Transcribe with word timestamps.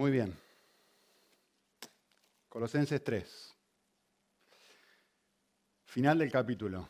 Muy 0.00 0.12
bien. 0.12 0.34
Colosenses 2.48 3.04
3. 3.04 3.54
Final 5.84 6.18
del 6.20 6.32
capítulo. 6.32 6.88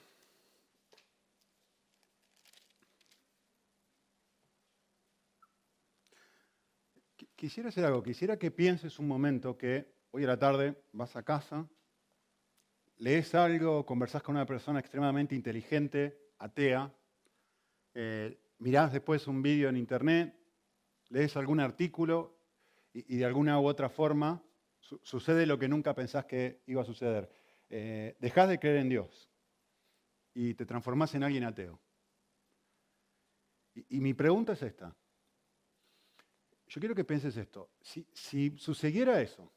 Quisiera 7.35 7.71
hacer 7.71 7.85
algo, 7.85 8.01
quisiera 8.01 8.39
que 8.39 8.53
pienses 8.53 9.01
un 9.01 9.09
momento 9.09 9.59
que 9.59 9.93
hoy 10.13 10.23
a 10.23 10.29
la 10.29 10.39
tarde 10.39 10.81
vas 10.93 11.17
a 11.17 11.25
casa, 11.25 11.69
lees 12.99 13.35
algo, 13.35 13.85
conversás 13.85 14.23
con 14.23 14.37
una 14.37 14.47
persona 14.47 14.79
extremadamente 14.79 15.35
inteligente, 15.35 16.31
atea, 16.39 16.95
eh, 17.93 18.41
mirás 18.59 18.93
después 18.93 19.27
un 19.27 19.43
vídeo 19.43 19.69
en 19.69 19.77
internet, 19.77 20.33
lees 21.09 21.37
algún 21.37 21.59
artículo 21.59 22.40
y, 22.93 23.17
de 23.17 23.25
alguna 23.25 23.61
u 23.61 23.67
otra 23.67 23.89
forma 23.89 24.43
sucede 24.81 25.47
lo 25.47 25.59
que 25.59 25.69
nunca 25.69 25.95
pensás 25.95 26.25
que 26.25 26.63
iba 26.67 26.83
a 26.83 26.85
suceder. 26.85 27.31
Eh, 27.69 28.17
dejás 28.19 28.49
de 28.49 28.59
creer 28.59 28.79
en 28.79 28.89
Dios 28.89 29.31
y 30.35 30.55
te 30.55 30.67
transformás 30.67 31.15
en 31.15 31.23
alguien 31.23 31.45
ateo. 31.45 31.81
y 33.75 34.01
mi 34.01 34.15
pregunta 34.15 34.53
es 34.55 34.63
esta 34.63 34.97
yo 36.71 36.79
quiero 36.79 36.95
que 36.95 37.05
pienses 37.05 37.37
esto. 37.37 37.69
Si, 37.83 38.57
sucediera 38.57 39.21
eso 39.21 39.53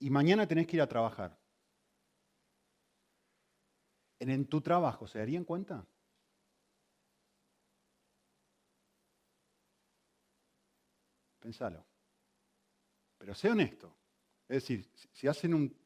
y 0.00 0.10
mañana 0.10 0.46
tenés 0.46 0.66
que 0.66 0.76
ir 0.76 0.82
a 0.82 0.88
trabajar, 0.88 1.38
¿en, 4.18 4.46
tu 4.46 4.60
trabajo 4.60 5.06
se 5.06 5.20
darían 5.20 5.44
cuenta? 5.44 5.86
Pensalo. 11.40 11.84
Pero 13.18 13.34
sé 13.34 13.50
honesto. 13.50 13.96
Es 14.48 14.62
decir, 14.62 14.88
si 15.12 15.26
hacen 15.26 15.54
un, 15.54 15.76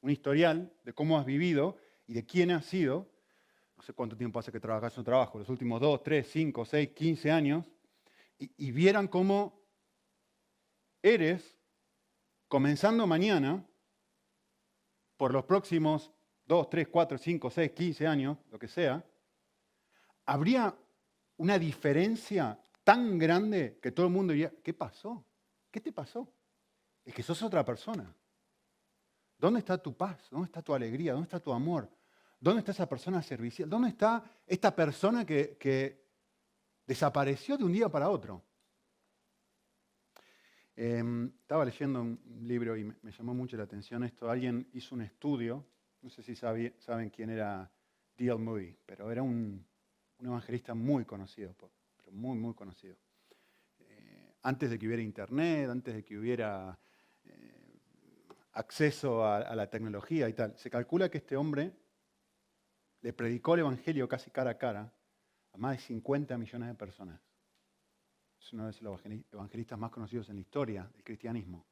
un, 0.00 0.10
historial 0.10 0.72
de 0.84 0.92
cómo 0.92 1.18
has 1.18 1.26
vivido 1.26 1.76
y 2.06 2.14
de 2.14 2.24
quién 2.24 2.50
has 2.50 2.64
sido, 2.64 3.10
no 3.76 3.82
sé 3.82 3.92
cuánto 3.92 4.16
tiempo 4.16 4.38
hace 4.38 4.50
que 4.50 4.60
trabajas 4.60 4.94
en 4.94 5.00
un 5.00 5.04
trabajo, 5.04 5.38
los 5.38 5.48
últimos 5.48 5.80
2, 5.80 6.02
3, 6.02 6.28
5, 6.28 6.64
6, 6.64 6.88
15 6.94 7.30
años, 7.30 7.70
y, 8.38 8.70
vieran 8.70 9.08
cómo 9.08 9.66
eres, 11.02 11.58
comenzando 12.46 13.04
mañana, 13.06 13.66
por 15.16 15.32
los 15.32 15.44
próximos 15.44 16.12
2, 16.46 16.70
3, 16.70 16.88
4, 16.88 17.18
5, 17.18 17.50
6, 17.50 17.72
15 17.72 18.06
años, 18.06 18.38
lo 18.50 18.58
que 18.58 18.68
sea, 18.68 19.04
habría 20.24 20.76
una 21.36 21.58
diferencia 21.58 22.60
tan 22.88 23.18
grande 23.18 23.78
que 23.82 23.92
todo 23.92 24.06
el 24.06 24.12
mundo 24.12 24.32
diría, 24.32 24.50
¿qué 24.64 24.72
pasó? 24.72 25.22
¿Qué 25.70 25.78
te 25.78 25.92
pasó? 25.92 26.32
Es 27.04 27.12
que 27.12 27.22
sos 27.22 27.42
otra 27.42 27.62
persona. 27.62 28.16
¿Dónde 29.36 29.60
está 29.60 29.76
tu 29.76 29.94
paz? 29.94 30.28
¿Dónde 30.30 30.46
está 30.46 30.62
tu 30.62 30.72
alegría? 30.72 31.12
¿Dónde 31.12 31.26
está 31.26 31.38
tu 31.38 31.52
amor? 31.52 31.86
¿Dónde 32.40 32.60
está 32.60 32.72
esa 32.72 32.88
persona 32.88 33.20
servicial? 33.20 33.68
¿Dónde 33.68 33.90
está 33.90 34.24
esta 34.46 34.74
persona 34.74 35.26
que, 35.26 35.58
que 35.58 36.08
Desapareció 36.88 37.58
de 37.58 37.64
un 37.64 37.72
día 37.72 37.90
para 37.90 38.08
otro. 38.08 38.42
Em, 40.74 41.26
estaba 41.42 41.66
leyendo 41.66 42.00
un 42.00 42.18
libro 42.40 42.78
y 42.78 42.84
me, 42.84 43.12
llamó 43.12 43.34
mucho 43.34 43.58
la 43.58 43.64
atención 43.64 44.04
esto. 44.04 44.30
Alguien 44.30 44.66
hizo 44.72 44.94
un 44.94 45.02
estudio, 45.02 45.66
no 46.00 46.08
sé 46.08 46.22
si 46.22 46.34
saben 46.34 47.10
quién 47.14 47.28
era 47.28 47.70
D.L. 48.16 48.36
Moody, 48.36 48.74
pero 48.86 49.12
era 49.12 49.22
un, 49.22 49.66
evangelista 50.18 50.72
muy 50.72 51.04
conocido, 51.04 51.54
muy, 52.12 52.36
muy 52.38 52.54
conocido. 52.54 52.96
Eh, 53.80 54.34
antes 54.42 54.70
de 54.70 54.78
que 54.78 54.86
hubiera 54.86 55.02
internet, 55.02 55.68
antes 55.70 55.94
de 55.94 56.04
que 56.04 56.18
hubiera 56.18 56.78
eh, 57.24 57.80
acceso 58.52 59.24
a, 59.24 59.54
la 59.54 59.68
tecnología 59.68 60.28
y 60.28 60.32
tal, 60.32 60.56
se 60.56 60.70
calcula 60.70 61.10
que 61.10 61.18
este 61.18 61.36
hombre 61.36 61.72
le 63.00 63.12
predicó 63.12 63.54
el 63.54 63.60
Evangelio 63.60 64.08
casi 64.08 64.30
cara 64.30 64.50
a 64.50 64.58
cara 64.58 64.92
más 65.56 65.76
de 65.76 65.82
50 65.82 66.38
millones 66.38 66.68
de 66.68 66.74
personas. 66.74 67.20
Es 68.40 68.52
uno 68.52 68.66
de 68.70 68.74
los 68.80 69.00
evangelistas 69.32 69.78
más 69.78 69.90
conocidos 69.90 70.28
en 70.28 70.36
la 70.36 70.40
historia 70.40 70.88
del 70.92 71.02
cristianismo. 71.02 71.66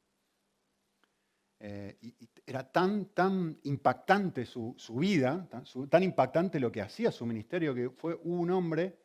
Eh, 1.59 1.97
y, 2.03 2.15
era 2.45 2.71
tan, 2.71 3.07
tan 3.07 3.59
impactante 3.65 4.45
su, 4.45 4.77
vida, 4.91 5.49
tan, 5.91 6.03
impactante 6.03 6.61
lo 6.61 6.71
que 6.71 6.83
hacía 6.83 7.11
su 7.11 7.25
ministerio, 7.27 7.75
que 7.75 7.91
fue 7.91 8.15
un 8.25 8.51
hombre, 8.51 8.97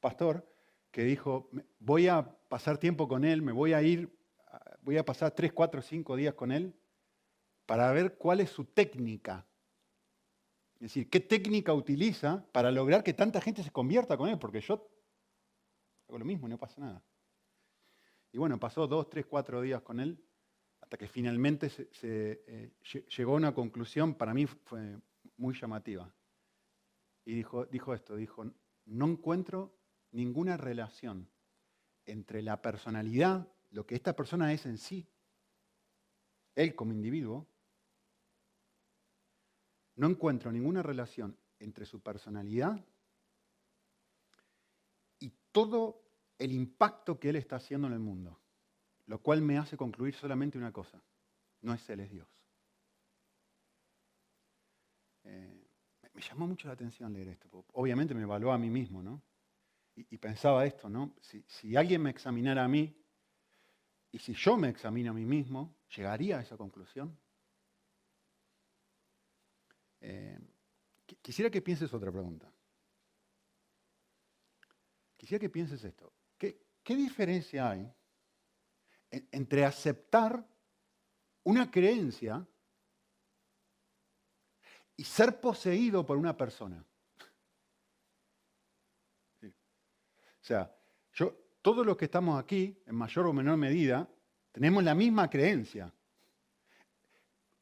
pastor, 0.00 0.46
que 0.90 1.04
dijo, 1.04 1.50
voy 1.78 2.08
a 2.08 2.36
pasar 2.48 2.78
tiempo 2.78 3.08
con 3.08 3.24
él, 3.24 3.42
me 3.42 3.52
voy 3.52 3.72
a 3.72 3.82
ir, 3.82 4.10
voy 4.82 4.96
a 4.96 5.04
pasar 5.04 5.32
3, 5.32 5.52
4, 5.52 5.82
5 5.82 6.16
días 6.16 6.34
con 6.34 6.52
él 6.52 6.74
para 7.66 7.92
ver 7.92 8.16
cuál 8.16 8.40
es 8.40 8.50
su 8.50 8.64
técnica 8.64 9.46
es 10.80 10.84
decir, 10.94 11.10
¿qué 11.10 11.20
técnica 11.20 11.74
utiliza 11.74 12.42
para 12.52 12.70
lograr 12.70 13.04
que 13.04 13.12
tanta 13.12 13.42
gente 13.42 13.62
se 13.62 13.70
convierta 13.70 14.16
con 14.16 14.30
él? 14.30 14.38
Porque 14.38 14.62
yo 14.62 14.88
hago 16.08 16.18
lo 16.18 16.24
mismo 16.24 16.48
no 16.48 16.56
pasa 16.56 16.80
nada. 16.80 17.04
Y 18.32 18.38
bueno, 18.38 18.58
pasó 18.58 18.86
dos, 18.86 19.10
tres, 19.10 19.26
cuatro 19.26 19.60
días 19.60 19.82
con 19.82 20.00
él 20.00 20.18
hasta 20.80 20.96
que 20.96 21.06
finalmente 21.06 21.68
se, 21.68 21.90
eh, 22.00 22.72
llegó 23.14 23.34
a 23.34 23.36
una 23.36 23.54
conclusión, 23.54 24.14
para 24.14 24.32
mí 24.32 24.46
fue 24.46 24.96
muy 25.36 25.54
llamativa. 25.54 26.10
Y 27.26 27.34
dijo, 27.34 27.66
dijo 27.66 27.92
esto, 27.92 28.16
dijo, 28.16 28.50
no 28.86 29.06
encuentro 29.06 29.79
ninguna 30.12 30.56
relación 30.56 31.28
entre 32.06 32.42
la 32.42 32.60
personalidad, 32.60 33.48
lo 33.70 33.86
que 33.86 33.94
esta 33.94 34.14
persona 34.14 34.52
es 34.52 34.66
en 34.66 34.78
sí, 34.78 35.06
él 36.54 36.74
como 36.74 36.92
individuo, 36.92 37.46
no 39.96 40.08
encuentro 40.08 40.50
ninguna 40.50 40.82
relación 40.82 41.36
entre 41.58 41.84
su 41.84 42.00
personalidad 42.00 42.84
y 45.18 45.32
todo 45.52 46.02
el 46.38 46.52
impacto 46.52 47.20
que 47.20 47.28
él 47.28 47.36
está 47.36 47.56
haciendo 47.56 47.86
en 47.86 47.92
el 47.92 47.98
mundo, 47.98 48.40
lo 49.06 49.20
cual 49.20 49.42
me 49.42 49.58
hace 49.58 49.76
concluir 49.76 50.14
solamente 50.14 50.58
una 50.58 50.72
cosa, 50.72 51.02
no 51.60 51.74
es 51.74 51.88
él, 51.90 52.00
es 52.00 52.10
Dios. 52.10 52.28
Eh, 55.24 55.66
me 56.14 56.22
llamó 56.22 56.46
mucho 56.46 56.66
la 56.66 56.74
atención 56.74 57.12
leer 57.12 57.28
esto, 57.28 57.64
obviamente 57.74 58.14
me 58.14 58.22
evaluó 58.22 58.52
a 58.52 58.58
mí 58.58 58.70
mismo, 58.70 59.02
¿no? 59.02 59.22
Y, 59.96 60.16
pensaba 60.18 60.64
esto, 60.64 60.88
¿no? 60.88 61.14
Si, 61.20 61.44
si 61.46 61.76
alguien 61.76 62.02
me 62.02 62.10
examinara 62.10 62.64
a 62.64 62.68
mí, 62.68 62.96
y 64.12 64.18
si 64.18 64.34
yo 64.34 64.56
me 64.56 64.68
examino 64.68 65.10
a 65.10 65.14
mí 65.14 65.24
mismo, 65.24 65.76
¿llegaría 65.94 66.38
a 66.38 66.42
esa 66.42 66.56
conclusión? 66.56 67.16
Eh, 70.00 70.38
quisiera 71.20 71.50
que 71.50 71.62
pienses 71.62 71.92
otra 71.92 72.10
pregunta. 72.10 72.50
Quisiera 75.16 75.40
que 75.40 75.50
pienses 75.50 75.84
esto. 75.84 76.12
¿Qué, 76.38 76.96
diferencia 76.96 77.70
hay 77.70 77.88
entre 79.10 79.64
aceptar 79.64 80.44
una 81.44 81.70
creencia 81.70 82.44
y 84.96 85.04
ser 85.04 85.40
poseído 85.40 86.04
por 86.04 86.16
una 86.16 86.36
persona? 86.36 86.84
Sea, 90.40 90.74
yo, 91.12 91.36
todos 91.62 91.84
los 91.84 91.96
que 91.96 92.06
estamos 92.06 92.38
aquí, 92.38 92.82
en 92.86 92.94
mayor 92.94 93.26
o 93.26 93.32
menor 93.32 93.56
medida, 93.56 94.08
tenemos 94.52 94.82
la 94.82 94.94
misma 94.94 95.28
creencia. 95.28 95.92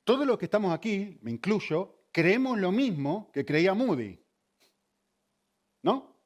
Todos 0.05 0.27
los 0.27 0.39
que 0.39 0.47
estamos 0.47 0.73
aquí, 0.73 1.19
me 1.23 1.31
incluyo, 1.31 2.07
creemos 2.13 2.59
lo 2.59 2.73
mismo 2.73 3.31
que 3.33 3.45
creía 3.45 3.75
Moody. 3.75 4.19
¿No? 5.83 6.17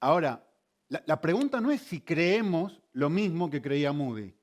Ahora, 0.00 0.46
la, 0.88 1.20
pregunta 1.20 1.60
no 1.60 1.70
es 1.70 1.80
si 1.80 2.02
creemos 2.02 2.82
lo 2.92 3.08
mismo 3.08 3.48
que 3.48 3.62
creía 3.62 3.92
Moody. 3.92 4.34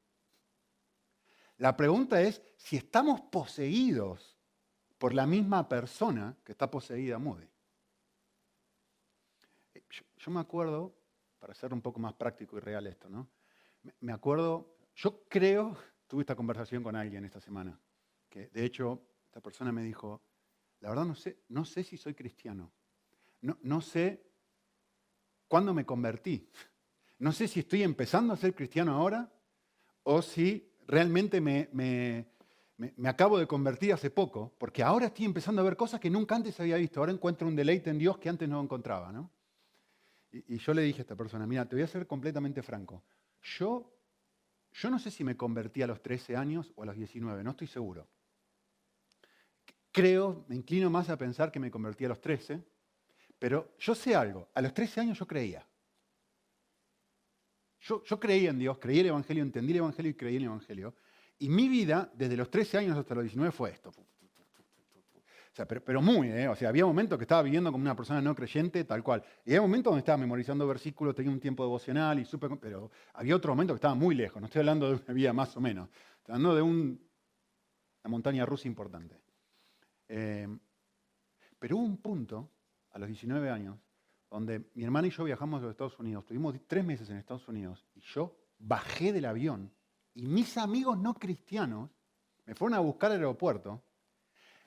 La 1.57 1.78
pregunta 1.78 2.22
es 2.22 2.42
si 2.57 2.78
estamos 2.78 3.22
poseídos 3.22 4.39
por 4.98 5.13
la 5.13 5.28
misma 5.28 5.69
persona 5.69 6.36
que 6.44 6.54
está 6.54 6.69
poseída 6.69 7.19
Moody. 7.19 7.50
Yo, 10.23 10.29
me 10.29 10.39
acuerdo, 10.39 10.95
para 11.39 11.56
ser 11.56 11.73
un 11.73 11.81
poco 11.81 12.00
más 12.00 12.13
práctico 12.13 12.56
y 12.57 12.59
real 12.59 12.85
esto, 12.85 13.09
¿no? 13.09 13.27
Me 14.01 14.13
acuerdo, 14.13 14.77
yo 14.95 15.23
creo, 15.27 15.75
tuve 16.07 16.21
esta 16.21 16.35
conversación 16.35 16.83
con 16.83 16.95
alguien 16.95 17.25
esta 17.25 17.41
semana, 17.41 17.79
que 18.29 18.47
de 18.50 18.63
hecho 18.63 19.01
esta 19.25 19.41
persona 19.41 19.71
me 19.71 19.81
dijo, 19.83 20.21
la 20.79 20.89
verdad 20.89 21.06
no 21.06 21.15
sé, 21.15 21.39
no 21.50 21.65
sé 21.65 21.83
si 21.83 21.97
soy 21.97 22.13
cristiano. 22.13 22.71
No, 23.41 23.57
no 23.63 23.81
sé 23.81 24.23
cuándo 25.47 25.73
me 25.73 25.85
convertí. 25.85 26.47
No 27.18 27.31
sé 27.31 27.47
si 27.47 27.62
estoy 27.62 27.81
empezando 27.81 28.33
a 28.33 28.38
ser 28.38 28.53
cristiano 28.53 28.94
ahora 28.94 29.31
o 30.03 30.21
si 30.21 30.71
realmente 30.85 31.41
me, 31.41 31.69
me, 31.73 32.27
me, 32.77 33.09
acabo 33.09 33.39
de 33.39 33.47
convertir 33.47 33.94
hace 33.94 34.12
poco, 34.12 34.53
porque 34.59 34.83
ahora 34.83 35.07
estoy 35.07 35.25
empezando 35.25 35.62
a 35.62 35.65
ver 35.65 35.75
cosas 35.75 36.00
que 36.00 36.12
nunca 36.12 36.35
antes 36.35 36.59
había 36.59 36.77
visto. 36.77 37.00
Ahora 37.00 37.12
encuentro 37.12 37.47
un 37.47 37.56
deleite 37.56 37.89
en 37.89 37.97
Dios 37.97 38.19
que 38.19 38.29
antes 38.29 38.47
no 38.47 38.62
encontraba. 38.62 39.12
¿no? 39.12 39.31
Y, 40.31 40.57
yo 40.57 40.74
le 40.74 40.81
dije 40.83 41.01
a 41.01 41.04
esta 41.04 41.16
persona, 41.16 41.45
mira, 41.45 41.68
te 41.68 41.75
voy 41.75 41.83
a 41.83 41.88
ser 41.88 42.07
completamente 42.07 42.62
franco. 42.62 43.04
Yo 43.42 43.92
yo 44.74 44.89
no 44.89 45.00
sé 45.00 45.12
si 45.12 45.24
me 45.24 45.36
convertí 45.36 45.81
a 45.81 45.88
los 45.88 46.01
13 46.01 46.36
años 46.36 46.72
o 46.75 46.83
a 46.83 46.86
los 46.86 46.95
19, 46.95 47.44
no 47.44 47.51
estoy 47.51 47.68
seguro. 47.68 48.07
Creo, 49.92 50.45
me 50.48 50.56
inclino 50.56 50.89
más 50.89 51.10
a 51.10 51.18
pensar 51.18 51.51
que 51.51 51.60
me 51.60 51.69
convertí 51.69 52.06
a 52.06 52.10
los 52.10 52.22
13, 52.22 52.63
pero 53.38 53.75
yo 53.80 53.94
sé 53.94 54.16
algo, 54.16 54.50
a 54.54 54.62
los 54.62 54.74
13 54.74 55.01
años 55.01 55.19
yo 55.19 55.28
creía. 55.28 55.68
Yo, 57.81 58.04
yo 58.04 58.19
creía 58.19 58.51
en 58.51 58.60
Dios, 58.60 58.78
creí 58.78 59.00
el 59.00 59.07
Evangelio, 59.07 59.44
entendí 59.44 59.72
el 59.74 59.80
Evangelio 59.80 60.12
y 60.12 60.13
creí 60.13 60.36
en 60.36 60.44
el 60.44 60.48
Evangelio. 60.48 60.95
Y 61.39 61.50
mi 61.50 61.68
vida, 61.68 62.10
desde 62.13 62.38
los 62.38 62.50
13 62.50 62.78
años 62.78 62.98
hasta 62.98 63.16
los 63.16 63.24
19, 63.24 63.51
fue 63.51 63.72
esto. 63.72 63.92
Pero, 65.53 66.01
muy, 66.01 66.30
¿eh? 66.30 66.48
O 66.48 66.56
sea, 66.56 66.69
había 66.69 66.86
momentos 66.86 67.18
que 67.18 67.25
estaba 67.25 67.42
viviendo 67.42 67.71
como 67.71 67.81
una 67.81 67.95
persona 67.95 68.21
no 68.21 68.33
creyente, 68.33 68.86
tal 68.86 69.03
cual. 69.03 69.24
Y 69.45 69.51
había 69.51 69.62
momentos 69.62 69.92
donde 69.92 70.00
estaba 70.00 70.18
memorizando 70.18 70.65
versículos, 70.65 71.13
tenía 71.13 71.31
un 71.31 71.42
tiempo 71.42 71.63
devocional 71.63 72.19
y 72.19 72.25
supe, 72.25 72.48
pero 72.56 72.89
había 73.13 73.36
otro 73.36 73.51
momento 73.51 73.74
que 73.74 73.77
estaba 73.77 73.95
muy 73.95 74.15
lejos. 74.15 74.39
No 74.42 74.45
estoy 74.45 74.59
hablando 74.59 74.88
de 74.88 74.95
una 75.03 75.13
vida 75.13 75.33
más 75.33 75.56
o 75.57 75.62
menos. 75.62 75.89
Estoy 76.19 76.36
hablando 76.36 76.56
de 76.56 76.62
una 76.62 76.98
montaña 78.07 78.45
rusa 78.45 78.68
importante. 78.68 79.19
Eh, 80.07 80.48
pero 81.59 81.77
hubo 81.77 81.86
un 81.86 81.97
punto, 81.97 82.50
a 82.92 83.00
los 83.00 83.07
19 83.07 83.50
años, 83.50 83.77
donde 84.30 84.71
mi 84.75 84.86
hermana 84.86 85.07
y 85.07 85.12
yo 85.12 85.25
viajamos 85.25 85.59
a 85.59 85.63
los 85.63 85.71
Estados 85.71 86.00
Unidos. 86.00 86.25
Tuvimos 86.25 86.56
tres 86.65 86.86
meses 86.86 87.09
en 87.09 87.18
Estados 87.18 87.47
Unidos 87.50 87.86
y 87.94 88.00
yo 88.00 88.38
bajé 88.57 89.12
del 89.12 89.25
avión 89.25 89.71
y 90.13 90.25
mis 90.27 90.57
amigos 90.57 90.97
no 90.97 91.13
cristianos 91.13 91.89
me 92.45 92.56
fueron 92.56 92.77
a 92.77 92.80
buscar 92.80 93.12
al 93.12 93.18
aeropuerto 93.18 93.83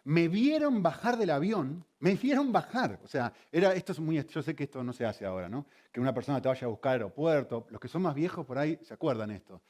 me 0.05 0.29
vieron 0.29 0.83
bajar 0.83 1.17
del 1.17 1.31
avión, 1.31 1.85
me 2.01 2.15
vieron 2.15 2.53
bajar. 2.53 3.01
O 3.03 3.09
sea, 3.09 3.33
era, 3.51 3.75
esto 3.75 3.93
es 3.93 4.01
muy, 4.01 4.23
yo 4.23 4.43
sé 4.43 4.55
que 4.55 4.65
esto 4.65 4.85
no 4.85 4.93
se 4.93 5.07
hace 5.07 5.25
ahora, 5.25 5.49
¿no? 5.49 5.67
Que 5.91 6.01
una 6.01 6.13
persona 6.13 6.41
te 6.43 6.49
vaya 6.49 6.67
a 6.67 6.71
buscar 6.71 6.91
al 6.91 7.01
aeropuerto. 7.01 7.67
Los 7.71 7.81
que 7.81 7.89
son 7.89 8.03
más 8.03 8.15
viejos 8.15 8.45
por 8.45 8.59
ahí 8.59 8.79
se 8.83 8.95
acuerdan 8.95 9.31
esto. 9.31 9.63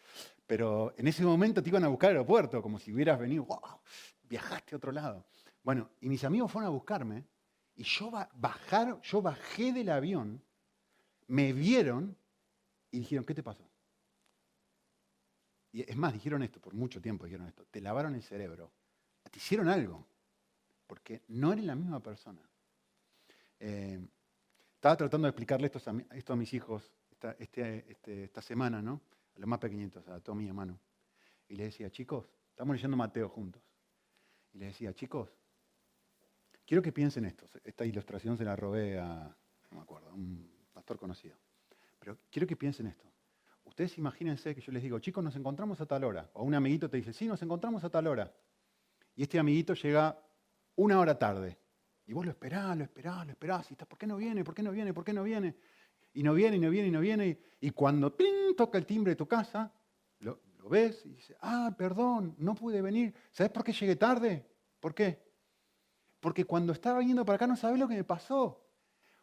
Pero 0.46 0.92
en 0.96 1.06
ese 1.06 1.24
momento 1.24 1.62
te 1.62 1.68
iban 1.68 1.84
a 1.84 1.88
buscar 1.88 2.10
al 2.10 2.16
aeropuerto, 2.16 2.60
como 2.60 2.78
si 2.78 2.92
hubieras 2.92 3.18
venido, 3.18 3.44
wow, 3.44 3.80
viajaste 4.24 4.74
a 4.74 4.78
otro 4.78 4.90
lado. 4.90 5.24
Bueno, 5.62 5.90
y 6.00 6.08
mis 6.08 6.24
amigos 6.24 6.50
fueron 6.50 6.66
a 6.66 6.70
buscarme 6.70 7.24
y 7.76 7.84
yo, 7.84 8.10
bajar, 8.10 9.00
yo 9.02 9.22
bajé 9.22 9.72
del 9.72 9.88
avión, 9.88 10.42
me 11.28 11.52
vieron 11.52 12.16
y 12.90 13.00
dijeron, 13.00 13.24
¿qué 13.24 13.34
te 13.34 13.42
pasó? 13.42 13.68
Y 15.72 15.88
es 15.88 15.96
más, 15.96 16.12
dijeron 16.12 16.42
esto, 16.42 16.60
por 16.60 16.74
mucho 16.74 17.00
tiempo 17.00 17.24
dijeron 17.24 17.48
esto, 17.48 17.64
te 17.70 17.80
lavaron 17.80 18.14
el 18.14 18.22
cerebro, 18.22 18.72
te 19.30 19.38
hicieron 19.38 19.68
algo 19.68 20.06
porque 20.86 21.22
no 21.28 21.52
eres 21.52 21.64
la 21.64 21.74
misma 21.74 22.00
persona. 22.00 22.40
Eh, 23.60 23.98
estaba 24.74 24.96
tratando 24.96 25.26
de 25.26 25.30
explicarle 25.30 25.70
esto 25.72 26.32
a, 26.32 26.36
mis 26.36 26.52
hijos 26.52 26.92
esta, 27.10 27.32
este, 27.38 27.90
este, 27.90 28.24
esta 28.24 28.42
semana, 28.42 28.82
¿no? 28.82 29.00
A 29.34 29.38
los 29.38 29.48
más 29.48 29.58
pequeñitos, 29.58 30.06
a 30.08 30.20
Tommy 30.20 30.46
y 30.46 30.48
a 30.48 30.52
Manu. 30.52 30.78
Y 31.48 31.56
le 31.56 31.64
decía, 31.64 31.90
chicos, 31.90 32.26
estamos 32.50 32.76
leyendo 32.76 32.96
Mateo 32.96 33.28
juntos. 33.28 33.62
Y 34.52 34.58
le 34.58 34.66
decía, 34.66 34.92
chicos, 34.92 35.30
quiero 36.66 36.82
que 36.82 36.92
piensen 36.92 37.24
esto. 37.24 37.46
Esta 37.64 37.84
ilustración 37.84 38.36
se 38.36 38.44
la 38.44 38.56
robé 38.56 38.98
a, 38.98 39.34
no 39.70 39.76
me 39.76 39.82
acuerdo, 39.82 40.12
un 40.12 40.50
pastor 40.72 40.98
conocido. 40.98 41.36
Pero 41.98 42.18
quiero 42.30 42.46
que 42.46 42.56
piensen 42.56 42.86
esto. 42.88 43.04
Ustedes 43.64 43.96
imagínense 43.98 44.54
que 44.54 44.60
yo 44.60 44.70
les 44.72 44.82
digo, 44.82 44.98
chicos, 44.98 45.24
nos 45.24 45.34
encontramos 45.36 45.80
a 45.80 45.86
tal 45.86 46.04
hora. 46.04 46.30
O 46.34 46.44
un 46.44 46.54
amiguito 46.54 46.88
te 46.88 46.98
dice, 46.98 47.12
sí, 47.12 47.26
nos 47.26 47.42
encontramos 47.42 47.82
a 47.84 47.90
tal 47.90 48.06
hora. 48.06 48.32
Y 49.16 49.22
este 49.22 49.38
amiguito 49.38 49.74
llega 49.74 50.18
una 50.76 50.98
hora 50.98 51.18
tarde. 51.18 51.58
Y 52.06 52.12
vos 52.12 52.24
lo 52.24 52.32
esperás, 52.32 52.76
lo 52.76 52.84
esperás, 52.84 53.24
lo 53.24 53.32
esperás. 53.32 53.70
Y 53.70 53.74
¿por 53.76 53.98
qué 53.98 54.06
no 54.06 54.16
viene? 54.16 54.44
¿Por 54.44 54.54
qué 54.54 54.62
no 54.62 54.70
viene? 54.70 54.92
¿Por 54.92 55.04
qué 55.04 55.12
no 55.12 55.22
viene? 55.22 55.56
Y 56.12 56.22
no 56.22 56.34
viene, 56.34 56.56
y 56.56 56.60
no 56.60 56.70
viene, 56.70 56.88
y 56.88 56.90
no 56.90 57.00
viene. 57.00 57.38
Y, 57.60 57.70
cuando 57.70 58.14
toca 58.56 58.78
el 58.78 58.86
timbre 58.86 59.12
de 59.12 59.16
tu 59.16 59.26
casa, 59.26 59.72
lo, 60.20 60.40
ves 60.68 61.04
y 61.04 61.10
dices, 61.10 61.36
ah, 61.40 61.74
perdón, 61.76 62.34
no 62.38 62.54
pude 62.54 62.80
venir. 62.82 63.14
¿Sabes 63.32 63.50
por 63.52 63.64
qué 63.64 63.72
llegué 63.72 63.96
tarde? 63.96 64.46
¿Por 64.80 64.94
qué? 64.94 65.22
Porque 66.20 66.44
cuando 66.44 66.72
estaba 66.72 67.00
viniendo 67.00 67.24
para 67.24 67.36
acá 67.36 67.46
no 67.46 67.56
sabés 67.56 67.78
lo 67.78 67.88
que 67.88 67.96
me 67.96 68.04
pasó. 68.04 68.60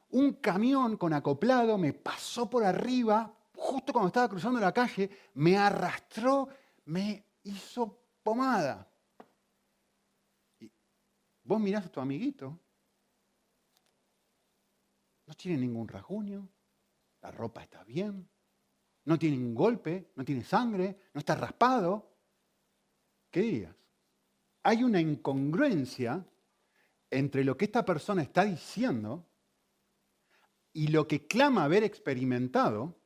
Un 0.10 0.34
camión 0.34 0.98
con 0.98 1.14
acoplado 1.14 1.78
me 1.78 1.94
pasó 1.94 2.50
por 2.50 2.64
arriba, 2.64 3.34
justo 3.56 3.94
cuando 3.94 4.08
estaba 4.08 4.28
cruzando 4.28 4.60
la 4.60 4.74
calle, 4.74 5.10
me 5.36 5.58
arrastró, 5.58 6.50
me 6.86 7.26
hizo 7.44 7.98
pomada. 8.22 8.91
Vos 11.44 11.60
mirás 11.60 11.86
a 11.86 11.90
tu 11.90 12.00
amiguito, 12.00 12.60
no 15.26 15.34
tiene 15.34 15.58
ningún 15.58 15.88
rasguño, 15.88 16.48
la 17.22 17.32
ropa 17.32 17.64
está 17.64 17.84
bien, 17.84 18.30
no 19.06 19.18
tiene 19.18 19.38
ningún 19.38 19.56
golpe, 19.56 20.12
no 20.16 20.24
tiene 20.24 20.44
sangre, 20.44 20.98
no 21.14 21.20
está 21.20 21.36
raspado. 21.36 22.18
¿Qué 23.30 23.42
dirías? 23.42 23.76
Hay 24.64 24.84
una 24.84 25.00
incongruencia 25.00 26.26
entre 27.10 27.44
lo 27.44 27.58
que 27.58 27.66
esta 27.66 27.84
persona 27.84 28.22
está 28.22 28.46
diciendo 28.46 29.28
y 30.74 30.88
lo 30.88 31.08
que 31.08 31.28
clama 31.28 31.64
haber 31.64 31.84
experimentado 31.84 33.02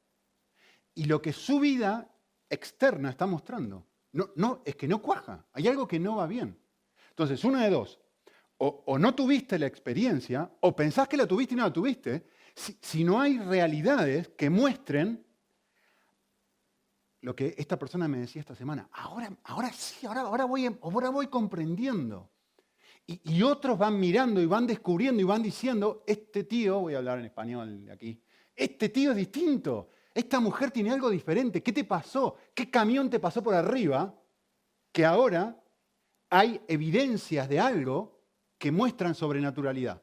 y 0.93 1.05
lo 1.05 1.21
que 1.21 1.33
su 1.33 1.59
vida 1.59 2.11
externa 2.49 3.09
está 3.09 3.25
mostrando. 3.25 3.87
No, 4.11 4.31
no, 4.35 4.61
es 4.65 4.75
que 4.75 4.87
no 4.87 5.01
cuaja, 5.01 5.45
hay 5.53 5.67
algo 5.67 5.87
que 5.87 5.99
no 5.99 6.17
va 6.17 6.27
bien. 6.27 6.59
Entonces, 7.09 7.43
una 7.43 7.63
de 7.63 7.69
dos, 7.69 7.99
o, 8.57 8.97
no 8.97 9.13
tuviste 9.13 9.59
la 9.59 9.67
experiencia, 9.67 10.49
o 10.61 10.75
pensás 10.75 11.07
que 11.07 11.17
la 11.17 11.27
tuviste 11.27 11.53
y 11.53 11.57
no 11.57 11.63
la 11.63 11.73
tuviste, 11.73 12.27
si, 12.55 13.03
no 13.03 13.19
hay 13.19 13.37
realidades 13.37 14.29
que 14.29 14.49
muestren 14.49 15.25
lo 17.21 17.35
que 17.35 17.53
esta 17.57 17.77
persona 17.77 18.07
me 18.07 18.19
decía 18.19 18.39
esta 18.39 18.55
semana. 18.55 18.87
Ahora, 18.93 19.35
ahora 19.43 19.71
sí, 19.73 20.05
ahora, 20.05 20.45
voy, 20.45 20.65
ahora 20.81 21.09
voy 21.09 21.27
comprendiendo. 21.27 22.31
Y, 23.05 23.35
y, 23.35 23.43
otros 23.43 23.77
van 23.77 23.99
mirando 23.99 24.41
y 24.41 24.45
van 24.45 24.65
descubriendo 24.65 25.21
y 25.21 25.25
van 25.25 25.43
diciendo, 25.43 26.03
este 26.07 26.45
tío, 26.45 26.79
voy 26.79 26.95
a 26.95 26.99
hablar 26.99 27.19
en 27.19 27.25
español 27.25 27.89
aquí, 27.91 28.19
este 28.55 28.89
tío 28.89 29.11
es 29.11 29.17
distinto, 29.17 29.89
esta 30.13 30.39
mujer 30.39 30.71
tiene 30.71 30.91
algo 30.91 31.09
diferente, 31.09 31.61
¿qué 31.61 31.73
te 31.73 31.83
pasó? 31.83 32.35
¿Qué 32.53 32.71
camión 32.71 33.09
te 33.09 33.19
pasó 33.19 33.43
por 33.43 33.53
arriba? 33.53 34.17
Que 34.91 35.05
ahora 35.05 35.61
hay 36.29 36.61
evidencias 36.67 37.49
de 37.49 37.59
algo 37.59 38.14
que 38.57 38.71
muestran 38.71 39.15
sobrenaturalidad. 39.15 40.01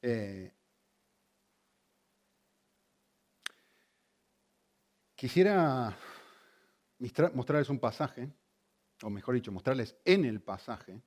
Eh, 0.00 0.52
quisiera 5.14 5.96
mostrarles 7.34 7.68
un 7.68 7.78
pasaje, 7.78 8.32
o 9.02 9.10
mejor 9.10 9.34
dicho, 9.34 9.52
mostrarles 9.52 9.96
en 10.04 10.24
el 10.24 10.40
pasaje, 10.40 11.00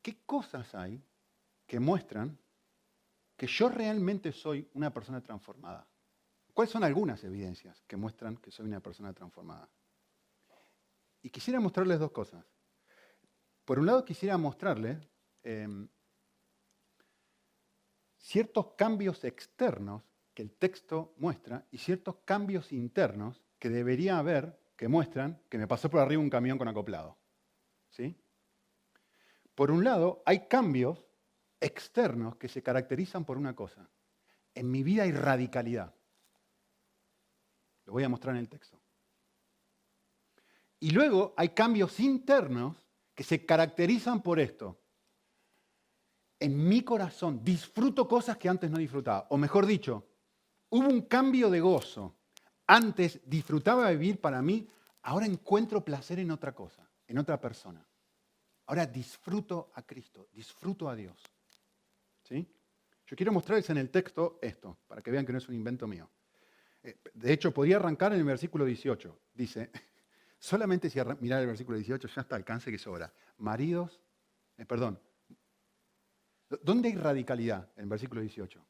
qué 0.00 0.24
cosas 0.24 0.74
hay 0.74 1.02
que 1.66 1.78
muestran 1.78 2.38
que 3.36 3.46
yo 3.46 3.68
realmente 3.68 4.32
soy 4.32 4.68
una 4.74 4.92
persona 4.92 5.22
transformada. 5.22 5.86
¿Cuáles 6.54 6.72
son 6.72 6.82
algunas 6.82 7.22
evidencias 7.24 7.82
que 7.86 7.96
muestran 7.96 8.36
que 8.38 8.50
soy 8.50 8.66
una 8.66 8.80
persona 8.80 9.12
transformada? 9.12 9.68
Y 11.22 11.30
quisiera 11.30 11.60
mostrarles 11.60 11.98
dos 11.98 12.10
cosas. 12.12 12.44
Por 13.64 13.78
un 13.78 13.86
lado, 13.86 14.04
quisiera 14.04 14.38
mostrarles 14.38 15.10
em, 15.42 15.88
ciertos 18.16 18.74
cambios 18.76 19.24
externos 19.24 20.02
que 20.34 20.42
el 20.42 20.52
texto 20.52 21.14
muestra 21.18 21.66
y 21.70 21.78
ciertos 21.78 22.16
cambios 22.24 22.72
internos 22.72 23.42
que 23.58 23.68
debería 23.68 24.18
haber 24.18 24.58
que 24.76 24.86
muestran 24.86 25.42
que 25.48 25.58
me 25.58 25.66
pasó 25.66 25.90
por 25.90 26.00
arriba 26.00 26.22
un 26.22 26.30
camión 26.30 26.56
con 26.56 26.68
acoplado. 26.68 27.18
¿Sí? 27.90 28.16
Por 29.54 29.72
un 29.72 29.82
lado, 29.82 30.22
hay 30.24 30.46
cambios 30.46 31.04
externos 31.60 32.36
que 32.36 32.48
se 32.48 32.62
caracterizan 32.62 33.24
por 33.24 33.36
una 33.36 33.56
cosa. 33.56 33.90
En 34.54 34.70
mi 34.70 34.82
vida 34.82 35.02
hay 35.02 35.12
radicalidad. 35.12 35.94
Lo 37.84 37.92
voy 37.92 38.04
a 38.04 38.08
mostrar 38.08 38.36
en 38.36 38.40
el 38.40 38.48
texto. 38.48 38.80
Y 40.80 40.90
luego 40.90 41.34
hay 41.36 41.50
cambios 41.50 41.98
internos 42.00 42.76
que 43.14 43.24
se 43.24 43.44
caracterizan 43.44 44.22
por 44.22 44.38
esto. 44.38 44.80
En 46.38 46.68
mi 46.68 46.82
corazón 46.82 47.42
disfruto 47.42 48.06
cosas 48.06 48.36
que 48.36 48.48
antes 48.48 48.70
no 48.70 48.78
disfrutaba. 48.78 49.26
O 49.30 49.36
mejor 49.36 49.66
dicho, 49.66 50.06
hubo 50.70 50.88
un 50.88 51.02
cambio 51.02 51.50
de 51.50 51.60
gozo. 51.60 52.16
Antes 52.66 53.20
disfrutaba 53.24 53.90
vivir 53.90 54.20
para 54.20 54.40
mí, 54.40 54.68
ahora 55.02 55.26
encuentro 55.26 55.84
placer 55.84 56.20
en 56.20 56.30
otra 56.30 56.54
cosa, 56.54 56.88
en 57.06 57.18
otra 57.18 57.40
persona. 57.40 57.84
Ahora 58.66 58.86
disfruto 58.86 59.72
a 59.74 59.82
Cristo, 59.82 60.28
disfruto 60.32 60.88
a 60.88 60.94
Dios. 60.94 61.20
¿Sí? 62.22 62.46
Yo 63.06 63.16
quiero 63.16 63.32
mostrarles 63.32 63.70
en 63.70 63.78
el 63.78 63.90
texto 63.90 64.38
esto, 64.42 64.78
para 64.86 65.00
que 65.00 65.10
vean 65.10 65.24
que 65.24 65.32
no 65.32 65.38
es 65.38 65.48
un 65.48 65.54
invento 65.54 65.86
mío. 65.88 66.10
Eh, 66.82 66.98
de 67.14 67.32
hecho, 67.32 67.52
podría 67.52 67.76
arrancar 67.76 68.12
en 68.12 68.18
el 68.18 68.24
versículo 68.26 68.66
18. 68.66 69.18
Dice, 69.32 69.70
Solamente 70.38 70.88
si 70.88 71.00
mirar 71.20 71.40
el 71.40 71.48
versículo 71.48 71.78
18 71.78 72.08
ya 72.08 72.20
está 72.20 72.36
alcance 72.36 72.70
que 72.70 72.78
sobra. 72.78 73.12
Maridos, 73.38 74.00
eh, 74.56 74.64
perdón, 74.64 75.00
¿dónde 76.62 76.88
hay 76.88 76.94
radicalidad 76.94 77.70
en 77.76 77.84
el 77.84 77.88
versículo 77.88 78.20
18? 78.20 78.64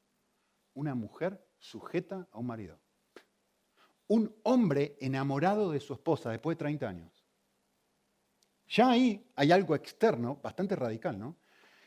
una 0.78 0.94
mujer 0.94 1.44
sujeta 1.58 2.28
a 2.30 2.38
un 2.38 2.46
marido. 2.46 2.78
Un 4.06 4.32
hombre 4.44 4.96
enamorado 5.00 5.72
de 5.72 5.80
su 5.80 5.92
esposa 5.92 6.30
después 6.30 6.56
de 6.56 6.60
30 6.60 6.88
años. 6.88 7.26
Ya 8.68 8.90
ahí 8.90 9.28
hay 9.34 9.50
algo 9.50 9.74
externo 9.74 10.36
bastante 10.36 10.76
radical, 10.76 11.18
¿no? 11.18 11.36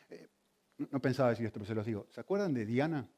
Eh, 0.10 0.30
no 0.78 1.02
pensaba 1.02 1.30
decir 1.30 1.46
esto, 1.46 1.60
pero 1.60 1.68
se 1.68 1.76
los 1.76 1.86
digo. 1.86 2.08
¿Se 2.10 2.20
acuerdan 2.20 2.54
de 2.54 2.66
Diana? 2.66 3.10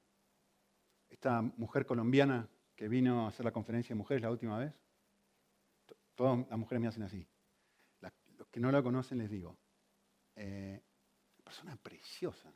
Esta 1.10 1.42
mujer 1.42 1.88
colombiana 1.88 2.48
que 2.76 2.88
vino 2.88 3.26
a 3.26 3.30
hacer 3.30 3.44
la 3.44 3.52
conferencia 3.52 3.96
de 3.96 3.98
mujeres 3.98 4.22
la 4.22 4.32
última 4.32 4.60
vez. 4.60 4.74
Todas 6.16 6.48
las 6.50 6.60
mujeres 6.60 6.82
me 6.82 6.88
hacen 6.88 7.04
así. 7.04 7.28
Los 8.38 8.48
que 8.50 8.60
no 8.60 8.72
la 8.72 8.84
conocen 8.84 9.20
les 9.20 9.30
digo. 9.30 9.58
Eh, 10.36 10.82
persona 11.44 11.76
preciosa. 11.76 12.54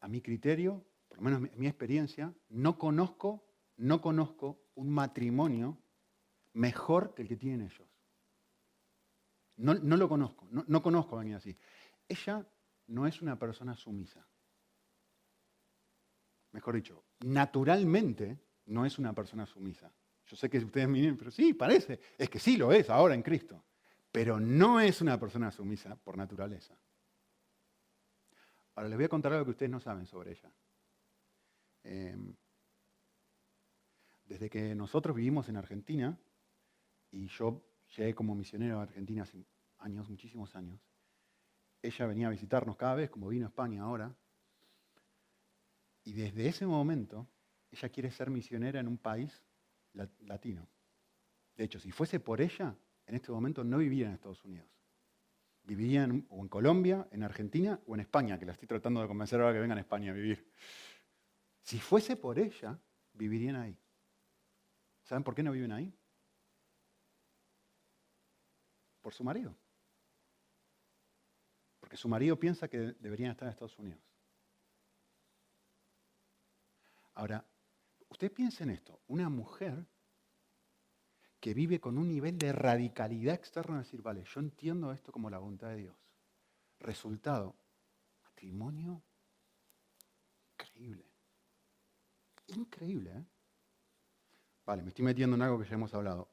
A 0.00 0.08
mi 0.08 0.20
criterio, 0.20 0.84
por 1.08 1.18
lo 1.18 1.24
menos 1.24 1.56
mi 1.56 1.66
experiencia, 1.66 2.34
no 2.48 2.78
conozco, 2.78 3.46
no 3.76 4.00
conozco 4.00 4.64
un 4.74 4.90
matrimonio 4.90 5.78
mejor 6.54 7.14
que 7.14 7.22
el 7.22 7.28
que 7.28 7.36
tienen 7.36 7.62
ellos. 7.62 7.88
No, 9.56 9.74
lo 9.74 10.08
conozco, 10.08 10.48
no, 10.50 10.64
no 10.66 10.82
conozco 10.82 11.16
a 11.16 11.20
alguien 11.20 11.36
así. 11.36 11.56
Ella 12.08 12.46
no 12.88 13.06
es 13.06 13.22
una 13.22 13.38
persona 13.38 13.76
sumisa. 13.76 14.26
Mejor 16.52 16.74
dicho, 16.74 17.04
naturalmente 17.20 18.38
no 18.66 18.84
es 18.84 18.98
una 18.98 19.12
persona 19.14 19.46
sumisa. 19.46 19.94
Yo 20.32 20.36
sé 20.36 20.48
que 20.48 20.56
ustedes 20.56 20.88
miren, 20.88 21.18
pero 21.18 21.30
sí, 21.30 21.52
parece. 21.52 22.00
Es 22.16 22.30
que 22.30 22.38
sí 22.38 22.56
lo 22.56 22.72
es 22.72 22.88
ahora 22.88 23.14
en 23.14 23.20
Cristo. 23.20 23.62
Pero 24.10 24.40
no 24.40 24.80
es 24.80 25.02
una 25.02 25.20
persona 25.20 25.50
sumisa 25.50 25.94
por 25.94 26.16
naturaleza. 26.16 26.74
Ahora 28.74 28.88
les 28.88 28.96
voy 28.96 29.04
a 29.04 29.10
contar 29.10 29.34
algo 29.34 29.44
que 29.44 29.50
ustedes 29.50 29.70
no 29.70 29.78
saben 29.78 30.06
sobre 30.06 30.30
ella. 30.30 30.50
Em, 31.84 32.34
desde 34.24 34.48
que 34.48 34.74
nosotros 34.74 35.14
vivimos 35.14 35.50
en 35.50 35.58
Argentina, 35.58 36.18
y 37.10 37.26
yo 37.26 37.62
llegué 37.94 38.14
como 38.14 38.34
misionero 38.34 38.80
a 38.80 38.84
Argentina 38.84 39.24
hace 39.24 39.44
años, 39.80 40.08
muchísimos 40.08 40.56
años, 40.56 40.80
ella 41.82 42.06
venía 42.06 42.28
a 42.28 42.30
visitarnos 42.30 42.78
cada 42.78 42.94
vez, 42.94 43.10
como 43.10 43.28
vino 43.28 43.44
a 43.44 43.50
España 43.50 43.82
ahora, 43.82 44.16
y 46.04 46.14
desde 46.14 46.48
ese 46.48 46.64
momento 46.64 47.28
ella 47.70 47.90
quiere 47.90 48.10
ser 48.10 48.30
misionera 48.30 48.80
en 48.80 48.88
un 48.88 48.96
país 48.96 49.44
latino. 49.92 50.68
De 51.56 51.64
hecho, 51.64 51.78
si 51.78 51.90
fuese 51.90 52.20
por 52.20 52.40
ella, 52.40 52.76
en 53.06 53.14
este 53.14 53.30
momento 53.30 53.64
no 53.64 53.78
viviría 53.78 54.06
en 54.06 54.14
Estados 54.14 54.44
Unidos. 54.44 54.68
Viviría 55.64 56.04
en, 56.04 56.26
o 56.30 56.40
en 56.40 56.48
Colombia, 56.48 57.06
en 57.10 57.22
Argentina 57.22 57.80
o 57.86 57.94
en 57.94 58.00
España, 58.00 58.38
que 58.38 58.46
la 58.46 58.52
estoy 58.52 58.66
tratando 58.66 59.00
de 59.00 59.08
convencer 59.08 59.40
ahora 59.40 59.52
que 59.52 59.60
vengan 59.60 59.78
a 59.78 59.82
España 59.82 60.10
a 60.10 60.14
vivir. 60.14 60.50
Si 61.62 61.78
fuese 61.78 62.16
por 62.16 62.38
ella, 62.38 62.78
vivirían 63.12 63.56
ahí. 63.56 63.78
¿Saben 65.04 65.22
por 65.22 65.34
qué 65.34 65.42
no 65.42 65.52
viven 65.52 65.72
ahí? 65.72 65.94
Por 69.00 69.12
su 69.12 69.24
marido. 69.24 69.54
Porque 71.80 71.96
su 71.96 72.08
marido 72.08 72.38
piensa 72.38 72.68
que 72.68 72.78
deberían 72.78 73.32
estar 73.32 73.46
en 73.46 73.50
Estados 73.50 73.78
Unidos. 73.78 74.00
Ahora, 77.14 77.44
usted 78.22 78.36
piensa 78.36 78.62
en 78.62 78.70
esto, 78.70 79.00
una 79.08 79.28
mujer 79.28 79.84
que 81.40 81.54
vive 81.54 81.80
con 81.80 81.98
un 81.98 82.06
nivel 82.06 82.38
de 82.38 82.52
radicalidad 82.52 83.34
externa, 83.34 83.78
decir, 83.78 84.00
vale, 84.00 84.22
yo 84.22 84.38
entiendo 84.38 84.92
esto 84.92 85.10
como 85.10 85.28
la 85.28 85.38
voluntad 85.38 85.70
de 85.70 85.78
Dios. 85.78 85.96
Resultado, 86.78 87.56
matrimonio 88.22 89.02
increíble. 90.52 91.04
Increíble, 92.46 93.10
¿eh? 93.10 93.24
Vale, 94.66 94.84
me 94.84 94.90
estoy 94.90 95.04
metiendo 95.04 95.34
en 95.34 95.42
algo 95.42 95.58
que 95.58 95.68
ya 95.68 95.74
hemos 95.74 95.92
hablado. 95.92 96.28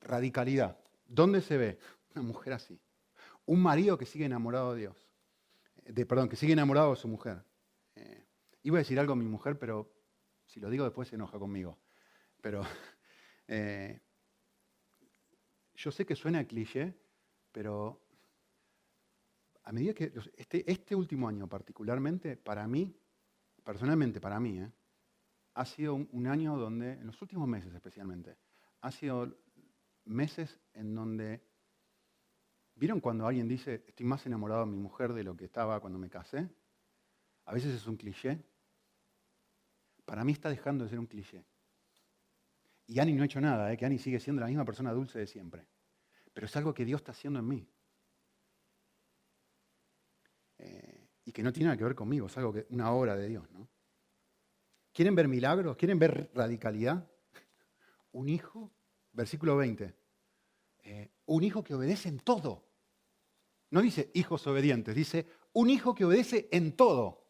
Radicalidad. 0.00 0.80
¿Dónde 1.06 1.40
se 1.42 1.56
ve? 1.56 1.78
Una 2.16 2.24
mujer 2.24 2.54
así. 2.54 2.80
Un 3.46 3.62
marido 3.62 3.96
que 3.96 4.04
sigue 4.04 4.24
enamorado 4.24 4.74
de 4.74 4.80
Dios. 4.80 5.08
De, 5.84 6.04
perdón, 6.04 6.28
que 6.28 6.34
sigue 6.34 6.54
enamorado 6.54 6.90
de 6.90 6.96
su 6.96 7.06
mujer. 7.06 7.44
Eh, 7.94 8.26
iba 8.64 8.78
a 8.78 8.80
decir 8.80 8.98
algo 8.98 9.12
a 9.12 9.16
mi 9.16 9.26
mujer, 9.26 9.60
pero 9.60 9.97
si 10.58 10.62
lo 10.62 10.70
digo 10.70 10.84
después 10.84 11.06
se 11.06 11.14
enoja 11.14 11.38
conmigo. 11.38 11.78
Pero 12.40 12.62
eh, 13.46 14.00
yo 15.74 15.92
sé 15.92 16.04
que 16.04 16.16
suena 16.16 16.44
cliché, 16.44 16.92
pero 17.52 18.04
a 19.62 19.70
medida 19.70 19.94
que 19.94 20.12
este, 20.36 20.68
este, 20.70 20.96
último 20.96 21.28
año 21.28 21.48
particularmente, 21.48 22.36
para 22.36 22.66
mí, 22.66 22.92
personalmente 23.62 24.20
para 24.20 24.40
mí, 24.40 24.58
eh, 24.58 24.72
ha 25.54 25.64
sido 25.64 25.94
un, 25.94 26.26
año 26.26 26.56
donde, 26.56 26.94
en 26.94 27.06
los 27.06 27.22
últimos 27.22 27.46
meses 27.46 27.72
especialmente, 27.72 28.36
ha 28.80 28.90
sido 28.90 29.38
meses 30.06 30.58
en 30.72 30.92
donde, 30.92 31.40
¿vieron 32.74 33.00
cuando 33.00 33.28
alguien 33.28 33.46
dice, 33.46 33.84
estoy 33.86 34.06
más 34.06 34.26
enamorado 34.26 34.64
de 34.64 34.72
mi 34.72 34.78
mujer 34.78 35.12
de 35.12 35.22
lo 35.22 35.36
que 35.36 35.44
estaba 35.44 35.78
cuando 35.80 36.00
me 36.00 36.10
casé? 36.10 36.48
A 37.44 37.54
veces 37.54 37.74
es 37.74 37.86
un 37.86 37.96
cliché. 37.96 38.42
Para 40.08 40.24
mí 40.24 40.32
está 40.32 40.48
dejando 40.48 40.84
de 40.84 40.90
ser 40.90 40.98
un 40.98 41.06
cliché. 41.06 41.44
Y 42.86 42.98
Ani 42.98 43.12
no 43.12 43.22
ha 43.22 43.26
hecho 43.26 43.42
nada, 43.42 43.70
¿eh? 43.70 43.76
que 43.76 43.84
Ani 43.84 43.98
sigue 43.98 44.18
siendo 44.18 44.40
la 44.40 44.46
misma 44.46 44.64
persona 44.64 44.90
dulce 44.90 45.18
de 45.18 45.26
siempre. 45.26 45.68
Pero 46.32 46.46
es 46.46 46.56
algo 46.56 46.72
que 46.72 46.86
Dios 46.86 47.02
está 47.02 47.12
haciendo 47.12 47.38
en 47.40 47.46
mí. 47.46 47.68
Eh, 50.56 51.08
y 51.26 51.32
que 51.32 51.42
no 51.42 51.52
tiene 51.52 51.66
nada 51.66 51.76
que 51.76 51.84
ver 51.84 51.94
conmigo, 51.94 52.26
es 52.26 52.38
algo 52.38 52.54
que, 52.54 52.66
una 52.70 52.90
obra 52.90 53.16
de 53.16 53.28
Dios. 53.28 53.50
¿no? 53.50 53.68
¿Quieren 54.94 55.14
ver 55.14 55.28
milagros? 55.28 55.76
¿Quieren 55.76 55.98
ver 55.98 56.30
radicalidad? 56.32 57.06
Un 58.12 58.30
hijo, 58.30 58.72
versículo 59.12 59.58
20, 59.58 59.94
eh, 60.84 61.10
un 61.26 61.44
hijo 61.44 61.62
que 61.62 61.74
obedece 61.74 62.08
en 62.08 62.20
todo. 62.20 62.66
No 63.68 63.82
dice 63.82 64.10
hijos 64.14 64.46
obedientes, 64.46 64.94
dice 64.94 65.26
un 65.52 65.68
hijo 65.68 65.94
que 65.94 66.06
obedece 66.06 66.48
en 66.50 66.74
todo. 66.74 67.26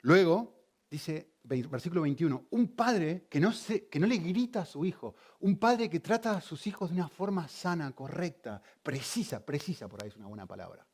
Luego, 0.00 0.57
dice, 0.90 1.34
versículo 1.42 2.02
21, 2.02 2.46
un 2.50 2.68
padre 2.74 3.26
que 3.28 3.40
no, 3.40 3.52
que 3.90 4.00
no 4.00 4.06
le 4.06 4.16
grita 4.18 4.62
a 4.62 4.64
su 4.64 4.84
hijo, 4.84 5.14
un 5.40 5.58
padre 5.58 5.90
que 5.90 6.00
trata 6.00 6.32
a 6.32 6.40
sus 6.40 6.66
hijos 6.66 6.90
de 6.90 6.96
una 6.96 7.08
forma 7.08 7.46
sana, 7.48 7.92
correcta, 7.92 8.62
precisa, 8.82 9.44
precisa, 9.44 9.88
por 9.88 10.02
ahí 10.02 10.08
es 10.08 10.16
una 10.16 10.26
buena 10.26 10.46
palabra. 10.46 10.86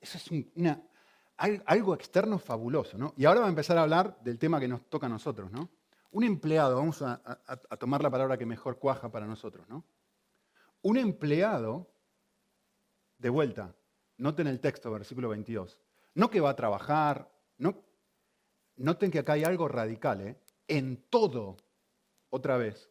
Eso 0.00 0.18
es 0.18 0.30
una, 0.56 0.80
algo 1.36 1.94
externo 1.94 2.38
fabuloso, 2.38 2.96
¿no? 2.96 3.12
Y 3.16 3.24
ahora 3.24 3.40
va 3.40 3.46
a 3.46 3.50
empezar 3.50 3.76
a 3.76 3.82
hablar 3.82 4.18
del 4.22 4.38
tema 4.38 4.60
que 4.60 4.68
nos 4.68 4.88
toca 4.88 5.06
a 5.06 5.10
nosotros, 5.10 5.50
¿no? 5.50 5.70
Un 6.12 6.22
empleado, 6.22 6.76
vamos 6.76 7.02
a, 7.02 7.20
a 7.46 7.76
tomar 7.76 8.02
la 8.02 8.10
palabra 8.10 8.38
que 8.38 8.46
mejor 8.46 8.78
cuaja 8.78 9.10
para 9.10 9.26
nosotros, 9.26 9.68
¿no? 9.68 9.84
Un 10.82 10.96
empleado, 10.96 11.90
de 13.18 13.30
vuelta, 13.30 13.74
noten 14.18 14.46
el 14.46 14.60
texto, 14.60 14.92
versículo 14.92 15.28
22, 15.30 15.80
no 16.14 16.30
que 16.30 16.40
va 16.40 16.50
a 16.50 16.56
trabajar, 16.56 17.32
no, 17.58 17.82
noten 18.76 19.10
que 19.10 19.20
acá 19.20 19.34
hay 19.34 19.44
algo 19.44 19.68
radical, 19.68 20.20
¿eh? 20.20 20.38
en 20.68 20.96
todo, 21.08 21.56
otra 22.30 22.56
vez, 22.56 22.90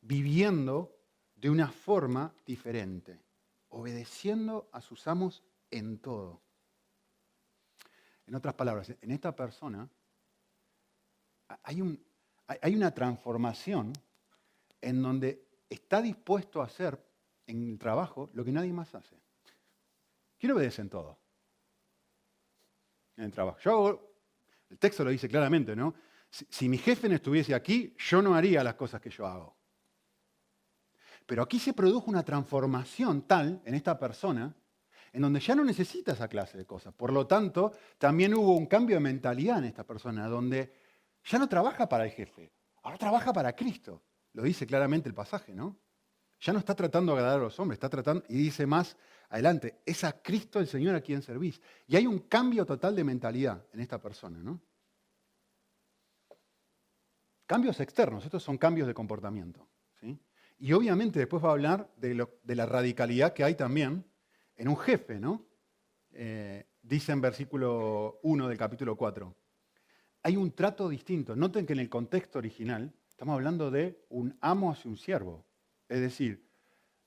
viviendo 0.00 0.96
de 1.34 1.50
una 1.50 1.68
forma 1.70 2.34
diferente, 2.46 3.20
obedeciendo 3.68 4.68
a 4.72 4.80
sus 4.80 5.06
amos 5.08 5.42
en 5.70 5.98
todo. 5.98 6.40
En 8.26 8.34
otras 8.34 8.54
palabras, 8.54 8.94
en 9.00 9.10
esta 9.10 9.34
persona 9.34 9.88
hay, 11.62 11.80
un, 11.80 12.02
hay 12.46 12.74
una 12.74 12.94
transformación 12.94 13.92
en 14.80 15.02
donde 15.02 15.46
está 15.68 16.00
dispuesto 16.00 16.60
a 16.60 16.66
hacer 16.66 17.02
en 17.46 17.72
el 17.72 17.78
trabajo 17.78 18.30
lo 18.32 18.44
que 18.44 18.52
nadie 18.52 18.72
más 18.72 18.94
hace. 18.94 19.20
¿Quién 20.38 20.52
obedece 20.52 20.82
en 20.82 20.90
todo? 20.90 21.18
En 23.16 23.24
el 23.24 23.32
trabajo. 23.32 23.58
Yo 23.60 24.13
el 24.74 24.78
texto 24.80 25.04
lo 25.04 25.10
dice 25.10 25.28
claramente, 25.28 25.76
¿no? 25.76 25.94
Si, 26.28 26.68
mi 26.68 26.78
jefe 26.78 27.08
no 27.08 27.14
estuviese 27.14 27.54
aquí, 27.54 27.94
yo 27.96 28.20
no 28.20 28.34
haría 28.34 28.64
las 28.64 28.74
cosas 28.74 29.00
que 29.00 29.08
yo 29.08 29.24
hago. 29.24 29.56
Pero 31.26 31.44
aquí 31.44 31.60
se 31.60 31.72
produjo 31.72 32.10
una 32.10 32.24
transformación 32.24 33.22
tal 33.22 33.62
en 33.64 33.74
esta 33.74 33.96
persona 33.96 34.52
en 35.12 35.22
donde 35.22 35.38
ya 35.38 35.54
no 35.54 35.62
necesita 35.62 36.10
esa 36.10 36.26
clase 36.26 36.58
de 36.58 36.66
cosas. 36.66 36.92
Por 36.92 37.12
lo 37.12 37.24
tanto, 37.24 37.72
también 37.98 38.34
hubo 38.34 38.56
un 38.56 38.66
cambio 38.66 38.96
de 38.96 39.00
mentalidad 39.00 39.58
en 39.58 39.66
esta 39.66 39.86
persona, 39.86 40.26
donde 40.26 40.74
ya 41.22 41.38
no 41.38 41.48
trabaja 41.48 41.88
para 41.88 42.04
el 42.04 42.10
jefe, 42.10 42.50
ahora 42.82 42.98
trabaja 42.98 43.32
para 43.32 43.54
Cristo. 43.54 44.02
Lo 44.32 44.42
dice 44.42 44.66
claramente 44.66 45.08
el 45.08 45.14
pasaje, 45.14 45.54
¿no? 45.54 45.78
Ya 46.40 46.52
no 46.52 46.58
está 46.58 46.74
tratando 46.74 47.12
de 47.12 47.18
agradar 47.18 47.40
a 47.40 47.44
los 47.44 47.58
hombres, 47.58 47.76
está 47.76 47.88
tratando, 47.88 48.24
y 48.28 48.34
dice 48.36 48.66
más 48.66 48.96
adelante, 49.30 49.80
es 49.86 50.04
a 50.04 50.20
Cristo 50.20 50.60
el 50.60 50.66
Señor 50.66 50.94
a 50.94 51.00
quien 51.00 51.22
servís. 51.22 51.60
Y 51.86 51.96
hay 51.96 52.06
un 52.06 52.20
cambio 52.20 52.64
total 52.66 52.94
de 52.94 53.04
mentalidad 53.04 53.64
en 53.72 53.80
esta 53.80 54.00
persona, 54.00 54.38
¿no? 54.42 54.60
Cambios 57.46 57.78
externos, 57.80 58.24
estos 58.24 58.42
son 58.42 58.56
cambios 58.56 58.86
de 58.86 58.94
comportamiento. 58.94 59.68
¿sí? 60.00 60.18
Y 60.58 60.72
obviamente 60.72 61.18
después 61.18 61.44
va 61.44 61.48
a 61.50 61.52
hablar 61.52 61.90
de, 61.96 62.26
la 62.54 62.66
radicalidad 62.66 63.34
que 63.34 63.44
hay 63.44 63.54
también 63.54 64.04
en 64.56 64.68
un 64.68 64.78
jefe, 64.78 65.20
¿no? 65.20 65.46
Eh, 66.12 66.66
dice 66.80 67.12
en 67.12 67.20
versículo 67.20 68.20
1 68.22 68.48
del 68.48 68.56
capítulo 68.56 68.96
4, 68.96 69.36
hay 70.22 70.36
un 70.36 70.52
trato 70.52 70.88
distinto. 70.88 71.36
Noten 71.36 71.66
que 71.66 71.74
en 71.74 71.80
el 71.80 71.90
contexto 71.90 72.38
original 72.38 72.94
estamos 73.08 73.34
hablando 73.34 73.70
de 73.70 74.04
un 74.08 74.38
amo 74.40 74.70
hacia 74.72 74.90
un 74.90 74.96
siervo, 74.96 75.44
es 75.88 76.00
decir, 76.00 76.44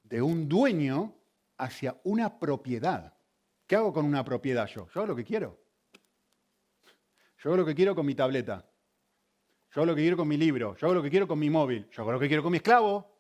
de 0.04 0.22
un 0.22 0.48
dueño 0.48 1.16
hacia 1.58 2.00
una 2.04 2.40
propiedad. 2.40 3.14
¿Qué 3.66 3.76
hago 3.76 3.92
con 3.92 4.06
una 4.06 4.24
propiedad 4.24 4.68
yo? 4.68 4.88
Yo 4.94 5.02
hago 5.02 5.08
lo 5.08 5.16
que 5.16 5.26
quiero. 5.26 5.60
Yo 7.40 7.50
hago 7.50 7.58
lo 7.58 7.66
que 7.66 7.76
quiero 7.76 7.96
con 7.96 8.06
mi 8.06 8.16
tableta. 8.16 8.66
Yo 9.74 9.82
hago 9.82 9.88
lo 9.88 9.96
que 9.96 10.02
quiero 10.02 10.18
con 10.18 10.28
mi 10.28 10.38
libro. 10.38 10.76
Yo 10.76 10.88
hago 10.88 10.96
lo 10.96 11.04
que 11.04 11.10
quiero 11.10 11.28
con 11.28 11.40
mi 11.40 11.50
móvil. 11.50 11.88
Yo 11.92 12.02
hago 12.02 12.14
lo 12.14 12.20
que 12.20 12.28
quiero 12.28 12.44
con 12.44 12.52
mi 12.52 12.58
esclavo. 12.58 13.18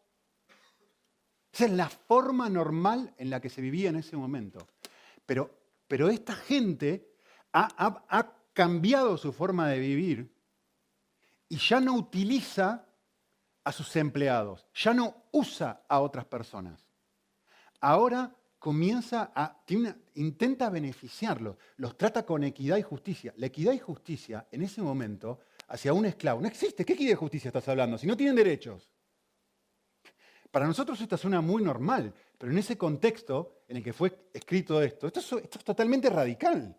Esa 1.51 1.65
es 1.65 1.71
la 1.71 1.89
forma 1.89 2.49
normal 2.49 3.13
en 3.17 3.29
la 3.29 3.41
que 3.41 3.49
se 3.49 3.61
vivía 3.61 3.89
en 3.89 3.97
ese 3.97 4.15
momento. 4.15 4.67
Pero, 5.25 5.51
pero 5.87 6.09
esta 6.09 6.33
gente 6.33 7.15
ha, 7.51 8.05
ha 8.09 8.33
cambiado 8.53 9.17
su 9.17 9.33
forma 9.33 9.67
de 9.67 9.79
vivir 9.79 10.33
y 11.49 11.57
ya 11.57 11.79
no 11.79 11.95
utiliza 11.95 12.86
a 13.67 13.73
sus 13.73 13.93
empleados, 13.97 14.65
ya 14.73 14.93
no 14.93 15.25
usa 15.33 15.83
a 15.89 15.99
otras 15.99 16.23
personas. 16.23 16.89
Ahora 17.81 18.33
comienza 18.57 19.33
a, 19.35 19.61
intenta 20.15 20.69
beneficiarlos, 20.69 21.57
los 21.75 21.97
trata 21.97 22.25
con 22.25 22.45
equidad 22.45 22.77
y 22.77 22.81
justicia. 22.81 23.33
La 23.35 23.47
equidad 23.47 23.73
y 23.73 23.79
justicia 23.79 24.47
en 24.51 24.61
ese 24.61 24.81
momento 24.81 25.41
hacia 25.67 25.91
un 25.91 26.05
esclavo 26.05 26.39
no 26.39 26.47
existe. 26.47 26.85
¿Qué 26.85 26.93
equidad 26.93 27.11
y 27.11 27.15
justicia 27.15 27.49
estás 27.49 27.67
hablando? 27.67 27.97
Si 27.97 28.07
no 28.07 28.15
tienen 28.15 28.37
derechos. 28.37 28.89
Para 30.49 30.65
nosotros 30.65 31.01
esto 31.01 31.17
suena 31.17 31.41
muy 31.41 31.61
normal, 31.61 32.13
pero 32.37 32.53
en 32.53 32.59
ese 32.59 32.77
contexto 32.77 33.63
en 33.67 33.75
el 33.75 33.83
que 33.83 33.91
fue 33.91 34.29
escrito 34.33 34.81
esto, 34.81 35.07
esto 35.07 35.19
es, 35.19 35.43
esto 35.43 35.59
es 35.59 35.65
totalmente 35.65 36.09
radical. 36.09 36.73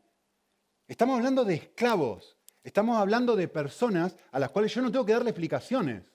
Estamos 0.87 1.19
hablando 1.19 1.45
de 1.45 1.53
esclavos, 1.53 2.39
estamos 2.65 2.97
hablando 2.97 3.37
de 3.37 3.47
personas 3.47 4.17
a 4.33 4.39
las 4.39 4.49
cuales 4.49 4.73
yo 4.73 4.81
no 4.81 4.91
tengo 4.91 5.05
que 5.05 5.13
darle 5.13 5.29
explicaciones. 5.29 6.15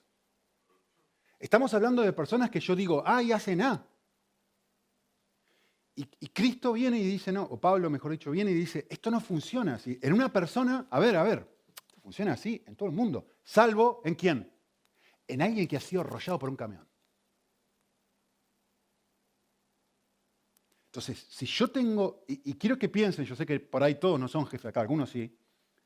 Estamos 1.44 1.74
hablando 1.74 2.00
de 2.00 2.14
personas 2.14 2.48
que 2.48 2.58
yo 2.58 2.74
digo, 2.74 3.02
ah, 3.04 3.22
y 3.22 3.30
hacen 3.30 3.60
A. 3.60 3.86
Y, 5.94 6.06
Cristo 6.28 6.72
viene 6.72 6.98
y 6.98 7.04
dice, 7.04 7.32
no, 7.32 7.42
o 7.42 7.60
Pablo, 7.60 7.90
mejor 7.90 8.12
dicho, 8.12 8.30
viene 8.30 8.50
y 8.50 8.54
dice, 8.54 8.86
esto 8.88 9.10
no 9.10 9.20
funciona 9.20 9.74
así. 9.74 9.98
En 10.00 10.14
una 10.14 10.32
persona, 10.32 10.86
a 10.90 10.98
ver, 10.98 11.16
a 11.16 11.22
ver, 11.22 11.46
funciona 12.02 12.32
así 12.32 12.64
en 12.66 12.76
todo 12.76 12.88
el 12.88 12.94
mundo. 12.94 13.26
Salvo 13.44 14.00
en 14.06 14.14
quién? 14.14 14.50
En 15.28 15.42
alguien 15.42 15.68
que 15.68 15.76
ha 15.76 15.80
sido 15.80 16.00
arrollado 16.00 16.38
por 16.38 16.48
un 16.48 16.56
camión. 16.56 16.88
Entonces, 20.86 21.26
si 21.28 21.44
yo 21.44 21.68
tengo, 21.68 22.24
y, 22.26 22.52
y, 22.52 22.54
quiero 22.54 22.78
que 22.78 22.88
piensen, 22.88 23.26
yo 23.26 23.36
sé 23.36 23.44
que 23.44 23.60
por 23.60 23.82
ahí 23.82 23.96
todos 23.96 24.18
no 24.18 24.28
son 24.28 24.46
jefes 24.46 24.64
acá, 24.64 24.80
algunos 24.80 25.10
sí, 25.10 25.38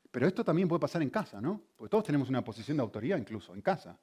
pero 0.09 0.25
esto 0.25 0.41
también 0.41 0.69
puede 0.69 0.79
pasar 0.79 1.01
en 1.01 1.09
casa, 1.09 1.41
¿no? 1.41 1.61
Porque 1.75 1.91
todos 1.91 2.05
tenemos 2.05 2.29
una 2.29 2.45
posición 2.45 2.77
de 2.77 2.83
autoridad 2.83 3.17
incluso, 3.17 3.53
en 3.53 3.61
casa. 3.61 3.99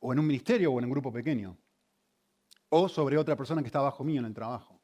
O 0.00 0.12
en 0.12 0.18
un 0.18 0.26
ministerio 0.26 0.72
o 0.72 0.78
en 0.78 0.84
un 0.84 0.90
grupo 0.90 1.12
pequeño 1.12 1.56
o 2.70 2.88
sobre 2.88 3.18
otra 3.18 3.36
persona 3.36 3.62
que 3.62 3.66
está 3.66 3.80
bajo 3.80 4.04
mío 4.04 4.20
en 4.20 4.26
el 4.26 4.34
trabajo. 4.34 4.80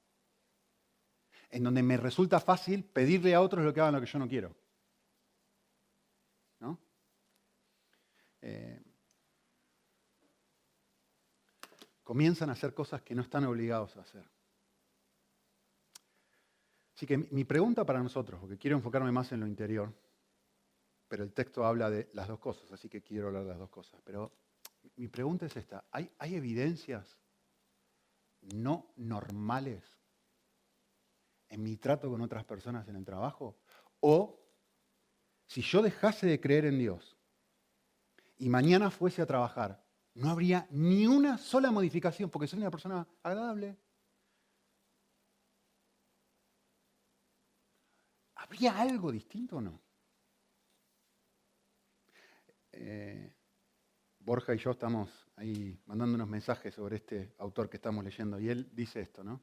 En 1.51 1.63
donde 1.63 1.83
me 1.83 1.97
resulta 1.97 2.41
fácil 2.41 2.85
pedirle 2.85 3.35
a 3.35 3.41
otros 3.41 3.65
lo 3.65 3.73
que 3.73 3.81
hagan 3.81 3.95
lo 3.95 4.01
que 4.01 4.07
yo 4.07 4.19
no 4.19 4.29
quiero. 4.29 4.55
¿No? 6.59 6.79
Eh, 8.43 8.83
comienzan 12.03 12.51
a 12.51 12.53
hacer 12.53 12.75
cosas 12.75 13.03
que 13.03 13.15
no 13.15 13.23
están 13.23 13.45
obligados 13.45 13.97
a 13.97 14.01
hacer. 14.01 14.29
Así 16.95 17.07
que 17.07 17.19
mi 17.19 17.45
pregunta 17.45 17.85
para 17.85 18.03
nosotros, 18.03 18.41
porque 18.41 18.57
quiero 18.57 18.77
enfocarme 18.77 19.13
más 19.13 19.31
en 19.31 19.41
lo 19.41 19.47
interior, 19.47 19.93
pero 21.09 21.23
el 21.23 21.33
texto 21.33 21.65
habla 21.65 21.91
de 21.91 22.09
las 22.15 22.27
dos 22.27 22.39
cosas, 22.39 22.73
así 22.73 22.89
que 22.89 23.03
quiero 23.03 23.29
hablar 23.29 23.45
de 23.45 23.51
las 23.51 23.59
dos 23.59 23.71
cosas. 23.71 24.01
Pero 24.03 24.33
mi 24.97 25.09
pregunta 25.09 25.47
es 25.47 25.57
esta, 25.57 25.85
¿hay, 25.91 26.11
hay 26.19 26.35
evidencias 26.35 27.19
no 28.41 28.93
normales 28.97 29.85
en 31.49 31.63
mi 31.63 31.77
trato 31.77 32.11
con 32.11 32.21
otras 32.21 32.45
personas 32.45 32.87
en 32.89 32.97
el 32.97 33.05
trabajo? 33.05 33.59
O 34.01 34.41
si 35.47 35.63
yo 35.63 35.83
dejase 35.83 36.27
de 36.27 36.41
creer 36.41 36.67
en 36.67 36.79
Dios 36.79 37.17
y 38.39 38.49
mañana 38.49 38.91
fuese 38.91 39.23
a 39.23 39.27
trabajar, 39.27 39.85
no 40.15 40.31
habría 40.31 40.67
ni 40.71 41.07
una 41.07 41.39
sola 41.39 41.71
modificación 41.71 42.31
porque 42.31 42.47
soy 42.47 42.61
una 42.61 42.71
persona 42.71 43.07
agradable. 43.23 43.79
¿Habría 48.35 48.79
algo 48.79 49.13
distinto 49.13 49.57
o 49.57 49.61
no? 49.61 49.83
Eh, 52.73 53.36
Borja 54.27 54.53
y 54.57 54.59
yo 54.59 54.73
estamos 54.73 55.09
ahí 55.37 55.79
mandando 55.87 56.17
unos 56.17 56.29
mensajes 56.29 56.75
sobre 56.75 56.97
este 56.97 57.33
autor 57.39 57.71
que 57.71 57.77
estamos 57.77 58.05
leyendo. 58.05 58.41
Y 58.41 58.49
él 58.49 58.69
dice 58.73 59.01
esto, 59.01 59.23
¿no? 59.23 59.41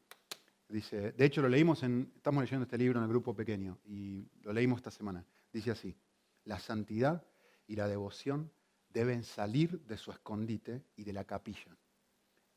Dice, 0.67 1.13
de 1.13 1.25
hecho 1.25 1.41
lo 1.41 1.47
leímos 1.47 1.83
en, 1.83 2.11
estamos 2.17 2.43
leyendo 2.43 2.65
este 2.65 2.77
libro 2.77 2.99
en 2.99 3.05
el 3.05 3.09
grupo 3.09 3.33
pequeño 3.33 3.79
y 3.85 4.27
lo 4.41 4.51
leímos 4.51 4.79
esta 4.79 4.91
semana. 4.91 5.25
Dice 5.53 5.71
así, 5.71 5.95
la 6.43 6.59
santidad 6.59 7.25
y 7.65 7.77
la 7.77 7.87
devoción 7.87 8.51
deben 8.89 9.23
salir 9.23 9.79
de 9.85 9.97
su 9.97 10.11
escondite 10.11 10.83
y 10.97 11.05
de 11.05 11.13
la 11.13 11.23
capilla 11.23 11.77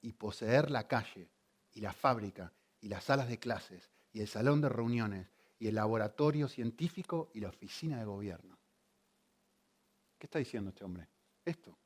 y 0.00 0.12
poseer 0.12 0.68
la 0.72 0.88
calle 0.88 1.30
y 1.74 1.80
la 1.80 1.92
fábrica 1.92 2.52
y 2.80 2.88
las 2.88 3.04
salas 3.04 3.28
de 3.28 3.38
clases 3.38 3.92
y 4.12 4.18
el 4.18 4.26
salón 4.26 4.60
de 4.60 4.68
reuniones 4.68 5.30
y 5.60 5.68
el 5.68 5.76
laboratorio 5.76 6.48
científico 6.48 7.30
y 7.34 7.38
la 7.38 7.50
oficina 7.50 8.00
de 8.00 8.04
gobierno. 8.04 8.58
¿Qué 10.18 10.26
está 10.26 10.40
diciendo 10.40 10.70
este 10.70 10.84
hombre? 10.84 11.06
Esto. 11.44 11.78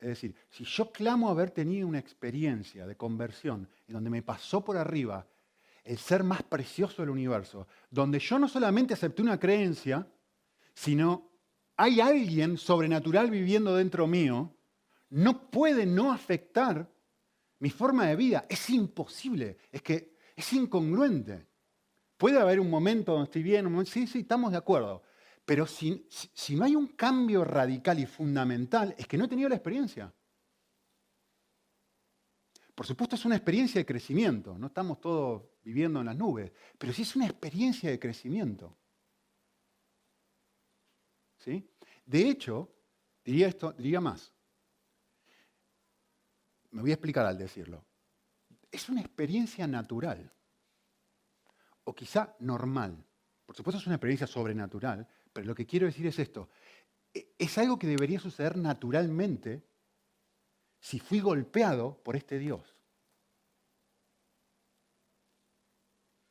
Es 0.00 0.08
decir, 0.08 0.34
si 0.50 0.64
yo 0.64 0.92
clamo 0.92 1.28
haber 1.28 1.50
tenido 1.50 1.88
una 1.88 1.98
experiencia 1.98 2.86
de 2.86 2.96
conversión 2.96 3.68
en 3.86 3.94
donde 3.94 4.10
me 4.10 4.22
pasó 4.22 4.64
por 4.64 4.76
arriba 4.76 5.26
el 5.82 5.98
ser 5.98 6.22
más 6.22 6.42
precioso 6.42 7.02
del 7.02 7.10
universo, 7.10 7.66
donde 7.90 8.18
yo 8.18 8.38
no 8.38 8.48
solamente 8.48 8.94
acepté 8.94 9.22
una 9.22 9.40
creencia, 9.40 10.06
sino 10.74 11.30
hay 11.76 12.00
alguien 12.00 12.58
sobrenatural 12.58 13.30
viviendo 13.30 13.74
dentro 13.74 14.06
mío, 14.06 14.54
no 15.10 15.50
puede 15.50 15.86
no 15.86 16.12
afectar 16.12 16.88
mi 17.58 17.70
forma 17.70 18.06
de 18.06 18.16
vida. 18.16 18.46
Es 18.48 18.68
imposible, 18.70 19.56
es 19.72 19.82
que 19.82 20.16
es 20.36 20.52
incongruente. 20.52 21.46
Puede 22.16 22.38
haber 22.38 22.60
un 22.60 22.70
momento 22.70 23.12
donde 23.12 23.24
estoy 23.24 23.42
bien, 23.42 23.66
un 23.66 23.72
momento, 23.72 23.92
sí, 23.92 24.06
sí, 24.06 24.20
estamos 24.20 24.52
de 24.52 24.58
acuerdo. 24.58 25.02
Pero 25.48 25.66
si, 25.66 26.06
no 26.50 26.64
hay 26.66 26.76
un 26.76 26.88
cambio 26.88 27.42
radical 27.42 27.98
y 27.98 28.04
fundamental, 28.04 28.94
es 28.98 29.06
que 29.06 29.16
no 29.16 29.24
he 29.24 29.28
tenido 29.28 29.48
la 29.48 29.54
experiencia. 29.54 30.12
Por 32.74 32.86
supuesto 32.86 33.16
es 33.16 33.24
una 33.24 33.36
experiencia 33.36 33.80
de 33.80 33.86
crecimiento, 33.86 34.58
no 34.58 34.66
estamos 34.66 35.00
todos 35.00 35.44
viviendo 35.62 36.00
en 36.00 36.06
las 36.06 36.16
nubes, 36.18 36.52
pero 36.76 36.92
sí 36.92 37.00
es 37.00 37.16
una 37.16 37.24
experiencia 37.24 37.88
de 37.88 37.98
crecimiento. 37.98 38.76
¿Sí? 41.38 41.66
De 42.04 42.28
hecho, 42.28 42.70
diría 43.24 43.48
esto, 43.48 43.72
diría 43.72 44.02
más. 44.02 44.30
Me 46.72 46.82
voy 46.82 46.90
a 46.90 46.94
explicar 46.94 47.24
al 47.24 47.38
decirlo. 47.38 47.86
Es 48.70 48.90
una 48.90 49.00
experiencia 49.00 49.66
natural, 49.66 50.30
o 51.84 51.94
quizá 51.94 52.36
normal. 52.40 53.02
Por 53.46 53.56
supuesto 53.56 53.78
es 53.80 53.86
una 53.86 53.96
experiencia 53.96 54.26
sobrenatural, 54.26 55.08
pero 55.38 55.46
lo 55.46 55.54
que 55.54 55.66
quiero 55.66 55.86
decir 55.86 56.04
es 56.04 56.18
esto. 56.18 56.48
E, 57.14 57.32
es 57.38 57.56
algo 57.58 57.78
que 57.78 57.86
debería 57.86 58.18
suceder 58.18 58.56
naturalmente 58.56 59.62
si 60.80 60.98
fui 60.98 61.20
golpeado 61.20 62.02
por 62.02 62.16
este 62.16 62.40
Dios. 62.40 62.74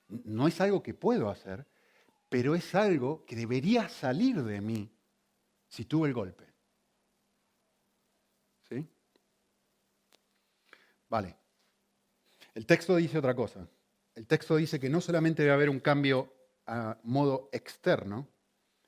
No 0.09 0.45
es 0.45 0.59
algo 0.59 0.83
que 0.83 0.93
puedo 0.93 1.29
hacer, 1.29 1.65
pero 2.27 2.53
es 2.53 2.75
algo 2.75 3.23
que 3.23 3.37
debería 3.37 3.87
salir 3.87 4.43
de 4.43 4.59
mí 4.59 4.91
si 5.69 5.85
tuve 5.85 6.09
el 6.09 6.13
golpe. 6.13 6.43
¿Sí? 8.67 8.85
Vale. 11.07 11.33
El 12.53 12.65
texto 12.65 12.97
dice 12.97 13.17
otra 13.17 13.33
cosa. 13.33 13.69
El 14.15 14.27
texto 14.27 14.57
dice 14.57 14.81
que 14.81 14.89
no 14.89 14.99
solamente 14.99 15.43
debe 15.43 15.53
haber 15.53 15.69
un 15.69 15.79
cambio 15.79 16.33
a 16.65 16.99
modo 17.03 17.47
externo, 17.53 18.27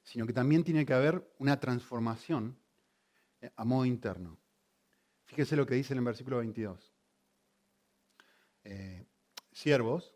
sino 0.09 0.25
que 0.25 0.33
también 0.33 0.63
tiene 0.63 0.87
que 0.87 0.93
haber 0.95 1.31
una 1.37 1.59
transformación 1.59 2.57
eh, 3.41 3.51
a 3.55 3.63
modo 3.63 3.85
interno. 3.85 4.39
Fíjese 5.25 5.55
lo 5.55 5.67
que 5.67 5.75
dice 5.75 5.93
en 5.93 5.99
el 5.99 6.05
versículo 6.05 6.37
22. 6.37 6.91
Eh, 8.63 9.05
siervos, 9.51 10.15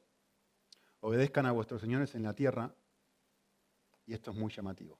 obedezcan 0.99 1.45
a 1.45 1.51
vuestros 1.51 1.79
señores 1.79 2.15
en 2.15 2.23
la 2.23 2.33
tierra, 2.33 2.73
y 4.07 4.15
esto 4.15 4.31
es 4.31 4.37
muy 4.37 4.51
llamativo. 4.51 4.99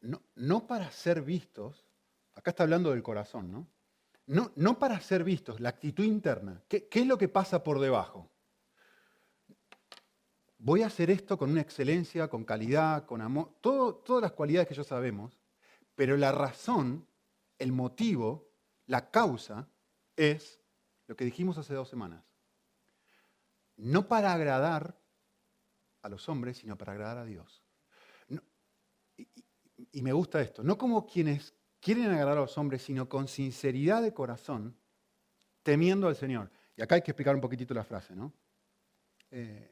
No, 0.00 0.20
no 0.34 0.66
para 0.66 0.90
ser 0.90 1.22
vistos, 1.22 1.86
acá 2.34 2.50
está 2.50 2.64
hablando 2.64 2.90
del 2.90 3.04
corazón, 3.04 3.52
¿no? 3.52 3.68
No, 4.26 4.50
no 4.56 4.76
para 4.76 5.00
ser 5.00 5.22
vistos, 5.22 5.60
la 5.60 5.68
actitud 5.68 6.02
interna. 6.02 6.64
¿Qué, 6.66 6.88
¿Qué 6.88 7.02
es 7.02 7.06
lo 7.06 7.16
que 7.16 7.28
pasa 7.28 7.62
por 7.62 7.78
debajo? 7.78 8.31
Voy 10.62 10.82
a 10.82 10.86
hacer 10.86 11.10
esto 11.10 11.36
con 11.36 11.50
una 11.50 11.60
excelencia, 11.60 12.28
con 12.28 12.44
calidad, 12.44 13.04
con 13.04 13.20
amor, 13.20 13.58
todas 13.60 14.22
las 14.22 14.32
cualidades 14.32 14.68
que 14.68 14.74
ya 14.74 14.84
sabemos, 14.84 15.36
pero 15.96 16.16
la 16.16 16.30
razón, 16.30 17.06
el 17.58 17.72
motivo, 17.72 18.48
la 18.86 19.10
causa 19.10 19.68
es 20.14 20.60
lo 21.08 21.16
que 21.16 21.24
dijimos 21.24 21.58
hace 21.58 21.74
dos 21.74 21.88
semanas. 21.88 22.24
No 23.76 24.06
para 24.06 24.32
agradar 24.32 24.96
a 26.02 26.08
los 26.08 26.28
hombres, 26.28 26.58
sino 26.58 26.78
para 26.78 26.92
agradar 26.92 27.18
a 27.18 27.24
Dios. 27.24 27.64
y, 29.16 30.00
me 30.00 30.12
gusta 30.12 30.40
esto, 30.40 30.62
no 30.62 30.78
como 30.78 31.06
quienes 31.06 31.54
quieren 31.80 32.06
agradar 32.06 32.38
a 32.38 32.42
los 32.42 32.56
hombres, 32.56 32.82
sino 32.82 33.08
con 33.08 33.26
sinceridad 33.26 34.00
de 34.00 34.14
corazón, 34.14 34.78
temiendo 35.64 36.06
al 36.06 36.14
Señor. 36.14 36.52
Y 36.76 36.82
acá 36.82 36.94
hay 36.94 37.02
que 37.02 37.10
explicar 37.10 37.34
un 37.34 37.40
poquitito 37.40 37.74
la 37.74 37.84
frase, 37.84 38.14
¿no? 38.14 38.32
Eh, 39.30 39.71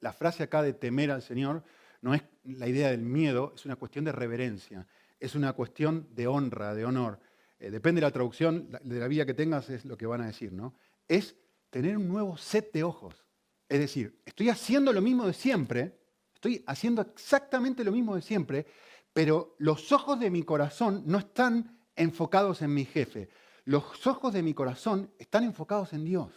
la, 0.00 0.12
frase 0.12 0.42
acá 0.42 0.62
de 0.62 0.72
temer 0.72 1.10
al 1.10 1.22
Señor 1.22 1.64
no 2.00 2.14
es 2.14 2.22
la 2.44 2.68
idea 2.68 2.90
del 2.90 3.02
miedo, 3.02 3.52
es 3.54 3.64
una 3.64 3.76
cuestión 3.76 4.04
de 4.04 4.12
reverencia, 4.12 4.86
es 5.18 5.34
una 5.34 5.52
cuestión 5.52 6.08
de 6.14 6.26
honra, 6.26 6.74
de 6.74 6.84
honor. 6.84 7.20
Eh, 7.58 7.70
depende 7.70 8.00
de 8.00 8.06
la 8.06 8.12
traducción, 8.12 8.70
de 8.70 9.00
la 9.00 9.08
vida 9.08 9.26
que 9.26 9.34
tengas 9.34 9.68
es 9.70 9.84
lo 9.84 9.96
que 9.96 10.06
van 10.06 10.20
a 10.20 10.26
decir, 10.26 10.52
¿no? 10.52 10.74
Es 11.08 11.36
tener 11.70 11.96
un 11.96 12.08
nuevo 12.08 12.36
set 12.36 12.72
de 12.72 12.84
ojos. 12.84 13.24
Es 13.68 13.80
decir, 13.80 14.22
estoy 14.24 14.48
haciendo 14.48 14.92
lo 14.92 15.02
mismo 15.02 15.26
de 15.26 15.32
siempre, 15.32 15.98
estoy 16.32 16.62
haciendo 16.66 17.02
exactamente 17.02 17.84
lo 17.84 17.92
mismo 17.92 18.14
de 18.14 18.22
siempre, 18.22 18.66
pero 19.12 19.56
los 19.58 19.90
ojos 19.92 20.20
de 20.20 20.30
mi 20.30 20.42
corazón 20.42 21.02
no 21.06 21.18
están 21.18 21.78
enfocados 21.96 22.62
en 22.62 22.72
mi 22.72 22.84
jefe. 22.84 23.28
Los 23.64 24.06
ojos 24.06 24.32
de 24.32 24.42
mi 24.42 24.54
corazón 24.54 25.12
están 25.18 25.44
enfocados 25.44 25.92
en 25.92 26.04
Dios. 26.04 26.32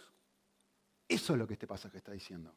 Eso 1.08 1.32
es 1.32 1.38
lo 1.38 1.46
que 1.46 1.54
este 1.54 1.66
pasaje 1.66 1.98
está 1.98 2.12
diciendo. 2.12 2.54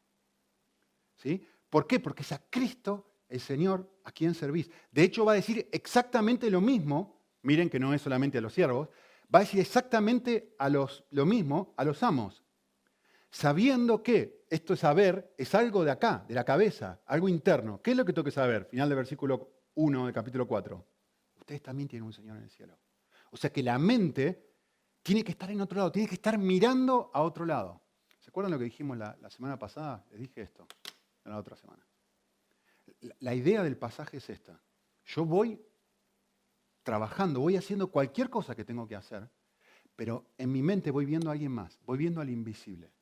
¿Sí? 1.16 1.46
¿Por 1.68 1.86
qué? 1.86 2.00
Porque 2.00 2.22
es 2.22 2.32
a 2.32 2.42
Cristo, 2.48 3.20
el 3.28 3.40
Señor, 3.40 3.90
a 4.04 4.12
quien 4.12 4.34
servís. 4.34 4.70
De 4.90 5.02
hecho, 5.02 5.24
va 5.24 5.32
a 5.32 5.36
decir 5.36 5.68
exactamente 5.72 6.50
lo 6.50 6.60
mismo. 6.60 7.22
Miren 7.42 7.68
que 7.68 7.80
no 7.80 7.92
es 7.94 8.02
solamente 8.02 8.38
a 8.38 8.40
los 8.40 8.52
siervos. 8.52 8.88
Va 9.34 9.40
a 9.40 9.42
decir 9.42 9.60
exactamente 9.60 10.54
a 10.58 10.68
los, 10.68 11.04
lo 11.10 11.26
mismo 11.26 11.74
a 11.76 11.84
los 11.84 12.02
amos. 12.02 12.44
Sabiendo 13.30 14.02
que 14.02 14.46
esto 14.48 14.74
es 14.74 14.80
saber, 14.80 15.34
es 15.36 15.54
algo 15.54 15.84
de 15.84 15.90
acá, 15.90 16.24
de 16.28 16.34
la 16.34 16.44
cabeza, 16.44 17.02
algo 17.06 17.28
interno. 17.28 17.82
¿Qué 17.82 17.90
es 17.90 17.96
lo 17.96 18.04
que 18.04 18.12
tengo 18.12 18.24
que 18.24 18.30
saber? 18.30 18.66
Final 18.66 18.88
del 18.88 18.96
versículo 18.96 19.50
1 19.74 20.06
del 20.06 20.14
capítulo 20.14 20.46
4. 20.46 20.86
Ustedes 21.40 21.62
también 21.62 21.88
tienen 21.88 22.06
un 22.06 22.12
Señor 22.12 22.36
en 22.36 22.44
el 22.44 22.50
cielo. 22.50 22.78
O 23.30 23.36
sea 23.36 23.52
que 23.52 23.62
la 23.62 23.78
mente 23.78 24.46
tiene 25.02 25.22
que 25.22 25.32
estar 25.32 25.50
en 25.50 25.60
otro 25.60 25.76
lado, 25.76 25.92
tiene 25.92 26.08
que 26.08 26.14
estar 26.14 26.38
mirando 26.38 27.10
a 27.12 27.22
otro 27.22 27.44
lado. 27.44 27.82
¿Se 28.18 28.30
acuerdan 28.30 28.52
lo 28.52 28.58
que 28.58 28.64
dijimos 28.64 28.96
la, 28.96 29.16
semana 29.30 29.58
pasada? 29.58 30.04
Les 30.10 30.20
dije 30.20 30.42
esto, 30.42 30.66
en 31.26 31.32
la 31.32 31.38
otra 31.38 31.56
semana. 31.56 31.86
La, 33.18 33.34
idea 33.34 33.62
del 33.62 33.76
pasaje 33.76 34.18
es 34.18 34.30
esta. 34.30 34.62
Yo 35.04 35.24
voy 35.24 35.60
trabajando, 36.82 37.40
voy 37.40 37.56
haciendo 37.56 37.90
cualquier 37.90 38.30
cosa 38.30 38.54
que 38.54 38.64
tengo 38.64 38.86
que 38.86 38.96
hacer, 38.96 39.28
pero 39.96 40.30
en 40.38 40.52
mi 40.52 40.62
mente 40.62 40.90
voy 40.90 41.04
viendo 41.04 41.28
a 41.28 41.32
alguien 41.32 41.52
más, 41.52 41.80
voy 41.84 41.98
viendo 41.98 42.20
al 42.20 42.30
invisible. 42.30 42.92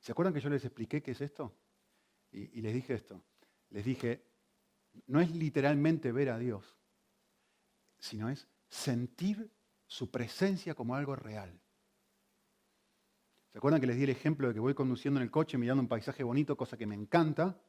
¿Se 0.00 0.12
acuerdan 0.12 0.34
que 0.34 0.40
yo 0.40 0.48
les 0.48 0.64
expliqué 0.64 1.02
qué 1.02 1.12
es 1.12 1.20
esto? 1.20 1.56
y 2.34 2.62
les 2.62 2.72
dije 2.72 2.94
esto. 2.94 3.22
Les 3.68 3.84
dije, 3.84 4.24
no 5.06 5.20
es 5.20 5.30
literalmente 5.32 6.12
ver 6.12 6.30
a 6.30 6.38
Dios, 6.38 6.78
sino 7.98 8.30
es 8.30 8.48
sentir 8.70 9.52
su 9.86 10.10
presencia 10.10 10.74
como 10.74 10.94
algo 10.94 11.14
real. 11.14 11.60
¿Se 13.52 13.58
acuerdan 13.58 13.80
que 13.80 13.86
les 13.86 13.96
di 13.96 14.04
el 14.04 14.10
ejemplo 14.10 14.48
de 14.48 14.54
que 14.54 14.60
voy 14.60 14.74
conduciendo 14.74 15.20
en 15.20 15.24
el 15.24 15.30
coche 15.30 15.58
mirando 15.58 15.82
un 15.82 15.88
paisaje 15.88 16.24
bonito, 16.24 16.56
cosa 16.56 16.78
que 16.78 16.86
me 16.86 16.94
encanta? 16.94 17.60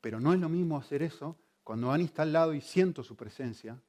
Pero 0.00 0.20
no 0.20 0.34
es 0.34 0.38
lo 0.38 0.48
mismo 0.48 0.76
hacer 0.76 1.02
eso 1.02 1.38
cuando 1.64 1.90
Ani 1.90 2.04
está 2.04 2.22
al 2.22 2.32
lado 2.32 2.52
y 2.52 2.60
siento 2.60 3.02
su 3.02 3.16
presencia. 3.16 3.80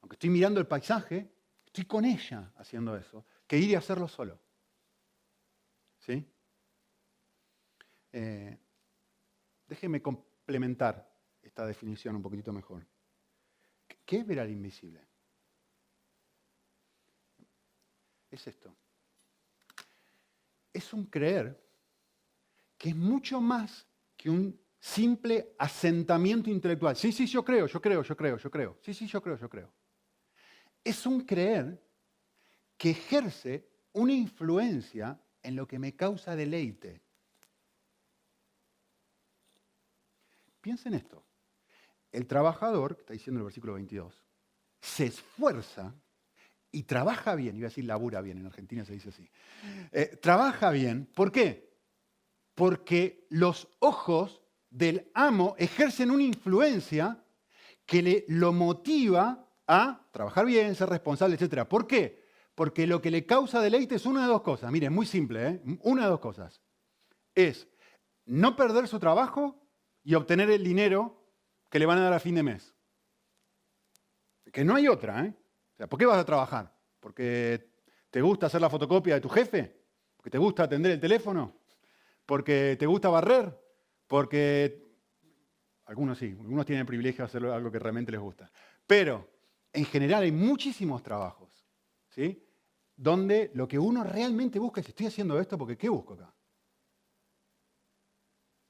Aunque 0.00 0.14
estoy 0.14 0.30
mirando 0.30 0.60
el 0.60 0.68
paisaje, 0.68 1.30
estoy 1.66 1.84
con 1.84 2.04
ella 2.04 2.52
haciendo 2.56 2.96
eso, 2.96 3.26
que 3.46 3.58
ir 3.58 3.70
y 3.70 3.74
hacerlo 3.74 4.06
solo. 4.06 4.40
¿Sí? 5.98 6.24
Eh, 8.12 8.58
complementar 10.00 11.12
esta 11.42 11.66
definición 11.66 12.16
un 12.16 12.22
poquitito 12.22 12.52
mejor. 12.52 12.86
¿Qué 14.06 14.18
es 14.18 14.26
ver 14.26 14.40
al 14.40 14.50
invisible? 14.50 15.10
es 18.30 18.46
esto. 18.46 18.74
Es 20.80 20.94
un 20.94 21.04
creer 21.04 21.62
que 22.78 22.88
es 22.88 22.96
mucho 22.96 23.38
más 23.38 23.86
que 24.16 24.30
un 24.30 24.58
simple 24.78 25.54
asentamiento 25.58 26.48
intelectual. 26.48 26.96
Sí, 26.96 27.12
sí, 27.12 27.26
yo 27.26 27.44
creo, 27.44 27.66
yo 27.66 27.82
creo, 27.82 28.02
yo 28.02 28.16
creo, 28.16 28.38
yo 28.38 28.50
creo. 28.50 28.78
Sí, 28.80 28.94
sí, 28.94 29.06
yo 29.06 29.20
creo, 29.20 29.36
yo 29.36 29.50
creo. 29.50 29.70
Es 30.82 31.04
un 31.04 31.20
creer 31.20 31.78
que 32.78 32.92
ejerce 32.92 33.68
una 33.92 34.14
influencia 34.14 35.20
en 35.42 35.54
lo 35.54 35.68
que 35.68 35.78
me 35.78 35.94
causa 35.94 36.34
deleite. 36.34 37.02
Piensen 40.62 40.94
esto. 40.94 41.26
El 42.10 42.26
trabajador, 42.26 42.96
está 43.00 43.12
diciendo 43.12 43.40
el 43.40 43.44
versículo 43.44 43.74
22, 43.74 44.24
se 44.80 45.04
esfuerza 45.04 45.94
y 46.72 46.84
trabaja 46.84 47.34
bien, 47.34 47.56
iba 47.56 47.66
a 47.66 47.70
decir 47.70 47.84
labura 47.84 48.20
bien, 48.20 48.38
en 48.38 48.46
Argentina 48.46 48.84
se 48.84 48.92
dice 48.92 49.08
así, 49.08 49.28
eh, 49.92 50.16
trabaja 50.20 50.70
bien, 50.70 51.06
¿por 51.14 51.32
qué? 51.32 51.70
Porque 52.54 53.26
los 53.30 53.68
ojos 53.78 54.42
del 54.70 55.10
amo 55.14 55.56
ejercen 55.58 56.10
una 56.10 56.22
influencia 56.22 57.24
que 57.86 58.02
le, 58.02 58.24
lo 58.28 58.52
motiva 58.52 59.48
a 59.66 60.08
trabajar 60.12 60.46
bien, 60.46 60.74
ser 60.74 60.88
responsable, 60.88 61.36
etc. 61.36 61.66
¿Por 61.66 61.86
qué? 61.86 62.24
Porque 62.54 62.86
lo 62.86 63.00
que 63.00 63.10
le 63.10 63.26
causa 63.26 63.60
deleite 63.60 63.96
es 63.96 64.06
una 64.06 64.22
de 64.22 64.28
dos 64.28 64.42
cosas. 64.42 64.70
Miren, 64.70 64.92
muy 64.92 65.06
simple, 65.06 65.48
¿eh? 65.48 65.60
una 65.82 66.04
de 66.04 66.10
dos 66.10 66.20
cosas. 66.20 66.60
Es 67.34 67.68
no 68.26 68.54
perder 68.54 68.86
su 68.86 68.98
trabajo 68.98 69.60
y 70.02 70.14
obtener 70.14 70.50
el 70.50 70.62
dinero 70.62 71.24
que 71.68 71.78
le 71.78 71.86
van 71.86 71.98
a 71.98 72.02
dar 72.02 72.12
a 72.12 72.20
fin 72.20 72.34
de 72.34 72.42
mes. 72.42 72.74
Que 74.52 74.64
no 74.64 74.74
hay 74.74 74.88
otra, 74.88 75.24
¿eh? 75.24 75.34
¿Por 75.88 75.98
qué 75.98 76.06
vas 76.06 76.18
a 76.18 76.24
trabajar? 76.24 76.74
¿Porque 76.98 77.70
te 78.10 78.20
gusta 78.20 78.46
hacer 78.46 78.60
la 78.60 78.70
fotocopia 78.70 79.14
de 79.14 79.20
tu 79.20 79.28
jefe? 79.28 79.80
¿Porque 80.16 80.30
te 80.30 80.38
gusta 80.38 80.64
atender 80.64 80.92
el 80.92 81.00
teléfono? 81.00 81.56
¿Porque 82.26 82.76
te 82.78 82.86
gusta 82.86 83.08
barrer? 83.08 83.58
Porque 84.06 84.90
algunos 85.86 86.18
sí, 86.18 86.36
algunos 86.38 86.66
tienen 86.66 86.80
el 86.80 86.86
privilegio 86.86 87.24
de 87.24 87.26
hacer 87.26 87.44
algo 87.46 87.70
que 87.70 87.78
realmente 87.78 88.12
les 88.12 88.20
gusta. 88.20 88.50
Pero 88.86 89.28
en 89.72 89.84
general 89.84 90.22
hay 90.22 90.32
muchísimos 90.32 91.02
trabajos, 91.02 91.66
¿sí? 92.08 92.46
Donde 92.96 93.50
lo 93.54 93.66
que 93.66 93.78
uno 93.78 94.04
realmente 94.04 94.58
busca 94.58 94.80
es, 94.80 94.88
estoy 94.88 95.06
haciendo 95.06 95.40
esto 95.40 95.56
porque 95.56 95.76
¿qué 95.76 95.88
busco 95.88 96.14
acá? 96.14 96.34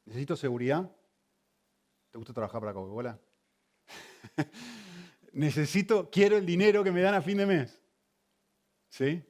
¿Necesito 0.05 0.37
seguridad? 0.37 0.91
¿Te 2.11 2.19
gusta 2.19 2.33
trabajar 2.33 2.61
para 2.61 2.73
Coca-Cola? 2.73 3.21
necesito, 5.33 6.11
quiero 6.11 6.37
el 6.37 6.47
dinero 6.47 6.83
que 6.85 6.93
me 6.93 7.01
dan 7.01 7.15
a 7.15 7.23
fin 7.23 7.39
de 7.39 7.47
mes. 7.47 7.81
¿Sí? 8.89 9.23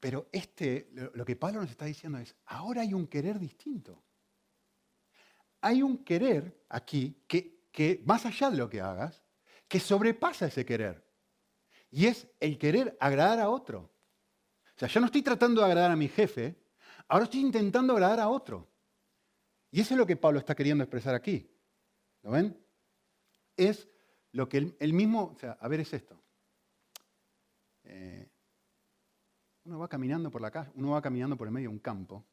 Pero 0.00 0.28
este, 0.32 0.90
lo 1.14 1.24
que 1.24 1.36
Pablo 1.36 1.60
nos 1.60 1.70
está 1.70 1.84
diciendo 1.84 2.18
es, 2.18 2.34
ahora 2.46 2.82
hay 2.82 2.92
un 2.94 3.06
querer 3.06 3.38
distinto. 3.38 4.02
Hay 5.60 5.82
un 5.82 6.04
querer 6.04 6.64
aquí 6.68 7.22
que, 7.28 7.68
que 7.70 8.02
más 8.04 8.26
allá 8.26 8.50
de 8.50 8.56
lo 8.56 8.68
que 8.68 8.80
hagas, 8.80 9.22
que 9.68 9.78
sobrepasa 9.78 10.46
ese 10.46 10.64
querer. 10.64 11.08
Y 11.90 12.06
es 12.06 12.26
el 12.40 12.58
querer 12.58 12.96
agradar 13.00 13.38
a 13.38 13.48
otro. 13.48 13.92
O 14.74 14.78
sea, 14.78 14.88
yo 14.88 15.00
no 15.00 15.06
estoy 15.06 15.22
tratando 15.22 15.60
de 15.60 15.66
agradar 15.66 15.90
a 15.90 15.96
mi 15.96 16.08
jefe, 16.08 16.56
ahora 17.08 17.24
estoy 17.24 17.40
intentando 17.40 17.92
agradar 17.92 18.20
a 18.20 18.28
otro. 18.28 18.68
Y 19.70 19.80
eso 19.80 19.94
es 19.94 19.98
lo 19.98 20.06
que 20.06 20.16
Pablo 20.16 20.38
está 20.38 20.54
queriendo 20.54 20.84
expresar 20.84 21.14
aquí. 21.14 21.48
¿Lo 22.22 22.32
ven? 22.32 22.61
Es 23.56 23.88
lo 24.32 24.48
que 24.48 24.58
él, 24.78 24.92
mismo, 24.92 25.32
o 25.34 25.38
sea, 25.38 25.58
a 25.60 25.68
ver, 25.68 25.80
es 25.80 25.92
esto. 25.92 26.18
Eh, 27.84 28.28
uno 29.64 29.78
va 29.78 29.88
caminando 29.88 30.30
por 30.30 30.40
la 30.40 30.50
calle, 30.50 30.70
uno 30.74 30.90
va 30.90 31.02
caminando 31.02 31.36
por 31.36 31.46
el 31.46 31.52
medio 31.52 31.68
de 31.68 31.74
un 31.74 31.80
campo 31.80 32.24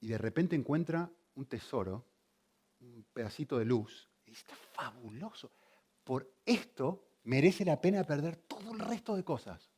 y 0.00 0.08
de 0.08 0.18
repente 0.18 0.56
encuentra 0.56 1.10
un 1.34 1.46
tesoro, 1.46 2.06
un 2.80 3.04
pedacito 3.12 3.58
de 3.58 3.64
luz, 3.64 4.08
y 4.24 4.32
está 4.32 4.54
fabuloso. 4.54 5.52
Por 6.04 6.32
esto 6.44 7.04
merece 7.24 7.64
la 7.64 7.80
pena 7.80 8.04
perder 8.04 8.36
todo 8.36 8.72
el 8.72 8.78
resto 8.78 9.16
de 9.16 9.24
cosas. 9.24 9.70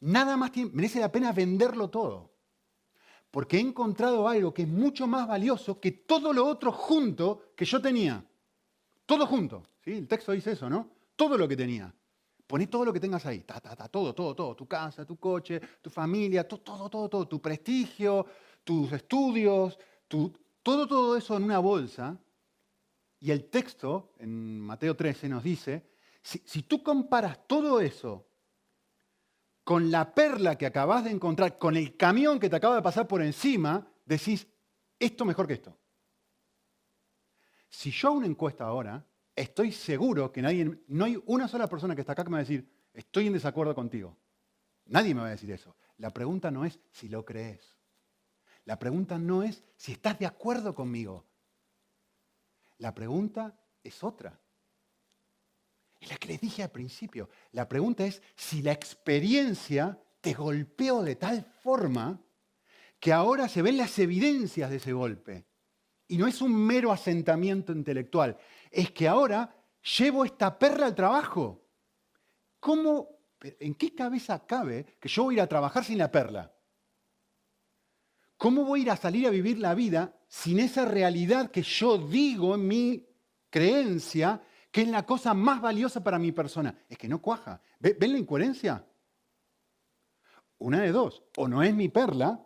Nada 0.00 0.36
más 0.36 0.52
merece 0.72 1.00
la 1.00 1.10
pena 1.10 1.32
venderlo 1.32 1.90
todo 1.90 2.33
porque 3.34 3.56
he 3.56 3.60
encontrado 3.60 4.28
algo 4.28 4.54
que 4.54 4.62
es 4.62 4.68
mucho 4.68 5.08
más 5.08 5.26
valioso 5.26 5.80
que 5.80 5.90
todo 5.90 6.32
lo 6.32 6.46
otro 6.46 6.70
junto 6.70 7.50
que 7.56 7.64
yo 7.64 7.82
tenía. 7.82 8.24
Todo 9.04 9.26
junto. 9.26 9.64
¿sí? 9.84 9.90
El 9.90 10.06
texto 10.06 10.30
dice 10.30 10.52
eso, 10.52 10.70
¿no? 10.70 10.88
Todo 11.16 11.36
lo 11.36 11.48
que 11.48 11.56
tenía. 11.56 11.92
Poné 12.46 12.68
todo 12.68 12.84
lo 12.84 12.92
que 12.92 13.00
tengas 13.00 13.26
ahí, 13.26 13.40
ta, 13.40 13.58
ta, 13.58 13.74
ta, 13.74 13.88
todo, 13.88 14.14
todo, 14.14 14.36
todo, 14.36 14.54
tu 14.54 14.68
casa, 14.68 15.04
tu 15.04 15.16
coche, 15.16 15.60
tu 15.82 15.90
familia, 15.90 16.46
todo, 16.46 16.60
todo, 16.60 16.88
todo, 16.88 17.08
todo, 17.08 17.26
tu 17.26 17.42
prestigio, 17.42 18.24
tus 18.62 18.92
estudios, 18.92 19.76
tu, 20.06 20.32
todo, 20.62 20.86
todo 20.86 21.16
eso 21.16 21.36
en 21.36 21.42
una 21.42 21.58
bolsa. 21.58 22.16
Y 23.18 23.32
el 23.32 23.46
texto 23.46 24.12
en 24.20 24.60
Mateo 24.60 24.94
13 24.94 25.28
nos 25.28 25.42
dice, 25.42 25.90
si, 26.22 26.40
si 26.46 26.62
tú 26.62 26.84
comparas 26.84 27.48
todo 27.48 27.80
eso 27.80 28.28
con 29.64 29.90
la 29.90 30.14
perla 30.14 30.56
que 30.56 30.66
acabas 30.66 31.04
de 31.04 31.10
encontrar, 31.10 31.58
con 31.58 31.76
el 31.76 31.96
camión 31.96 32.38
que 32.38 32.50
te 32.50 32.56
acaba 32.56 32.76
de 32.76 32.82
pasar 32.82 33.08
por 33.08 33.22
encima, 33.22 33.90
decís, 34.04 34.46
esto 34.98 35.24
mejor 35.24 35.46
que 35.46 35.54
esto. 35.54 35.76
Si 37.70 37.90
yo 37.90 38.08
hago 38.08 38.18
una 38.18 38.26
encuesta 38.26 38.64
ahora, 38.64 39.04
estoy 39.34 39.72
seguro 39.72 40.30
que 40.30 40.42
no 40.42 40.48
hay 40.48 41.22
una 41.26 41.48
sola 41.48 41.66
persona 41.66 41.94
que 41.94 42.02
está 42.02 42.12
acá 42.12 42.22
que 42.22 42.30
me 42.30 42.34
va 42.34 42.40
a 42.40 42.44
decir, 42.44 42.70
estoy 42.92 43.26
en 43.26 43.32
desacuerdo 43.32 43.74
contigo. 43.74 44.16
Nadie 44.86 45.14
me 45.14 45.22
va 45.22 45.28
a 45.28 45.30
decir 45.30 45.50
eso. 45.50 45.74
La 45.96 46.10
pregunta 46.10 46.50
no 46.50 46.64
es 46.64 46.78
si 46.90 47.08
lo 47.08 47.24
crees. 47.24 47.74
La 48.66 48.78
pregunta 48.78 49.18
no 49.18 49.42
es 49.42 49.64
si 49.76 49.92
estás 49.92 50.18
de 50.18 50.26
acuerdo 50.26 50.74
conmigo. 50.74 51.24
La 52.78 52.94
pregunta 52.94 53.58
es 53.82 54.04
otra. 54.04 54.38
Es 56.04 56.10
la 56.10 56.18
que 56.18 56.28
les 56.28 56.40
dije 56.40 56.62
al 56.62 56.70
principio. 56.70 57.30
La 57.52 57.66
pregunta 57.66 58.04
es 58.04 58.20
si 58.36 58.60
la 58.60 58.72
experiencia 58.72 59.98
te 60.20 60.34
golpeó 60.34 61.02
de 61.02 61.16
tal 61.16 61.42
forma 61.62 62.20
que 63.00 63.10
ahora 63.10 63.48
se 63.48 63.62
ven 63.62 63.78
las 63.78 63.98
evidencias 63.98 64.68
de 64.68 64.76
ese 64.76 64.92
golpe. 64.92 65.46
Y 66.06 66.18
no 66.18 66.26
es 66.26 66.42
un 66.42 66.54
mero 66.54 66.92
asentamiento 66.92 67.72
intelectual, 67.72 68.36
es 68.70 68.90
que 68.90 69.08
ahora 69.08 69.56
llevo 69.96 70.26
esta 70.26 70.58
perra 70.58 70.84
al 70.84 70.94
trabajo. 70.94 71.66
¿Cómo, 72.60 73.08
en 73.40 73.74
qué 73.74 73.94
cabeza 73.94 74.44
cabe 74.44 74.84
que 75.00 75.08
yo 75.08 75.24
voy 75.24 75.36
a 75.36 75.38
ir 75.38 75.40
a 75.40 75.46
trabajar 75.46 75.86
sin 75.86 75.96
la 75.96 76.12
perla? 76.12 76.54
¿Cómo 78.36 78.66
voy 78.66 78.80
a 78.80 78.82
ir 78.82 78.90
a 78.90 78.96
salir 78.98 79.26
a 79.26 79.30
vivir 79.30 79.58
la 79.58 79.74
vida 79.74 80.20
sin 80.28 80.58
esa 80.58 80.84
realidad 80.84 81.50
que 81.50 81.62
yo 81.62 81.96
digo 81.96 82.56
en 82.56 82.68
mi 82.68 83.08
creencia 83.48 84.42
que 84.74 84.82
es 84.82 84.88
la 84.88 85.06
cosa 85.06 85.34
más 85.34 85.60
valiosa 85.60 86.02
para 86.02 86.18
mi 86.18 86.32
persona? 86.32 86.76
Es 86.88 86.98
que 86.98 87.06
no 87.06 87.22
cuaja. 87.22 87.62
¿Ven 87.78 88.10
la 88.12 88.18
incoherencia? 88.18 88.84
Una 90.58 90.80
de 90.80 90.90
dos. 90.90 91.22
O 91.36 91.46
no 91.46 91.62
es 91.62 91.72
mi 91.72 91.88
perla, 91.88 92.44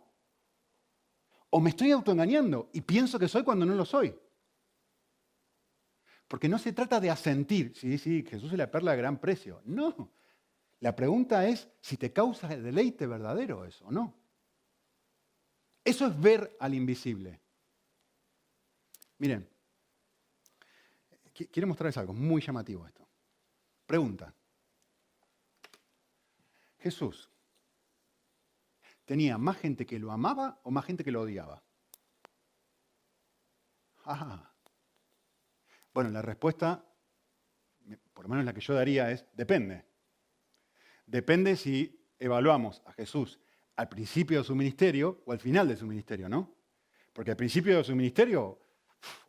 o 1.49 1.59
me 1.59 1.71
estoy 1.71 1.89
autoengañando 1.89 2.69
y 2.71 2.81
pienso 2.81 3.17
que 3.17 3.27
soy 3.27 3.43
cuando 3.43 3.65
no 3.65 3.73
lo 3.73 3.83
soy. 3.83 4.15
Porque 6.27 6.47
no 6.47 6.59
se 6.59 6.71
trata 6.71 6.99
de 6.99 7.09
asentir, 7.09 7.73
sí, 7.75 7.97
sí, 7.97 8.23
Jesús 8.29 8.51
es 8.51 8.59
la 8.59 8.69
perla 8.69 8.91
de 8.91 8.97
gran 8.97 9.19
precio. 9.19 9.63
No. 9.65 10.11
La 10.81 10.95
pregunta 10.95 11.47
es 11.47 11.67
si 11.81 11.97
te 11.97 12.13
causa 12.13 12.53
el 12.53 12.61
deleite 12.61 13.07
verdadero 13.07 13.65
eso 13.65 13.87
o 13.87 13.91
no. 13.91 14.13
Eso 15.83 16.05
es 16.05 16.21
ver 16.21 16.55
al 16.59 16.75
invisible. 16.75 17.41
Miren, 19.17 19.49
quiero 21.47 21.67
mostrarles 21.67 21.97
algo 21.97 22.13
muy 22.13 22.41
llamativo 22.41 22.85
esto. 22.85 23.07
Pregunta. 23.85 24.33
Jesús, 26.79 27.29
¿tenía 29.05 29.37
más 29.37 29.57
gente 29.57 29.85
que 29.85 29.99
lo 29.99 30.11
amaba 30.11 30.59
o 30.63 30.71
más 30.71 30.85
gente 30.85 31.03
que 31.03 31.11
lo 31.11 31.21
odiaba? 31.21 31.61
Ah, 34.05 34.53
bueno, 35.93 36.09
la 36.09 36.21
respuesta, 36.21 36.85
por 38.13 38.25
lo 38.25 38.29
menos 38.29 38.45
la 38.45 38.53
que 38.53 38.61
yo 38.61 38.73
daría, 38.73 39.11
es 39.11 39.25
depende. 39.33 39.85
Depende 41.05 41.55
si 41.55 42.07
evaluamos 42.17 42.81
a 42.85 42.93
Jesús 42.93 43.39
al 43.75 43.89
principio 43.89 44.39
de 44.39 44.43
su 44.43 44.55
ministerio 44.55 45.21
o 45.25 45.31
al 45.31 45.39
final 45.39 45.67
de 45.67 45.75
su 45.75 45.85
ministerio, 45.85 46.29
¿no? 46.29 46.55
Porque 47.13 47.31
al 47.31 47.37
principio 47.37 47.77
de 47.77 47.83
su 47.83 47.95
ministerio, 47.95 48.59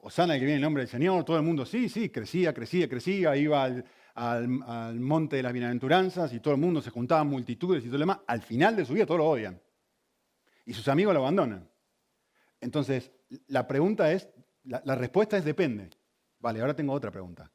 Osana, 0.02 0.34
que 0.34 0.40
viene 0.40 0.56
el 0.56 0.62
nombre 0.62 0.82
del 0.82 0.90
Señor, 0.90 1.24
todo 1.24 1.36
el 1.36 1.42
mundo 1.42 1.64
sí, 1.66 1.88
sí, 1.88 2.08
crecía, 2.08 2.52
crecía, 2.54 2.88
crecía, 2.88 3.36
iba 3.36 3.64
al, 4.14 5.00
monte 5.00 5.36
de 5.36 5.42
las 5.42 5.52
bienaventuranzas 5.52 6.32
y 6.32 6.40
todo 6.40 6.54
el 6.54 6.60
mundo 6.60 6.80
se 6.82 6.90
juntaba 6.90 7.22
multitudes 7.24 7.84
y 7.84 7.86
todo 7.86 7.98
lo 7.98 8.02
demás. 8.02 8.20
Al 8.26 8.42
final 8.42 8.76
de 8.76 8.84
su 8.84 8.94
vida 8.94 9.06
todos 9.06 9.18
lo 9.18 9.28
odian. 9.28 9.60
Y 10.66 10.74
sus 10.74 10.88
amigos 10.88 11.14
lo 11.14 11.20
abandonan. 11.20 11.68
Entonces, 12.60 13.12
la 13.48 13.66
pregunta 13.66 14.12
es, 14.12 14.28
la 14.64 14.94
respuesta 14.94 15.36
es 15.36 15.44
depende. 15.44 15.90
Vale, 16.38 16.60
ahora 16.60 16.74
tengo 16.74 16.92
otra 16.92 17.10
pregunta. 17.10 17.50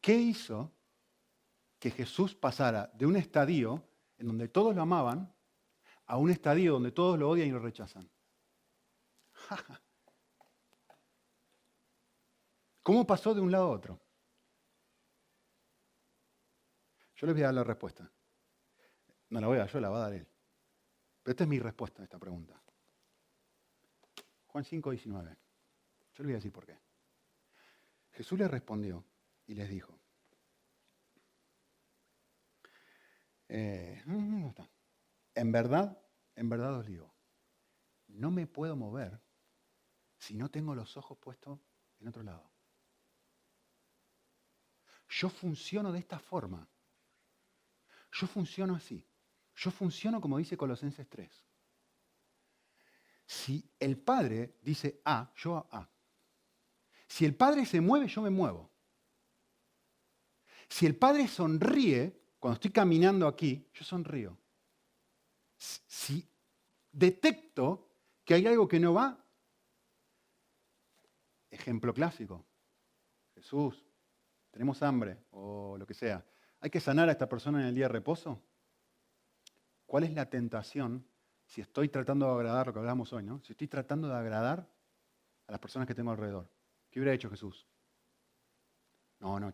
¿Qué 0.00 0.14
hizo 0.14 0.70
que 1.78 1.90
Jesús 1.90 2.34
pasara 2.34 2.90
de 2.94 3.06
un 3.06 3.16
estadio 3.16 3.88
en 4.18 4.26
donde 4.26 4.48
todos 4.48 4.74
lo 4.76 4.82
amaban 4.82 5.34
a 6.06 6.18
un 6.18 6.30
estadio 6.30 6.74
donde 6.74 6.92
todos 6.92 7.18
lo 7.18 7.30
odian 7.30 7.48
y 7.48 7.52
lo 7.52 7.58
rechazan? 7.58 8.10
¿Cómo 12.84 13.06
pasó 13.06 13.34
de 13.34 13.40
un 13.40 13.50
lado 13.50 13.64
a 13.64 13.70
otro? 13.70 13.98
Yo 17.16 17.26
les 17.26 17.34
voy 17.34 17.42
a 17.42 17.46
dar 17.46 17.54
la 17.54 17.64
respuesta. 17.64 18.12
No 19.30 19.40
la 19.40 19.46
voy 19.46 19.56
a 19.56 19.60
dar 19.60 19.70
yo, 19.70 19.80
la 19.80 19.88
va 19.88 19.96
a 19.96 20.02
dar 20.02 20.12
él. 20.12 20.28
Pero 21.22 21.32
esta 21.32 21.44
es 21.44 21.48
mi 21.48 21.58
respuesta 21.58 22.02
a 22.02 22.04
esta 22.04 22.18
pregunta. 22.18 22.60
Juan 24.48 24.64
5, 24.64 24.90
19. 24.90 25.30
Yo 25.30 25.38
les 26.18 26.24
voy 26.24 26.32
a 26.32 26.36
decir 26.36 26.52
por 26.52 26.66
qué. 26.66 26.78
Jesús 28.12 28.38
les 28.38 28.50
respondió 28.50 29.02
y 29.46 29.54
les 29.54 29.70
dijo, 29.70 29.98
eh, 33.48 34.02
en 35.34 35.52
verdad, 35.52 35.98
en 36.36 36.50
verdad 36.50 36.74
os 36.74 36.86
digo, 36.86 37.14
no 38.08 38.30
me 38.30 38.46
puedo 38.46 38.76
mover 38.76 39.18
si 40.18 40.34
no 40.34 40.50
tengo 40.50 40.74
los 40.74 40.98
ojos 40.98 41.16
puestos 41.16 41.58
en 42.00 42.08
otro 42.08 42.22
lado. 42.22 42.53
Yo 45.20 45.28
funciono 45.28 45.92
de 45.92 46.00
esta 46.00 46.18
forma. 46.18 46.66
Yo 48.12 48.26
funciono 48.26 48.74
así. 48.74 49.06
Yo 49.54 49.70
funciono 49.70 50.20
como 50.20 50.38
dice 50.38 50.56
Colosenses 50.56 51.08
3. 51.08 51.30
Si 53.26 53.70
el 53.78 53.96
Padre 53.96 54.58
dice 54.60 55.00
A, 55.04 55.32
yo 55.36 55.68
A. 55.70 55.88
Si 57.06 57.24
el 57.24 57.34
Padre 57.36 57.64
se 57.64 57.80
mueve, 57.80 58.08
yo 58.08 58.22
me 58.22 58.30
muevo. 58.30 58.70
Si 60.68 60.84
el 60.84 60.96
Padre 60.96 61.28
sonríe, 61.28 62.20
cuando 62.40 62.54
estoy 62.54 62.72
caminando 62.72 63.28
aquí, 63.28 63.68
yo 63.72 63.84
sonrío. 63.84 64.36
Si 65.56 66.28
detecto 66.90 67.88
que 68.24 68.34
hay 68.34 68.46
algo 68.46 68.66
que 68.66 68.80
no 68.80 68.94
va, 68.94 69.24
ejemplo 71.50 71.94
clásico, 71.94 72.44
Jesús, 73.34 73.84
tenemos 74.54 74.80
hambre 74.84 75.18
o 75.32 75.76
lo 75.76 75.84
que 75.84 75.94
sea, 75.94 76.24
hay 76.60 76.70
que 76.70 76.78
sanar 76.78 77.08
a 77.08 77.12
esta 77.12 77.28
persona 77.28 77.60
en 77.60 77.66
el 77.66 77.74
día 77.74 77.86
de 77.86 77.88
reposo. 77.88 78.40
¿Cuál 79.84 80.04
es 80.04 80.14
la 80.14 80.30
tentación 80.30 81.04
si 81.44 81.60
estoy 81.60 81.88
tratando 81.88 82.26
de 82.26 82.32
agradar 82.34 82.68
lo 82.68 82.72
que 82.72 82.78
hablamos 82.78 83.12
hoy, 83.12 83.24
¿no? 83.24 83.42
Si 83.42 83.52
estoy 83.52 83.66
tratando 83.66 84.08
de 84.08 84.14
agradar 84.14 84.70
a 85.48 85.52
las 85.52 85.60
personas 85.60 85.88
que 85.88 85.94
tengo 85.94 86.12
alrededor. 86.12 86.48
¿Qué 86.88 87.00
hubiera 87.00 87.12
hecho 87.12 87.28
Jesús? 87.28 87.66
No, 89.18 89.40
no, 89.40 89.52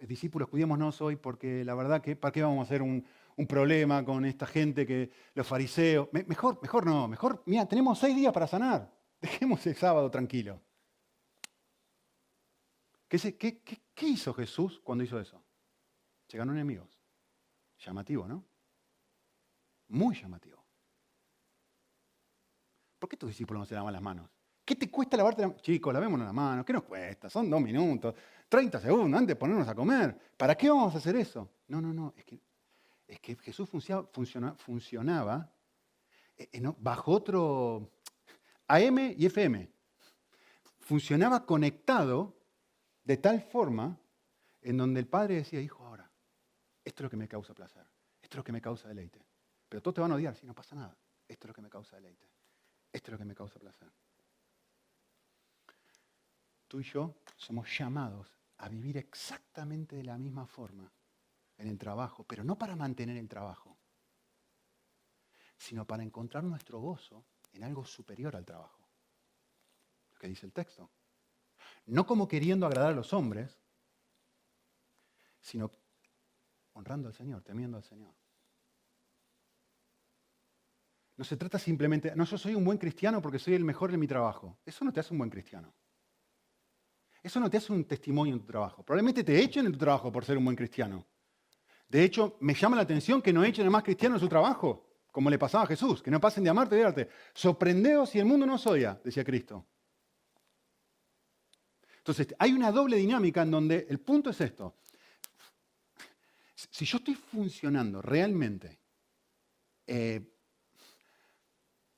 discípulos, 0.00 0.48
cuidémonos 0.48 1.00
hoy 1.00 1.16
porque 1.16 1.64
la 1.64 1.74
verdad 1.74 2.02
que, 2.02 2.16
¿para 2.16 2.32
qué 2.32 2.42
vamos 2.42 2.58
a 2.58 2.62
hacer 2.62 2.82
un, 2.82 3.06
problema 3.48 4.04
con 4.04 4.24
esta 4.24 4.46
gente 4.46 4.84
que 4.84 5.10
los 5.34 5.46
fariseos? 5.46 6.08
mejor, 6.12 6.58
mejor 6.62 6.84
no, 6.84 7.06
mejor, 7.06 7.42
mira, 7.46 7.66
tenemos 7.66 7.98
seis 7.98 8.16
días 8.16 8.32
para 8.32 8.48
sanar. 8.48 8.92
Dejemos 9.20 9.64
el 9.68 9.76
sábado 9.76 10.10
tranquilo. 10.10 10.60
¿Qué, 13.18 14.06
hizo 14.06 14.32
Jesús 14.32 14.80
cuando 14.82 15.04
hizo 15.04 15.20
eso? 15.20 15.42
Se 16.26 16.38
ganó 16.38 16.52
enemigos. 16.52 16.98
Llamativo, 17.78 18.26
¿no? 18.26 18.42
Muy 19.88 20.14
llamativo. 20.14 20.64
¿Por 22.98 23.10
qué 23.10 23.18
tus 23.18 23.28
discípulos 23.28 23.60
no 23.60 23.66
se 23.66 23.74
lavan 23.74 23.92
las 23.92 24.00
manos? 24.00 24.30
¿Qué 24.64 24.76
te 24.76 24.90
cuesta 24.90 25.18
lavarte 25.18 25.42
la 25.42 25.48
mano? 25.48 25.60
Chicos, 25.60 25.92
lavémonos 25.92 26.26
la 26.26 26.32
mano. 26.32 26.64
¿Qué 26.64 26.72
nos 26.72 26.84
cuesta? 26.84 27.28
Son 27.28 27.50
dos 27.50 27.60
minutos, 27.60 28.14
30 28.48 28.80
segundos 28.80 29.18
antes 29.18 29.28
de 29.28 29.36
ponernos 29.36 29.68
a 29.68 29.74
comer. 29.74 30.18
¿Para 30.36 30.54
qué 30.54 30.70
vamos 30.70 30.94
a 30.94 30.98
hacer 30.98 31.14
eso? 31.16 31.50
No, 31.68 31.82
no, 31.82 31.92
no. 31.92 32.14
Es 32.16 32.24
que, 32.24 32.40
es 33.08 33.20
que 33.20 33.36
Jesús 33.36 33.68
funcionaba 33.68 35.52
eh, 36.38 36.48
eh, 36.50 36.62
bajo 36.78 37.12
otro 37.12 37.90
AM 38.68 39.14
y 39.18 39.26
FM. 39.26 39.70
Funcionaba 40.80 41.44
conectado 41.44 42.41
de 43.04 43.16
tal 43.16 43.40
forma 43.40 43.98
en 44.60 44.76
donde 44.76 45.00
el 45.00 45.06
padre 45.06 45.36
decía, 45.36 45.60
hijo, 45.60 45.84
ahora, 45.84 46.10
esto 46.84 47.02
es 47.02 47.04
lo 47.04 47.10
que 47.10 47.16
me 47.16 47.28
causa 47.28 47.54
placer, 47.54 47.86
esto 48.20 48.34
es 48.34 48.38
lo 48.38 48.44
que 48.44 48.52
me 48.52 48.60
causa 48.60 48.88
deleite. 48.88 49.24
Pero 49.68 49.82
todos 49.82 49.94
te 49.94 50.00
van 50.00 50.12
a 50.12 50.16
odiar 50.16 50.34
si 50.36 50.46
no 50.46 50.54
pasa 50.54 50.76
nada. 50.76 50.96
Esto 51.26 51.46
es 51.46 51.48
lo 51.48 51.54
que 51.54 51.62
me 51.62 51.70
causa 51.70 51.96
deleite, 51.96 52.26
esto 52.92 53.10
es 53.10 53.12
lo 53.12 53.18
que 53.18 53.24
me 53.24 53.34
causa 53.34 53.58
placer 53.58 53.90
tú 56.72 56.80
y 56.80 56.84
yo 56.84 57.16
somos 57.36 57.68
llamados 57.76 58.34
a 58.56 58.66
vivir 58.70 58.96
exactamente 58.96 59.94
de 59.94 60.04
la 60.04 60.16
misma 60.16 60.46
forma 60.46 60.90
en 61.58 61.68
el 61.68 61.76
trabajo, 61.76 62.24
pero 62.24 62.44
no 62.44 62.56
para 62.56 62.74
mantener 62.74 63.18
el 63.18 63.28
trabajo, 63.28 63.76
sino 65.58 65.86
para 65.86 66.02
encontrar 66.02 66.44
nuestro 66.44 66.80
gozo 66.80 67.26
en 67.52 67.62
algo 67.62 67.84
superior 67.84 68.34
al 68.36 68.46
trabajo. 68.46 68.88
Lo 70.12 70.18
que 70.18 70.28
dice 70.28 70.46
el 70.46 70.52
texto. 70.54 70.88
No 71.86 72.06
como 72.06 72.28
queriendo 72.28 72.66
agradar 72.66 72.92
a 72.92 72.96
los 72.96 73.12
hombres, 73.12 73.58
sino 75.40 75.70
honrando 76.74 77.08
al 77.08 77.14
Señor, 77.14 77.42
temiendo 77.42 77.76
al 77.76 77.84
Señor. 77.84 78.14
No 81.16 81.24
se 81.24 81.36
trata 81.36 81.58
simplemente, 81.58 82.14
no, 82.16 82.24
yo 82.24 82.38
soy 82.38 82.54
un 82.54 82.64
buen 82.64 82.78
cristiano 82.78 83.20
porque 83.20 83.38
soy 83.38 83.54
el 83.54 83.64
mejor 83.64 83.92
en 83.92 84.00
mi 84.00 84.06
trabajo. 84.06 84.58
Eso 84.64 84.84
no 84.84 84.92
te 84.92 85.00
hace 85.00 85.12
un 85.12 85.18
buen 85.18 85.30
cristiano. 85.30 85.74
Eso 87.22 87.38
no 87.38 87.48
te 87.48 87.58
hace 87.58 87.72
un 87.72 87.84
testimonio 87.84 88.34
en 88.34 88.40
tu 88.40 88.46
trabajo. 88.46 88.82
Probablemente 88.82 89.22
te 89.22 89.38
echen 89.38 89.66
en 89.66 89.72
tu 89.72 89.78
trabajo 89.78 90.10
por 90.10 90.24
ser 90.24 90.38
un 90.38 90.44
buen 90.44 90.56
cristiano. 90.56 91.06
De 91.88 92.02
hecho, 92.02 92.38
me 92.40 92.54
llama 92.54 92.76
la 92.76 92.82
atención 92.82 93.20
que 93.20 93.32
no 93.32 93.44
echen 93.44 93.66
a 93.66 93.70
más 93.70 93.84
cristianos 93.84 94.16
en 94.16 94.26
su 94.26 94.28
trabajo, 94.28 94.88
como 95.12 95.28
le 95.28 95.38
pasaba 95.38 95.64
a 95.64 95.66
Jesús, 95.66 96.02
que 96.02 96.10
no 96.10 96.20
pasen 96.20 96.42
de 96.42 96.50
amarte 96.50 96.74
y 96.74 96.78
odiarte. 96.78 97.08
Sorprendeos 97.34 98.10
si 98.10 98.18
el 98.18 98.24
mundo 98.24 98.46
no 98.46 98.54
os 98.54 98.66
odia, 98.66 99.00
decía 99.04 99.22
Cristo. 99.22 99.66
Entonces, 102.02 102.34
hay 102.38 102.52
una 102.52 102.72
doble 102.72 102.96
dinámica 102.96 103.42
en 103.42 103.50
donde 103.50 103.86
el 103.88 104.00
punto 104.00 104.30
es 104.30 104.40
esto. 104.40 104.76
Si 106.54 106.84
yo 106.84 106.98
estoy 106.98 107.14
funcionando 107.14 108.02
realmente 108.02 108.80
eh, 109.86 110.32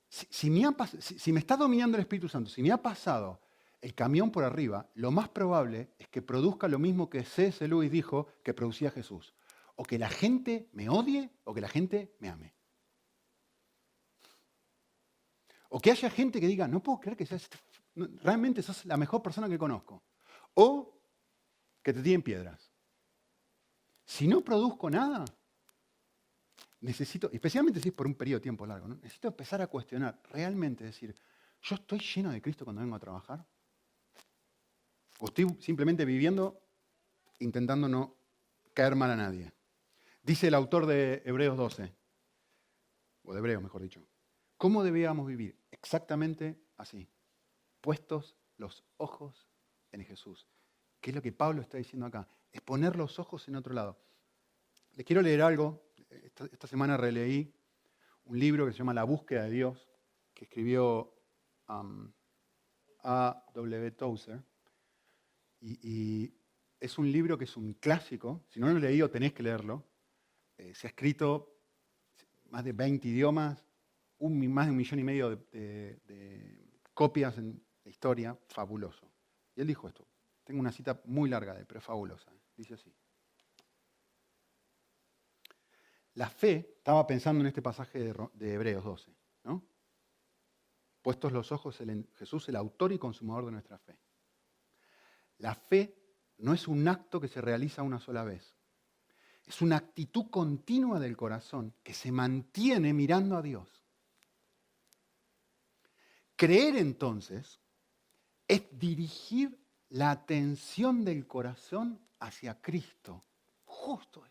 si, 0.08 0.50
me 0.50 1.40
está 1.40 1.56
dominando 1.56 1.96
el 1.96 2.02
Espíritu 2.02 2.28
Santo, 2.28 2.48
si 2.48 2.62
me 2.62 2.70
ha 2.70 2.80
pasado 2.80 3.40
el 3.80 3.94
camión 3.94 4.30
por 4.30 4.44
arriba, 4.44 4.88
lo 4.94 5.10
más 5.10 5.28
probable 5.28 5.90
es 5.98 6.08
que 6.08 6.22
produzca 6.22 6.68
lo 6.68 6.78
mismo 6.78 7.10
que 7.10 7.24
C.S. 7.24 7.66
Lewis 7.66 7.90
dijo 7.90 8.28
que 8.44 8.54
producía 8.54 8.90
Jesús. 8.90 9.34
O 9.76 9.84
que 9.84 9.98
la 9.98 10.08
gente 10.08 10.68
me 10.72 10.88
odie 10.88 11.30
o 11.42 11.52
que 11.52 11.60
la 11.60 11.68
gente 11.68 12.14
me 12.20 12.28
ame. 12.28 12.54
O 15.68 15.80
que 15.80 15.90
haya 15.90 16.08
gente 16.08 16.40
que 16.40 16.46
diga, 16.46 16.68
no 16.68 16.80
puedo 16.80 17.00
creer 17.00 17.16
que 17.16 17.26
seas, 17.26 17.48
realmente 17.94 18.62
sos 18.62 18.84
la 18.86 18.96
mejor 18.96 19.22
persona 19.22 19.48
que 19.48 19.58
conozco. 19.58 20.02
O 20.54 21.00
que 21.82 21.92
te 21.92 22.02
tiren 22.02 22.22
piedras. 22.22 22.70
Si 24.04 24.26
no 24.26 24.42
produzco 24.42 24.90
nada, 24.90 25.24
necesito, 26.80 27.30
especialmente 27.32 27.80
si 27.80 27.88
es 27.88 27.94
por 27.94 28.06
un 28.06 28.14
periodo 28.14 28.38
de 28.40 28.42
tiempo 28.42 28.66
largo, 28.66 28.88
necesito 28.88 29.28
empezar 29.28 29.62
a 29.62 29.66
cuestionar, 29.66 30.20
realmente 30.30 30.84
decir, 30.84 31.14
¿yo 31.62 31.74
estoy 31.76 31.98
lleno 31.98 32.30
de 32.30 32.42
Cristo 32.42 32.64
cuando 32.64 32.82
vengo 32.82 32.96
a 32.96 33.00
trabajar? 33.00 33.44
¿O 35.18 35.26
estoy 35.26 35.46
simplemente 35.60 36.04
viviendo 36.04 36.60
intentando 37.38 37.88
no 37.88 38.16
caer 38.74 38.94
mal 38.96 39.10
a 39.10 39.16
nadie? 39.16 39.52
Dice 40.22 40.48
el 40.48 40.54
autor 40.54 40.86
de 40.86 41.22
Hebreos 41.24 41.56
12, 41.56 41.94
o 43.24 43.32
de 43.32 43.38
Hebreos 43.38 43.62
mejor 43.62 43.82
dicho, 43.82 44.02
¿cómo 44.56 44.82
debíamos 44.82 45.26
vivir? 45.26 45.58
Exactamente 45.70 46.58
así, 46.76 47.08
puestos 47.84 48.34
los 48.56 48.82
ojos 48.96 49.46
en 49.92 50.02
Jesús. 50.06 50.48
¿Qué 51.02 51.10
es 51.10 51.14
lo 51.14 51.20
que 51.20 51.32
Pablo 51.32 51.60
está 51.60 51.76
diciendo 51.76 52.06
acá? 52.06 52.26
Es 52.50 52.62
poner 52.62 52.96
los 52.96 53.18
ojos 53.18 53.46
en 53.46 53.56
otro 53.56 53.74
lado. 53.74 54.00
Le 54.94 55.04
quiero 55.04 55.20
leer 55.20 55.42
algo 55.42 55.84
esta, 56.08 56.66
semana 56.66 56.96
releí 56.96 57.52
un 58.24 58.38
libro 58.38 58.64
que 58.64 58.72
se 58.72 58.78
llama 58.78 58.94
La 58.94 59.04
búsqueda 59.04 59.44
de 59.44 59.50
Dios, 59.50 59.90
que 60.32 60.44
escribió 60.44 61.14
um, 61.68 62.10
A. 63.02 63.44
W. 63.52 63.90
Tozer. 63.90 64.42
Y, 65.60 66.32
es 66.80 66.98
un 66.98 67.12
libro 67.12 67.36
que 67.36 67.44
es 67.44 67.56
un 67.56 67.74
clásico. 67.74 68.44
Si 68.48 68.60
no 68.60 68.70
lo 68.70 68.78
he 68.78 68.80
leído, 68.80 69.10
tenéis 69.10 69.34
que 69.34 69.42
leerlo. 69.42 69.84
Eh, 70.56 70.74
se 70.74 70.86
ha 70.86 70.90
escrito 70.90 71.54
más 72.50 72.64
de 72.64 72.72
20 72.72 73.08
idiomas, 73.08 73.62
más 74.20 74.66
de 74.66 74.70
un 74.70 74.76
millón 74.76 74.98
y 74.98 75.04
medio 75.04 75.36
de, 75.50 76.64
copias 76.94 77.36
en 77.38 77.62
la 77.84 77.90
historia. 77.90 78.38
Fabuloso. 78.48 79.10
Y 79.54 79.60
él 79.60 79.66
dijo 79.66 79.88
esto. 79.88 80.06
Tengo 80.42 80.60
una 80.60 80.72
cita 80.72 81.00
muy 81.04 81.30
larga 81.30 81.54
de 81.54 81.60
él, 81.60 81.66
pero 81.66 81.80
fabulosa. 81.80 82.32
Dice 82.56 82.74
así. 82.74 82.92
La 86.14 86.28
fe, 86.28 86.74
estaba 86.78 87.06
pensando 87.06 87.40
en 87.40 87.48
este 87.48 87.62
pasaje 87.62 87.98
de, 87.98 88.52
Hebreos 88.52 88.84
12, 88.84 89.10
¿no? 89.44 89.64
Puestos 91.02 91.32
los 91.32 91.50
ojos 91.50 91.80
en 91.80 92.08
Jesús, 92.14 92.48
el 92.48 92.56
autor 92.56 92.92
y 92.92 92.98
consumador 92.98 93.46
de 93.46 93.52
nuestra 93.52 93.78
fe. 93.78 93.98
La 95.38 95.54
fe 95.54 95.98
no 96.38 96.54
es 96.54 96.68
un 96.68 96.86
acto 96.86 97.20
que 97.20 97.28
se 97.28 97.40
realiza 97.40 97.82
una 97.82 97.98
sola 97.98 98.22
vez. 98.22 98.54
Es 99.44 99.60
una 99.60 99.76
actitud 99.76 100.30
continua 100.30 101.00
del 101.00 101.16
corazón 101.16 101.74
que 101.82 101.92
se 101.92 102.12
mantiene 102.12 102.94
mirando 102.94 103.36
a 103.36 103.42
Dios. 103.42 103.82
Creer 106.36 106.76
entonces 106.76 107.60
es 108.46 108.62
dirigir 108.78 109.58
la 109.90 110.10
atención 110.10 111.04
del 111.04 111.26
corazón 111.26 112.00
hacia 112.20 112.60
Cristo. 112.60 113.24
Justo 113.64 114.24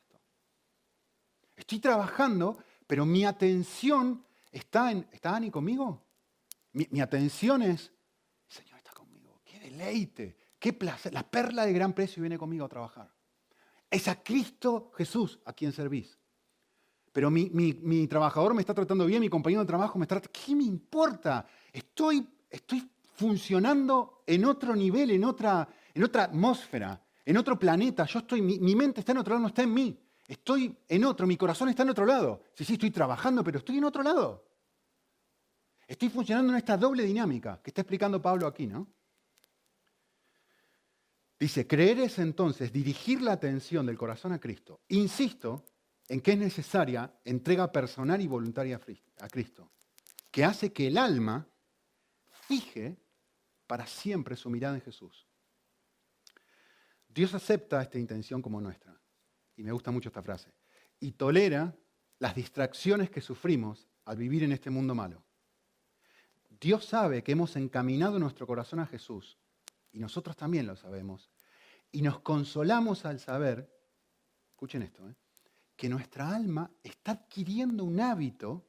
Estoy 1.56 1.80
trabajando, 1.80 2.58
pero 2.88 3.06
mi 3.06 3.26
atención 3.26 4.26
está 4.52 4.92
en... 4.92 5.08
¿Está 5.12 5.32
Dani 5.32 5.52
conmigo? 5.52 6.04
Mi, 6.74 7.00
atención 7.00 7.62
es, 7.62 7.92
Señor 8.48 8.78
está 8.78 8.92
conmigo. 8.92 9.42
Qué 9.46 9.60
deleite, 9.60 10.38
qué 10.58 10.74
placer. 10.74 11.14
La 11.14 11.24
perla 11.24 11.66
de 11.66 11.74
gran 11.74 11.94
precio 11.94 12.22
viene 12.22 12.38
conmigo 12.38 12.66
a 12.66 12.70
trabajar. 12.70 13.14
Es 13.90 14.08
a 14.08 14.24
Cristo 14.24 14.92
Jesús 14.98 15.40
a 15.46 15.54
quien 15.54 15.72
servís. 15.72 16.18
Pero 17.12 17.30
mi, 17.30 18.08
trabajador 18.08 18.56
me 18.56 18.62
está 18.62 18.74
tratando 18.74 19.06
bien, 19.06 19.22
mi 19.22 19.30
compañero 19.30 19.62
de 19.62 19.68
trabajo 19.68 20.00
me 20.00 20.06
está. 20.06 20.20
¿Qué 20.20 20.56
me 20.56 20.64
importa? 20.64 21.46
Estoy, 21.72 22.28
estoy 22.50 22.90
funcionando 23.24 24.24
en 24.28 24.44
otro 24.44 24.76
nivel, 24.76 25.12
en 25.12 25.24
otra, 25.24 25.66
en 25.94 26.04
otra 26.04 26.26
atmósfera, 26.26 27.02
en 27.24 27.38
otro 27.38 27.58
planeta. 27.58 28.06
Yo 28.06 28.20
estoy, 28.20 28.42
mi, 28.42 28.60
mi 28.60 28.76
mente 28.76 29.00
está 29.00 29.14
en 29.14 29.20
otro 29.20 29.32
lado, 29.34 29.44
no 29.44 29.48
está 29.48 29.64
en 29.64 29.74
mí. 29.74 29.98
Estoy 30.28 30.78
en 30.90 31.06
otro, 31.06 31.26
mi 31.26 31.38
corazón 31.38 31.70
está 31.70 31.84
en 31.84 31.92
otro 31.92 32.06
lado. 32.06 32.44
Sí, 32.54 32.66
sí, 32.66 32.74
estoy 32.74 32.92
trabajando, 32.92 33.42
pero 33.42 33.60
estoy 33.60 33.78
en 33.78 33.86
otro 33.86 34.04
lado. 34.04 34.46
Estoy 35.88 36.10
funcionando 36.10 36.52
en 36.52 36.58
esta 36.58 36.76
doble 36.76 37.04
dinámica 37.04 37.62
que 37.64 37.70
está 37.70 37.80
explicando 37.80 38.22
Pablo 38.22 38.46
aquí, 38.46 38.68
¿no? 38.68 38.90
Dice, 41.40 41.66
creer 41.66 42.00
es 42.00 42.20
entonces 42.20 42.74
dirigir 42.74 43.22
la 43.22 43.32
atención 43.32 43.86
del 43.86 43.98
corazón 43.98 44.34
a 44.34 44.40
Cristo. 44.40 44.82
Insisto 44.90 45.64
en 46.10 46.20
que 46.20 46.34
es 46.34 46.38
necesaria 46.38 47.10
entrega 47.24 47.72
personal 47.72 48.20
y 48.20 48.28
voluntaria 48.28 48.82
a 49.22 49.30
Cristo, 49.30 49.72
que 50.30 50.44
hace 50.44 50.74
que 50.74 50.88
el 50.88 50.98
alma 50.98 51.48
fije 52.48 53.03
para 53.68 53.86
siempre 53.86 54.36
su 54.36 54.50
mirada 54.50 54.76
en 54.76 54.82
Jesús. 54.82 55.28
Dios 57.08 57.34
acepta 57.34 57.82
esta 57.82 58.00
intención 58.00 58.42
como 58.42 58.60
nuestra 58.60 59.00
y 59.56 59.64
me 59.64 59.72
gusta 59.72 59.92
mucho 59.92 60.10
esta 60.10 60.24
frase, 60.24 60.52
y 61.00 61.12
tolera 61.12 61.76
las 62.20 62.36
distracciones 62.36 63.10
que 63.10 63.22
sufrimos 63.22 63.88
al 64.06 64.18
vivir 64.18 64.44
en 64.44 64.52
este 64.52 64.70
mundo 64.70 64.96
malo. 64.96 65.24
Dios 66.50 66.86
sabe 66.86 67.24
que 67.24 67.34
hemos 67.34 67.56
encaminado 67.56 68.20
nuestro 68.20 68.48
corazón 68.48 68.80
a 68.80 68.88
Jesús, 68.88 69.38
y 69.92 70.00
nosotros 70.00 70.36
también 70.36 70.66
lo 70.66 70.76
sabemos, 70.76 71.30
y 71.92 72.02
nos 72.02 72.20
consolamos 72.22 73.06
al 73.06 73.20
saber, 73.20 73.70
escuchen 74.50 74.82
esto, 74.82 75.08
¿eh? 75.08 75.16
que 75.76 75.90
nuestra 75.90 76.34
alma 76.34 76.72
está 76.84 77.12
adquiriendo 77.12 77.84
un 77.84 78.00
hábito 78.00 78.66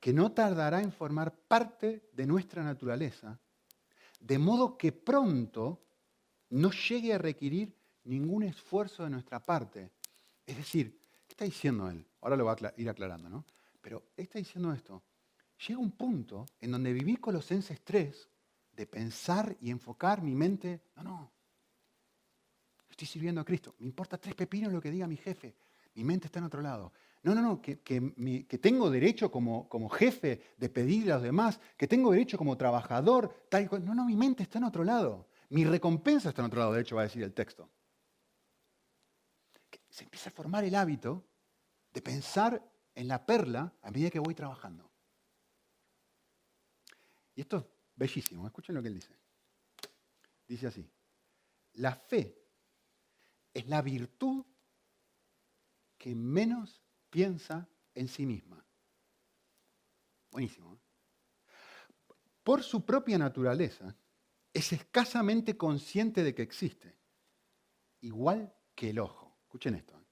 que 0.00 0.12
no 0.12 0.32
tardará 0.32 0.82
en 0.82 0.92
formar 0.92 1.36
parte 1.36 2.10
de 2.12 2.26
nuestra 2.26 2.62
naturaleza, 2.62 3.40
de 4.24 4.38
modo 4.38 4.78
que 4.78 4.90
pronto 4.90 5.84
no 6.50 6.70
llegue 6.70 7.12
a 7.12 7.18
requerir 7.18 7.76
ningún 8.04 8.42
esfuerzo 8.44 9.04
de 9.04 9.10
nuestra 9.10 9.38
parte. 9.42 9.90
Es 10.46 10.56
decir, 10.56 10.98
¿qué 11.26 11.32
está 11.34 11.44
diciendo 11.44 11.90
él? 11.90 12.06
Ahora 12.22 12.36
lo 12.36 12.46
va 12.46 12.52
a 12.52 12.74
ir 12.78 12.88
aclarando, 12.88 13.28
¿no? 13.28 13.44
Pero 13.82 14.12
está 14.16 14.38
diciendo 14.38 14.72
esto. 14.72 15.02
Llega 15.68 15.78
un 15.78 15.92
punto 15.92 16.46
en 16.58 16.72
donde 16.72 16.92
vivir 16.92 17.20
Colosenses 17.20 17.82
3, 17.84 18.30
de 18.72 18.86
pensar 18.86 19.56
y 19.60 19.70
enfocar 19.70 20.22
mi 20.22 20.34
mente, 20.34 20.82
no, 20.96 21.02
no, 21.02 21.32
estoy 22.88 23.06
sirviendo 23.06 23.42
a 23.42 23.44
Cristo. 23.44 23.74
Me 23.78 23.86
importa 23.86 24.16
tres 24.16 24.34
pepinos 24.34 24.72
lo 24.72 24.80
que 24.80 24.90
diga 24.90 25.06
mi 25.06 25.16
jefe. 25.16 25.54
Mi 25.94 26.02
mente 26.02 26.26
está 26.26 26.38
en 26.38 26.46
otro 26.46 26.62
lado. 26.62 26.92
No, 27.24 27.34
no, 27.34 27.42
no, 27.42 27.60
que, 27.60 27.80
que, 27.80 28.58
tengo 28.58 28.90
derecho 28.90 29.30
como, 29.32 29.88
jefe 29.88 30.40
de 30.56 30.68
pedirle 30.68 31.12
a 31.12 31.16
los 31.16 31.24
demás, 31.24 31.58
que 31.76 31.88
tengo 31.88 32.12
derecho 32.12 32.38
como 32.38 32.56
trabajador, 32.56 33.46
tal 33.48 33.68
cual. 33.68 33.84
No, 33.84 33.94
no, 33.94 34.04
mi 34.04 34.14
mente 34.14 34.42
está 34.44 34.58
en 34.58 34.64
otro 34.64 34.84
lado. 34.84 35.28
Mi 35.48 35.64
recompensa 35.64 36.28
está 36.28 36.42
en 36.42 36.46
otro 36.46 36.60
lado, 36.60 36.72
de 36.74 36.82
hecho 36.82 36.96
va 36.96 37.02
a 37.02 37.04
decir 37.04 37.22
el 37.22 37.34
texto 37.34 37.68
se 39.94 40.02
empieza 40.02 40.28
a 40.28 40.32
formar 40.32 40.64
el 40.64 40.74
hábito 40.74 41.24
de 41.92 42.02
pensar 42.02 42.60
en 42.96 43.06
la 43.06 43.24
perla 43.24 43.72
a 43.80 43.92
medida 43.92 44.10
que 44.10 44.18
voy 44.18 44.34
trabajando. 44.34 44.90
Y 47.36 47.42
esto 47.42 47.58
es 47.58 47.64
bellísimo, 47.94 48.44
escuchen 48.44 48.74
lo 48.74 48.82
que 48.82 48.88
él 48.88 48.94
dice. 48.94 49.16
Dice 50.48 50.66
así, 50.66 50.90
la 51.74 51.94
fe 51.94 52.36
es 53.52 53.68
la 53.68 53.82
virtud 53.82 54.44
que 55.96 56.12
menos 56.16 56.82
piensa 57.14 57.68
en 57.94 58.08
sí 58.08 58.26
misma. 58.26 58.66
Buenísimo. 60.32 60.74
¿eh? 60.74 60.78
Por 62.42 62.64
su 62.64 62.84
propia 62.84 63.16
naturaleza, 63.16 63.96
es 64.52 64.72
escasamente 64.72 65.56
consciente 65.56 66.24
de 66.24 66.34
que 66.34 66.42
existe, 66.42 66.98
igual 68.00 68.52
que 68.74 68.90
el 68.90 68.98
ojo. 68.98 69.38
Escuchen 69.44 69.76
esto. 69.76 69.96
¿eh? 69.96 70.04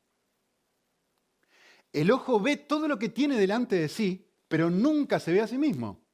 El 1.92 2.12
ojo 2.12 2.38
ve 2.38 2.56
todo 2.56 2.86
lo 2.86 3.00
que 3.00 3.08
tiene 3.08 3.36
delante 3.36 3.74
de 3.74 3.88
sí, 3.88 4.30
pero 4.46 4.70
nunca 4.70 5.18
se 5.18 5.32
ve 5.32 5.40
a 5.40 5.48
sí 5.48 5.58
mismo. 5.58 6.06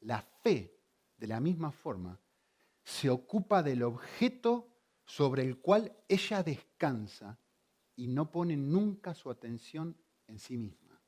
La 0.00 0.20
fe, 0.20 0.82
de 1.16 1.26
la 1.26 1.40
misma 1.40 1.72
forma, 1.72 2.20
se 2.84 3.08
ocupa 3.08 3.62
del 3.62 3.84
objeto 3.84 4.68
sobre 5.06 5.44
el 5.44 5.60
cual 5.60 5.96
ella 6.08 6.42
descansa 6.42 7.38
y 7.98 8.06
no 8.06 8.30
pone 8.30 8.56
nunca 8.56 9.12
su 9.12 9.28
atención 9.28 9.96
en 10.28 10.38
sí 10.38 10.56
misma. 10.56 11.02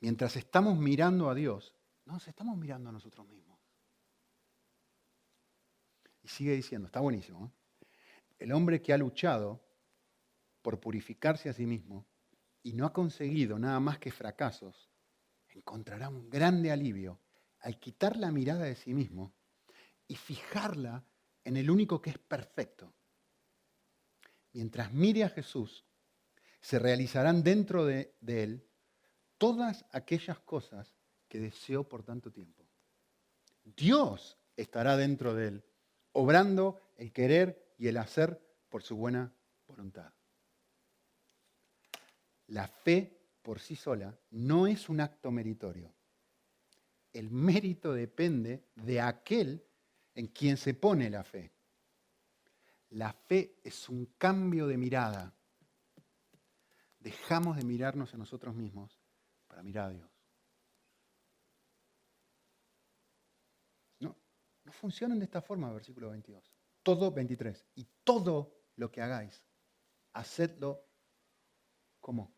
Mientras 0.00 0.36
estamos 0.36 0.76
mirando 0.78 1.30
a 1.30 1.34
Dios, 1.34 1.74
nos 2.04 2.28
estamos 2.28 2.58
mirando 2.58 2.90
a 2.90 2.92
nosotros 2.92 3.26
mismos. 3.26 3.58
Y 6.22 6.28
sigue 6.28 6.54
diciendo, 6.54 6.86
está 6.86 7.00
buenísimo, 7.00 7.46
¿eh? 7.46 7.86
el 8.38 8.52
hombre 8.52 8.82
que 8.82 8.92
ha 8.92 8.98
luchado 8.98 9.64
por 10.60 10.78
purificarse 10.78 11.48
a 11.48 11.54
sí 11.54 11.64
mismo 11.64 12.06
y 12.62 12.74
no 12.74 12.84
ha 12.84 12.92
conseguido 12.92 13.58
nada 13.58 13.80
más 13.80 13.98
que 13.98 14.12
fracasos, 14.12 14.90
encontrará 15.48 16.10
un 16.10 16.28
grande 16.28 16.70
alivio 16.70 17.18
al 17.60 17.80
quitar 17.80 18.18
la 18.18 18.30
mirada 18.30 18.64
de 18.64 18.76
sí 18.76 18.92
mismo 18.92 19.34
y 20.06 20.16
fijarla 20.16 21.06
en 21.44 21.56
el 21.56 21.70
único 21.70 22.02
que 22.02 22.10
es 22.10 22.18
perfecto. 22.18 22.92
Mientras 24.56 24.90
mire 24.90 25.22
a 25.22 25.28
Jesús, 25.28 25.84
se 26.62 26.78
realizarán 26.78 27.42
dentro 27.42 27.84
de, 27.84 28.16
él 28.26 28.66
todas 29.36 29.84
aquellas 29.92 30.38
cosas 30.38 30.96
que 31.28 31.38
deseó 31.38 31.86
por 31.86 32.02
tanto 32.02 32.32
tiempo. 32.32 32.66
Dios 33.76 34.38
estará 34.56 34.96
dentro 34.96 35.34
de 35.34 35.48
él, 35.48 35.64
obrando 36.12 36.80
el 36.96 37.12
querer 37.12 37.74
y 37.76 37.88
el 37.88 37.98
hacer 37.98 38.40
por 38.70 38.82
su 38.82 38.96
buena 38.96 39.30
voluntad. 39.68 40.10
La 42.46 42.66
fe 42.66 43.14
por 43.42 43.60
sí 43.60 43.76
sola 43.76 44.18
no 44.30 44.66
es 44.66 44.88
un 44.88 45.00
acto 45.02 45.30
meritorio. 45.30 45.92
El 47.12 47.30
mérito 47.30 47.92
depende 47.92 48.64
de 48.74 49.02
aquel 49.02 49.62
en 50.14 50.28
quien 50.28 50.56
se 50.56 50.72
pone 50.72 51.10
la 51.10 51.24
fe. 51.24 51.55
La 52.90 53.12
fe 53.12 53.60
es 53.64 53.88
un 53.88 54.06
cambio 54.18 54.66
de 54.66 54.76
mirada. 54.76 55.34
Dejamos 57.00 57.56
de 57.56 57.64
mirarnos 57.64 58.14
a 58.14 58.16
nosotros 58.16 58.54
mismos 58.54 59.00
para 59.46 59.62
mirar 59.62 59.90
a 59.90 59.92
Dios. 59.92 60.10
No, 64.00 64.16
no 64.64 64.72
funcionan 64.72 65.18
de 65.18 65.24
esta 65.24 65.42
forma, 65.42 65.72
versículo 65.72 66.10
22. 66.10 66.52
Todo 66.82 67.10
23. 67.10 67.66
Y 67.74 67.86
todo 68.04 68.56
lo 68.76 68.90
que 68.90 69.02
hagáis, 69.02 69.44
hacedlo 70.12 70.84
como 72.00 72.34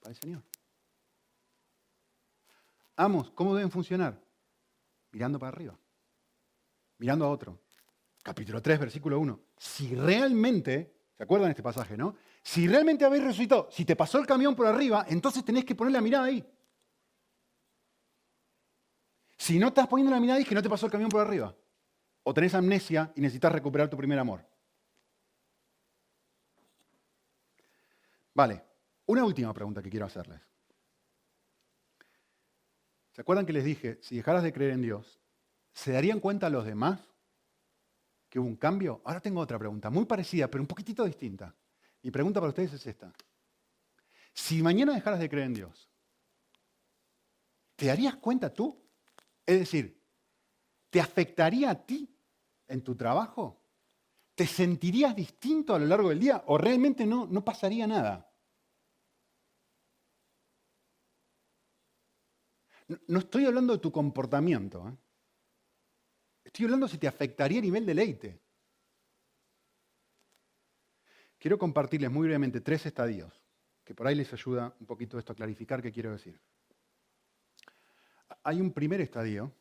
para 0.00 0.12
el 0.12 0.20
Señor. 0.20 0.42
Amos, 2.96 3.30
¿cómo 3.30 3.54
deben 3.54 3.70
funcionar? 3.70 4.20
Mirando 5.12 5.38
para 5.38 5.48
arriba, 5.48 5.78
mirando 6.98 7.24
a 7.24 7.30
otro. 7.30 7.58
Capítulo 8.22 8.60
3, 8.60 8.78
versículo 8.78 9.18
1. 9.18 9.40
Si 9.56 9.94
realmente, 9.94 10.94
¿se 11.16 11.22
acuerdan 11.22 11.50
este 11.50 11.62
pasaje, 11.62 11.96
no? 11.96 12.16
Si 12.42 12.68
realmente 12.68 13.04
habéis 13.04 13.24
resucitado, 13.24 13.68
si 13.70 13.84
te 13.84 13.96
pasó 13.96 14.18
el 14.18 14.26
camión 14.26 14.54
por 14.54 14.66
arriba, 14.66 15.06
entonces 15.08 15.44
tenés 15.44 15.64
que 15.64 15.74
poner 15.74 15.92
la 15.92 16.00
mirada 16.00 16.24
ahí. 16.24 16.44
Si 19.38 19.58
no 19.58 19.68
estás 19.68 19.88
poniendo 19.88 20.12
la 20.12 20.20
mirada 20.20 20.38
ahí, 20.38 20.44
que 20.44 20.54
no 20.54 20.62
te 20.62 20.68
pasó 20.68 20.86
el 20.86 20.92
camión 20.92 21.08
por 21.08 21.20
arriba. 21.20 21.54
O 22.22 22.34
tenés 22.34 22.54
amnesia 22.54 23.10
y 23.16 23.22
necesitas 23.22 23.52
recuperar 23.52 23.88
tu 23.88 23.96
primer 23.96 24.18
amor. 24.18 24.44
Vale, 28.34 28.62
una 29.06 29.24
última 29.24 29.52
pregunta 29.54 29.82
que 29.82 29.90
quiero 29.90 30.06
hacerles. 30.06 30.40
¿Se 33.12 33.22
acuerdan 33.22 33.46
que 33.46 33.52
les 33.54 33.64
dije, 33.64 33.98
si 34.02 34.16
dejaras 34.16 34.42
de 34.42 34.52
creer 34.52 34.72
en 34.72 34.82
Dios, 34.82 35.20
¿se 35.72 35.92
darían 35.92 36.20
cuenta 36.20 36.48
los 36.50 36.64
demás 36.64 37.09
que 38.30 38.38
hubo 38.38 38.46
un 38.46 38.56
cambio? 38.56 39.02
Ahora 39.04 39.20
tengo 39.20 39.40
otra 39.40 39.58
pregunta, 39.58 39.90
muy 39.90 40.06
parecida, 40.06 40.48
pero 40.48 40.62
un 40.62 40.68
poquitito 40.68 41.04
distinta. 41.04 41.54
Mi 42.02 42.10
pregunta 42.10 42.40
para 42.40 42.50
ustedes 42.50 42.72
es 42.72 42.86
esta. 42.86 43.12
Si 44.32 44.62
mañana 44.62 44.94
dejaras 44.94 45.18
de 45.18 45.28
creer 45.28 45.48
en 45.48 45.54
Dios, 45.54 45.90
¿te 47.74 47.86
darías 47.86 48.16
cuenta 48.16 48.54
tú? 48.54 48.80
Es 49.44 49.58
decir, 49.58 50.00
¿te 50.88 51.00
afectaría 51.00 51.70
a 51.70 51.74
ti 51.74 52.16
en 52.68 52.82
tu 52.82 52.94
trabajo? 52.94 53.60
¿Te 54.36 54.46
sentirías 54.46 55.14
distinto 55.14 55.74
a 55.74 55.78
lo 55.80 55.86
largo 55.86 56.10
del 56.10 56.20
día 56.20 56.44
o 56.46 56.56
realmente 56.56 57.04
no, 57.04 57.26
no 57.26 57.44
pasaría 57.44 57.86
nada? 57.86 58.32
No 63.08 63.18
estoy 63.18 63.44
hablando 63.44 63.74
de 63.74 63.80
tu 63.80 63.90
comportamiento. 63.90 64.88
¿eh? 64.88 64.96
Estoy 66.44 66.64
hablando 66.64 66.88
si 66.88 66.98
te 66.98 67.06
afectaría 67.06 67.58
a 67.58 67.62
nivel 67.62 67.86
deleite. 67.86 68.40
Quiero 71.38 71.58
compartirles 71.58 72.10
muy 72.10 72.26
brevemente 72.26 72.60
tres 72.60 72.84
estadios, 72.86 73.42
que 73.84 73.94
por 73.94 74.06
ahí 74.06 74.14
les 74.14 74.32
ayuda 74.32 74.74
un 74.78 74.86
poquito 74.86 75.18
esto 75.18 75.32
a 75.32 75.36
clarificar 75.36 75.80
qué 75.80 75.90
quiero 75.90 76.12
decir. 76.12 76.38
Hay 78.42 78.60
un 78.60 78.72
primer 78.72 79.00
estadio 79.00 79.52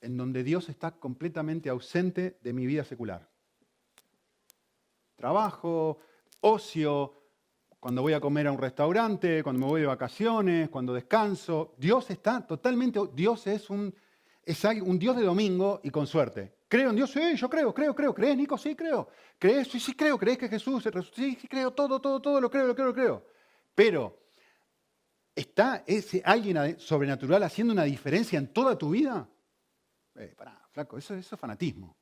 en 0.00 0.16
donde 0.16 0.42
Dios 0.42 0.68
está 0.68 0.92
completamente 0.92 1.68
ausente 1.68 2.38
de 2.40 2.52
mi 2.52 2.66
vida 2.66 2.84
secular. 2.84 3.28
Trabajo, 5.16 5.98
ocio, 6.40 7.14
cuando 7.80 8.02
voy 8.02 8.12
a 8.12 8.20
comer 8.20 8.46
a 8.46 8.52
un 8.52 8.58
restaurante, 8.58 9.42
cuando 9.42 9.60
me 9.60 9.66
voy 9.66 9.80
de 9.80 9.86
vacaciones, 9.86 10.68
cuando 10.68 10.92
descanso. 10.92 11.74
Dios 11.78 12.10
está 12.10 12.44
totalmente, 12.46 13.00
Dios 13.14 13.46
es 13.46 13.70
un, 13.70 13.94
es 14.50 14.64
un 14.82 14.98
Dios 14.98 15.16
de 15.16 15.22
domingo 15.22 15.80
y 15.82 15.90
con 15.90 16.06
suerte. 16.06 16.58
¿Creo 16.68 16.90
en 16.90 16.96
Dios? 16.96 17.10
Sí, 17.10 17.36
yo 17.36 17.48
creo, 17.48 17.72
creo, 17.74 17.94
creo. 17.94 18.14
¿Crees, 18.14 18.36
Nico? 18.36 18.58
Sí, 18.58 18.74
creo. 18.74 19.08
¿Crees? 19.38 19.68
Sí, 19.68 19.80
sí, 19.80 19.94
creo. 19.94 20.18
¿Crees 20.18 20.38
que 20.38 20.48
Jesús 20.48 20.82
se 20.82 20.90
Sí, 21.14 21.38
sí, 21.40 21.48
creo. 21.48 21.72
Todo, 21.72 22.00
todo, 22.00 22.20
todo 22.20 22.40
lo 22.40 22.50
creo, 22.50 22.66
lo 22.66 22.74
creo, 22.74 22.86
lo 22.88 22.94
creo. 22.94 23.26
Pero, 23.74 24.18
¿está 25.34 25.84
ese 25.86 26.22
alguien 26.24 26.78
sobrenatural 26.78 27.42
haciendo 27.42 27.72
una 27.72 27.84
diferencia 27.84 28.38
en 28.38 28.52
toda 28.52 28.76
tu 28.76 28.90
vida? 28.90 29.28
Eh, 30.16 30.34
pará, 30.36 30.66
flaco, 30.72 30.98
eso, 30.98 31.14
eso 31.14 31.34
es 31.34 31.40
fanatismo. 31.40 31.96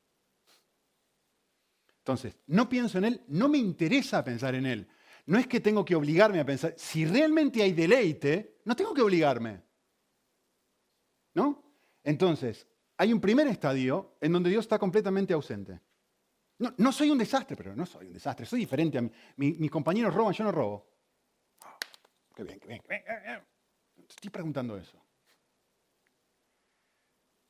Entonces, 1.98 2.38
no 2.46 2.68
pienso 2.68 2.98
en 2.98 3.04
Él, 3.04 3.24
no 3.28 3.48
me 3.48 3.58
interesa 3.58 4.22
pensar 4.22 4.54
en 4.54 4.66
Él 4.66 4.88
no 5.26 5.38
es 5.38 5.46
que 5.46 5.60
tengo 5.60 5.84
que 5.84 5.94
obligarme 5.94 6.40
a 6.40 6.46
pensar. 6.46 6.74
Si 6.76 7.04
realmente 7.04 7.62
hay 7.62 7.72
deleite, 7.72 8.60
no 8.64 8.76
tengo 8.76 8.94
que 8.94 9.02
obligarme. 9.02 9.62
¿No? 11.34 11.65
Entonces, 12.06 12.64
hay 12.98 13.12
un 13.12 13.20
primer 13.20 13.48
estadio 13.48 14.16
en 14.20 14.32
donde 14.32 14.48
Dios 14.48 14.64
está 14.64 14.78
completamente 14.78 15.34
ausente. 15.34 15.80
No, 16.58 16.92
soy 16.92 17.10
un 17.10 17.18
desastre, 17.18 17.56
pero 17.56 17.74
no 17.74 17.84
soy 17.84 18.06
un 18.06 18.12
desastre. 18.12 18.46
Soy 18.46 18.60
diferente 18.60 18.96
a 18.96 19.02
mí. 19.02 19.10
mis 19.36 19.70
compañeros 19.70 20.14
roban, 20.14 20.32
yo 20.32 20.44
no 20.44 20.52
robo. 20.52 20.88
qué 22.32 22.44
bien, 22.44 22.60
qué 22.60 22.68
bien, 22.68 22.80
qué 22.80 23.02
bien. 23.24 23.42
Estoy 24.08 24.30
preguntando 24.30 24.76
eso. 24.78 25.02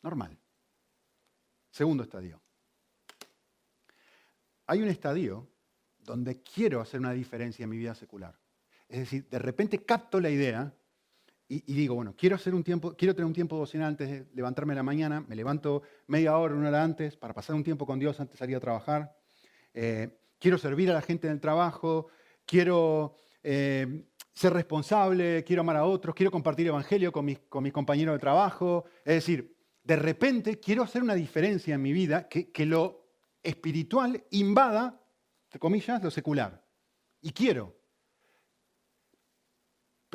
Normal. 0.01 0.39
Segundo 1.71 2.05
estadio. 2.05 2.41
Hay 4.69 4.81
un 4.81 4.89
estadio 4.89 5.47
donde 5.99 6.41
quiero 6.43 6.81
hacer 6.81 6.99
una 6.99 7.13
diferencia 7.13 7.65
en 7.65 7.71
mi 7.71 7.77
vida 7.77 7.95
secular. 7.95 8.35
Es 8.89 9.01
decir, 9.01 9.29
de 9.29 9.39
repente 9.39 9.85
capto 9.85 10.19
la 10.19 10.31
idea 10.31 10.75
y, 11.49 11.75
digo, 11.75 11.95
bueno, 11.95 12.15
quiero, 12.17 12.35
hacer 12.35 12.55
un 12.55 12.65
tiempo, 12.65 12.97
quiero 12.97 13.15
tener 13.15 13.27
un 13.27 13.33
tiempo 13.33 13.55
devocional 13.57 13.89
antes 13.89 14.09
de 14.09 14.27
levantarme 14.35 14.73
en 14.73 14.77
la 14.77 14.83
mañana, 14.83 15.25
me 15.29 15.37
levanto 15.37 15.83
media 16.09 16.37
hora, 16.37 16.55
una 16.55 16.69
hora 16.69 16.83
antes 16.83 17.17
para 17.17 17.35
pasar 17.35 17.55
un 17.55 17.63
tiempo 17.63 17.87
con 17.87 17.99
Dios 17.99 18.19
antes 18.19 18.35
de 18.35 18.39
salir 18.39 18.57
a 18.57 18.61
trabajar. 18.61 19.17
Eh, 19.73 20.19
quiero 20.39 20.59
servir 20.59 20.91
a 20.91 20.95
la 20.95 21.03
gente 21.03 21.29
en 21.29 21.35
el 21.35 21.41
trabajo, 21.41 22.09
quiero 22.45 23.15
eh, 23.43 24.07
ser 24.35 24.53
responsable, 24.53 25.45
quiero 25.45 25.61
amar 25.61 25.77
a 25.77 25.85
otros, 25.85 26.15
quiero 26.17 26.33
compartir 26.33 26.67
evangelio 26.67 27.13
con 27.13 27.25
mis, 27.25 27.39
con 27.49 27.63
mis 27.63 27.73
compañeros 27.73 28.15
de 28.15 28.19
trabajo. 28.19 28.85
Es 29.05 29.15
decir, 29.15 29.57
de 29.85 29.97
repente 29.97 30.59
quiero 30.59 30.83
hacer 30.83 31.03
una 31.03 31.15
diferencia 31.15 31.77
en 31.77 31.83
mi 31.83 31.93
vida 31.93 32.29
que, 32.29 32.51
que 32.51 32.67
lo 32.67 33.07
espiritual 33.43 34.25
invada 34.31 35.01
comillas, 35.59 36.03
lo 36.03 36.11
secular. 36.11 36.65
Y 37.21 37.33
quiero. 37.33 37.76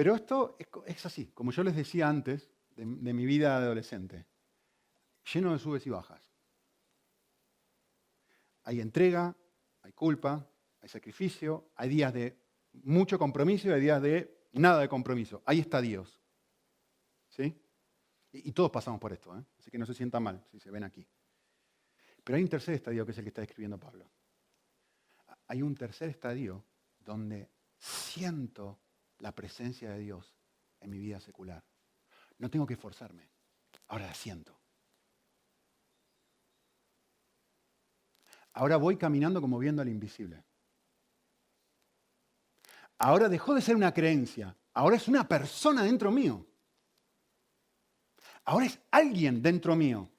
Pero 0.01 0.15
esto 0.15 0.57
es, 0.87 1.05
así, 1.05 1.27
como 1.27 1.51
yo 1.51 1.63
les 1.63 1.75
decía 1.75 2.09
antes 2.09 2.49
de, 2.75 2.85
mi 2.87 3.23
vida 3.23 3.55
adolescente, 3.55 4.25
lleno 5.31 5.53
de 5.53 5.59
subes 5.59 5.85
y 5.85 5.91
bajas. 5.91 6.33
hay 8.63 8.81
entrega, 8.81 9.37
hay 9.83 9.91
culpa, 9.93 10.49
hay 10.79 10.89
sacrificio, 10.89 11.69
hay 11.75 11.89
días 11.89 12.11
de 12.15 12.35
mucho 12.81 13.19
compromiso 13.19 13.67
y 13.67 13.73
hay 13.73 13.81
días 13.81 14.01
de 14.01 14.47
nada 14.53 14.81
de 14.81 14.89
compromiso. 14.89 15.43
Ahí 15.45 15.59
está 15.59 15.79
Dios. 15.79 16.19
¿Sí? 17.27 17.55
Y, 18.31 18.51
todos 18.53 18.71
pasamos 18.71 18.99
por 18.99 19.13
esto, 19.13 19.37
¿eh? 19.37 19.45
así 19.59 19.69
que 19.69 19.77
no 19.77 19.85
se 19.85 19.93
sientan 19.93 20.23
mal 20.23 20.43
si 20.49 20.59
se 20.59 20.71
ven 20.71 20.83
aquí. 20.83 21.07
Pero 22.23 22.37
hay 22.37 22.41
un 22.41 22.49
tercer 22.49 22.73
estadio 22.73 23.05
que 23.05 23.11
es 23.11 23.17
el 23.19 23.25
que 23.25 23.29
está 23.29 23.41
describiendo 23.41 23.79
Pablo. 23.79 24.09
Hay 25.45 25.61
un 25.61 25.75
tercer 25.75 26.09
estadio 26.09 26.65
donde 26.97 27.51
siento 27.77 28.79
la 29.21 29.33
presencia 29.33 29.91
de 29.91 29.99
Dios 29.99 30.35
en 30.79 30.89
mi 30.89 30.99
vida 30.99 31.19
secular. 31.19 31.63
No 32.37 32.49
tengo 32.49 32.65
que 32.65 32.73
esforzarme, 32.73 33.29
ahora 33.87 34.07
la 34.07 34.13
siento. 34.13 34.59
Ahora 38.53 38.75
voy 38.77 38.97
caminando 38.97 39.39
como 39.39 39.59
viendo 39.59 39.81
al 39.81 39.87
invisible. 39.87 40.43
Ahora 42.97 43.29
dejó 43.29 43.53
de 43.53 43.61
ser 43.61 43.75
una 43.75 43.93
creencia, 43.93 44.55
ahora 44.73 44.97
es 44.97 45.07
una 45.07 45.27
persona 45.27 45.83
dentro 45.83 46.11
mío. 46.11 46.45
Ahora 48.43 48.65
es 48.65 48.79
alguien 48.89 49.41
dentro 49.41 49.75
mío. 49.75 50.09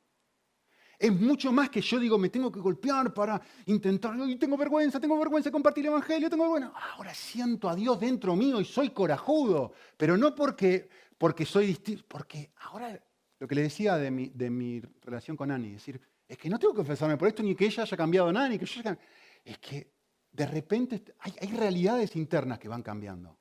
Es 1.02 1.12
mucho 1.20 1.50
más 1.50 1.68
que 1.68 1.80
yo 1.80 1.98
digo, 1.98 2.16
me 2.16 2.28
tengo 2.28 2.52
que 2.52 2.60
golpear 2.60 3.12
para 3.12 3.42
intentar, 3.66 4.16
y 4.24 4.36
tengo 4.36 4.56
vergüenza, 4.56 5.00
tengo 5.00 5.18
vergüenza 5.18 5.48
de 5.48 5.52
compartir 5.52 5.84
el 5.84 5.90
Evangelio, 5.90 6.30
tengo 6.30 6.44
vergüenza. 6.44 6.72
Ahora 6.94 7.12
siento 7.12 7.68
a 7.68 7.74
Dios 7.74 7.98
dentro 7.98 8.36
mío 8.36 8.60
y 8.60 8.64
soy 8.64 8.90
corajudo, 8.90 9.72
pero 9.96 10.16
no 10.16 10.32
porque, 10.32 10.88
porque 11.18 11.44
soy 11.44 11.66
distinto, 11.66 12.04
porque 12.06 12.52
ahora 12.60 13.04
lo 13.40 13.48
que 13.48 13.54
le 13.56 13.62
decía 13.62 13.96
de 13.96 14.12
mi, 14.12 14.28
de 14.28 14.48
mi 14.48 14.80
relación 15.00 15.36
con 15.36 15.50
Ani, 15.50 15.70
es 15.70 15.84
decir, 15.84 16.00
es 16.28 16.38
que 16.38 16.48
no 16.48 16.56
tengo 16.56 16.72
que 16.72 16.76
confesarme 16.76 17.16
por 17.16 17.26
esto, 17.26 17.42
ni 17.42 17.56
que 17.56 17.66
ella 17.66 17.82
haya 17.82 17.96
cambiado 17.96 18.32
nada, 18.32 18.48
ni 18.48 18.56
que 18.56 18.66
yo 18.66 18.78
haya 18.78 18.96
Es 19.44 19.58
que 19.58 19.90
de 20.30 20.46
repente 20.46 21.02
hay, 21.18 21.34
hay 21.40 21.48
realidades 21.48 22.14
internas 22.14 22.60
que 22.60 22.68
van 22.68 22.84
cambiando. 22.84 23.36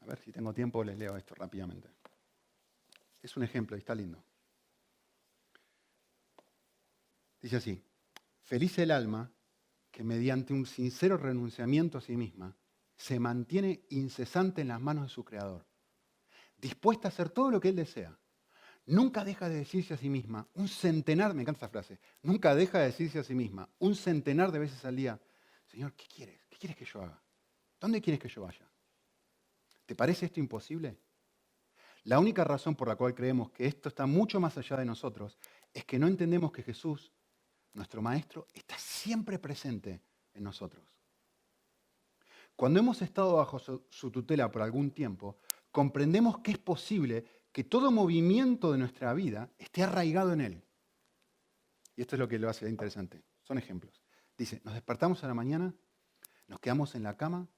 A 0.00 0.06
ver 0.06 0.18
si 0.20 0.32
tengo 0.32 0.54
tiempo, 0.54 0.82
les 0.82 0.96
leo 0.96 1.18
esto 1.18 1.34
rápidamente. 1.34 1.90
Es 3.26 3.36
un 3.36 3.42
ejemplo 3.42 3.76
y 3.76 3.80
está 3.80 3.92
lindo. 3.92 4.22
Dice 7.42 7.56
así, 7.56 7.82
feliz 8.40 8.78
el 8.78 8.92
alma 8.92 9.32
que 9.90 10.04
mediante 10.04 10.52
un 10.52 10.64
sincero 10.64 11.16
renunciamiento 11.16 11.98
a 11.98 12.00
sí 12.00 12.16
misma 12.16 12.56
se 12.94 13.18
mantiene 13.18 13.84
incesante 13.90 14.60
en 14.60 14.68
las 14.68 14.80
manos 14.80 15.06
de 15.06 15.08
su 15.08 15.24
Creador, 15.24 15.66
dispuesta 16.56 17.08
a 17.08 17.10
hacer 17.10 17.30
todo 17.30 17.50
lo 17.50 17.58
que 17.60 17.70
Él 17.70 17.74
desea. 17.74 18.16
Nunca 18.86 19.24
deja 19.24 19.48
de 19.48 19.56
decirse 19.56 19.94
a 19.94 19.96
sí 19.96 20.08
misma, 20.08 20.46
un 20.54 20.68
centenar, 20.68 21.34
me 21.34 21.42
encanta 21.42 21.66
esa 21.66 21.68
frase, 21.68 21.98
nunca 22.22 22.54
deja 22.54 22.78
de 22.78 22.86
decirse 22.86 23.18
a 23.18 23.24
sí 23.24 23.34
misma, 23.34 23.68
un 23.80 23.96
centenar 23.96 24.52
de 24.52 24.60
veces 24.60 24.84
al 24.84 24.94
día, 24.94 25.20
Señor, 25.66 25.94
¿qué 25.94 26.06
quieres? 26.06 26.46
¿Qué 26.48 26.58
quieres 26.58 26.76
que 26.76 26.84
yo 26.84 27.02
haga? 27.02 27.20
¿Dónde 27.80 28.00
quieres 28.00 28.20
que 28.20 28.28
yo 28.28 28.42
vaya? 28.42 28.70
¿Te 29.84 29.96
parece 29.96 30.26
esto 30.26 30.38
imposible? 30.38 30.96
La 32.06 32.20
única 32.20 32.44
razón 32.44 32.76
por 32.76 32.86
la 32.86 32.94
cual 32.94 33.16
creemos 33.16 33.50
que 33.50 33.66
esto 33.66 33.88
está 33.88 34.06
mucho 34.06 34.38
más 34.38 34.56
allá 34.56 34.76
de 34.76 34.84
nosotros 34.84 35.36
es 35.74 35.84
que 35.84 35.98
no 35.98 36.06
entendemos 36.06 36.52
que 36.52 36.62
Jesús, 36.62 37.12
nuestro 37.72 38.00
Maestro, 38.00 38.46
está 38.54 38.78
siempre 38.78 39.40
presente 39.40 40.00
en 40.32 40.44
nosotros. 40.44 40.84
Cuando 42.54 42.78
hemos 42.78 43.02
estado 43.02 43.34
bajo 43.34 43.58
su, 43.58 44.10
tutela 44.12 44.52
por 44.52 44.62
algún 44.62 44.92
tiempo, 44.92 45.38
comprendemos 45.72 46.38
que 46.38 46.52
es 46.52 46.58
posible 46.58 47.24
que 47.50 47.64
todo 47.64 47.90
movimiento 47.90 48.70
de 48.70 48.78
nuestra 48.78 49.12
vida 49.12 49.50
esté 49.58 49.82
arraigado 49.82 50.32
en 50.32 50.42
Él. 50.42 50.64
Y 51.96 52.02
esto 52.02 52.14
es 52.14 52.20
lo 52.20 52.28
que 52.28 52.38
lo 52.38 52.48
hace 52.48 52.68
interesante. 52.68 53.24
Son 53.42 53.58
ejemplos. 53.58 54.00
Dice, 54.38 54.60
nos 54.62 54.74
despertamos 54.74 55.24
a 55.24 55.26
la 55.26 55.34
mañana, 55.34 55.74
nos 56.46 56.60
quedamos 56.60 56.94
en 56.94 57.02
la 57.02 57.16
cama 57.16 57.48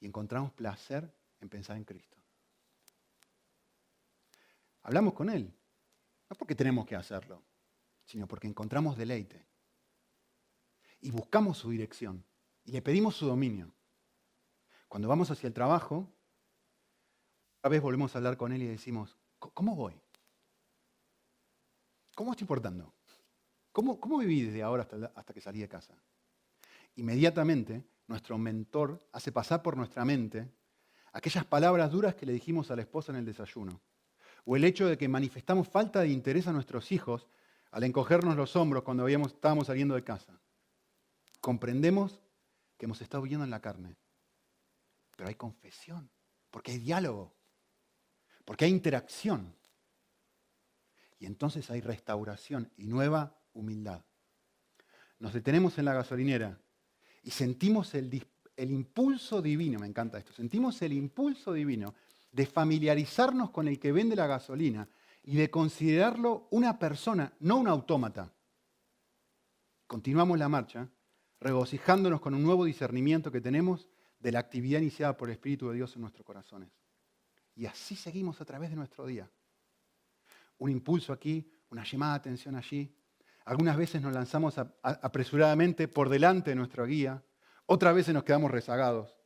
y 0.00 0.06
encontramos 0.06 0.52
placer 0.52 1.14
en 1.40 1.50
pensar 1.50 1.76
en 1.76 1.84
Cristo. 1.84 2.17
Hablamos 4.88 5.12
con 5.12 5.28
Él, 5.28 5.54
no 6.30 6.36
porque 6.36 6.54
tenemos 6.54 6.86
que 6.86 6.96
hacerlo, 6.96 7.42
sino 8.06 8.26
porque 8.26 8.46
encontramos 8.46 8.96
deleite. 8.96 9.44
Y 11.02 11.10
buscamos 11.10 11.58
su 11.58 11.68
dirección 11.68 12.24
y 12.64 12.72
le 12.72 12.80
pedimos 12.80 13.14
su 13.14 13.26
dominio. 13.26 13.70
Cuando 14.88 15.06
vamos 15.06 15.30
hacia 15.30 15.46
el 15.46 15.52
trabajo, 15.52 16.10
otra 17.58 17.68
vez 17.68 17.82
volvemos 17.82 18.14
a 18.14 18.18
hablar 18.18 18.38
con 18.38 18.50
Él 18.50 18.62
y 18.62 18.66
decimos, 18.66 19.18
¿cómo 19.38 19.76
voy? 19.76 19.92
¿Cómo 22.14 22.30
estoy 22.30 22.46
portando? 22.46 22.94
¿Cómo, 23.72 24.00
cómo 24.00 24.16
viví 24.16 24.40
desde 24.40 24.62
ahora 24.62 24.84
hasta, 24.84 25.12
hasta 25.14 25.34
que 25.34 25.42
salí 25.42 25.60
de 25.60 25.68
casa? 25.68 26.02
Inmediatamente, 26.94 27.84
nuestro 28.06 28.38
mentor 28.38 29.06
hace 29.12 29.32
pasar 29.32 29.62
por 29.62 29.76
nuestra 29.76 30.06
mente 30.06 30.50
aquellas 31.12 31.44
palabras 31.44 31.92
duras 31.92 32.14
que 32.14 32.24
le 32.24 32.32
dijimos 32.32 32.70
a 32.70 32.76
la 32.76 32.80
esposa 32.80 33.12
en 33.12 33.18
el 33.18 33.26
desayuno, 33.26 33.82
o 34.50 34.56
el 34.56 34.64
hecho 34.64 34.86
de 34.86 34.96
que 34.96 35.08
manifestamos 35.08 35.68
falta 35.68 36.00
de 36.00 36.08
interés 36.08 36.46
a 36.46 36.54
nuestros 36.54 36.90
hijos 36.90 37.28
al 37.70 37.84
encogernos 37.84 38.34
los 38.34 38.56
hombros 38.56 38.82
cuando 38.82 39.06
estábamos 39.06 39.66
saliendo 39.66 39.94
de 39.94 40.02
casa. 40.02 40.40
Comprendemos 41.42 42.22
que 42.78 42.86
hemos 42.86 43.02
estado 43.02 43.24
viviendo 43.24 43.44
en 43.44 43.50
la 43.50 43.60
carne, 43.60 43.94
pero 45.14 45.28
hay 45.28 45.34
confesión, 45.34 46.08
porque 46.50 46.72
hay 46.72 46.78
diálogo, 46.78 47.34
porque 48.46 48.64
hay 48.64 48.70
interacción. 48.70 49.54
Y 51.18 51.26
entonces 51.26 51.70
hay 51.70 51.82
restauración 51.82 52.72
y 52.78 52.86
nueva 52.86 53.38
humildad. 53.52 54.02
Nos 55.18 55.34
detenemos 55.34 55.76
en 55.76 55.84
la 55.84 55.92
gasolinera 55.92 56.58
y 57.22 57.32
sentimos 57.32 57.94
el 57.94 58.24
impulso 58.56 59.42
divino, 59.42 59.78
me 59.78 59.88
encanta 59.88 60.16
esto, 60.16 60.32
sentimos 60.32 60.80
el 60.80 60.94
impulso 60.94 61.52
divino 61.52 61.94
de 62.32 62.46
familiarizarnos 62.46 63.50
con 63.50 63.68
el 63.68 63.78
que 63.78 63.92
vende 63.92 64.16
la 64.16 64.26
gasolina 64.26 64.88
y 65.22 65.36
de 65.36 65.50
considerarlo 65.50 66.48
una 66.50 66.78
persona, 66.78 67.32
no 67.40 67.56
un 67.58 67.68
autómata. 67.68 68.32
Continuamos 69.86 70.38
la 70.38 70.48
marcha, 70.48 70.88
regocijándonos 71.40 72.20
con 72.20 72.34
un 72.34 72.42
nuevo 72.42 72.64
discernimiento 72.64 73.30
que 73.30 73.40
tenemos 73.40 73.88
de 74.18 74.32
la 74.32 74.38
actividad 74.38 74.80
iniciada 74.80 75.16
por 75.16 75.28
el 75.28 75.34
Espíritu 75.34 75.68
de 75.68 75.76
Dios 75.76 75.94
en 75.94 76.02
nuestros 76.02 76.26
corazones. 76.26 76.70
Y 77.54 77.66
así 77.66 77.96
seguimos 77.96 78.40
a 78.40 78.44
través 78.44 78.70
de 78.70 78.76
nuestro 78.76 79.06
día. 79.06 79.30
Un 80.58 80.70
impulso 80.70 81.12
aquí, 81.12 81.50
una 81.70 81.84
llamada 81.84 82.12
de 82.12 82.18
atención 82.18 82.54
allí. 82.54 82.94
Algunas 83.44 83.76
veces 83.76 84.02
nos 84.02 84.12
lanzamos 84.12 84.56
apresuradamente 84.82 85.88
por 85.88 86.08
delante 86.08 86.50
de 86.50 86.56
nuestra 86.56 86.84
guía, 86.84 87.22
otras 87.66 87.94
veces 87.94 88.14
nos 88.14 88.24
quedamos 88.24 88.50
rezagados, 88.50 89.17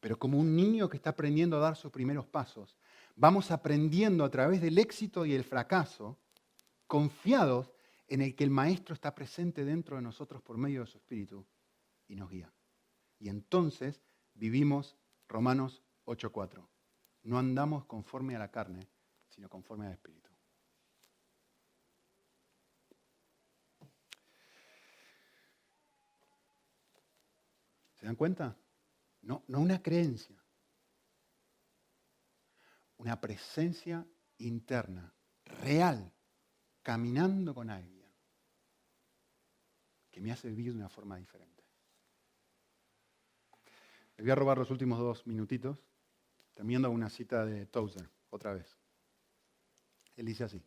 pero 0.00 0.18
como 0.18 0.38
un 0.38 0.54
niño 0.54 0.88
que 0.88 0.96
está 0.96 1.10
aprendiendo 1.10 1.56
a 1.56 1.60
dar 1.60 1.76
sus 1.76 1.90
primeros 1.90 2.26
pasos, 2.26 2.76
vamos 3.16 3.50
aprendiendo 3.50 4.24
a 4.24 4.30
través 4.30 4.60
del 4.60 4.78
éxito 4.78 5.26
y 5.26 5.34
el 5.34 5.44
fracaso, 5.44 6.18
confiados 6.86 7.72
en 8.06 8.22
el 8.22 8.34
que 8.34 8.44
el 8.44 8.50
Maestro 8.50 8.94
está 8.94 9.14
presente 9.14 9.64
dentro 9.64 9.96
de 9.96 10.02
nosotros 10.02 10.40
por 10.42 10.56
medio 10.56 10.80
de 10.80 10.86
su 10.86 10.98
Espíritu 10.98 11.44
y 12.06 12.16
nos 12.16 12.30
guía. 12.30 12.52
Y 13.18 13.28
entonces 13.28 14.02
vivimos 14.34 14.96
Romanos 15.28 15.82
8:4. 16.06 16.66
No 17.24 17.38
andamos 17.38 17.84
conforme 17.84 18.36
a 18.36 18.38
la 18.38 18.50
carne, 18.50 18.88
sino 19.28 19.48
conforme 19.48 19.86
al 19.86 19.92
Espíritu. 19.92 20.30
¿Se 27.96 28.06
dan 28.06 28.14
cuenta? 28.14 28.56
No, 29.22 29.44
no 29.48 29.60
una 29.60 29.82
creencia, 29.82 30.36
una 32.98 33.20
presencia 33.20 34.06
interna, 34.38 35.12
real, 35.44 36.12
caminando 36.82 37.54
con 37.54 37.70
alguien, 37.70 38.06
que 40.10 40.20
me 40.20 40.32
hace 40.32 40.48
vivir 40.48 40.72
de 40.72 40.78
una 40.78 40.88
forma 40.88 41.16
diferente. 41.16 41.64
Les 44.16 44.24
voy 44.24 44.30
a 44.30 44.36
robar 44.36 44.58
los 44.58 44.70
últimos 44.70 44.98
dos 44.98 45.26
minutitos, 45.26 45.78
terminando 46.54 46.90
una 46.90 47.10
cita 47.10 47.44
de 47.44 47.66
Tozer, 47.66 48.08
otra 48.30 48.54
vez. 48.54 48.76
Él 50.16 50.26
dice 50.26 50.44
así. 50.44 50.62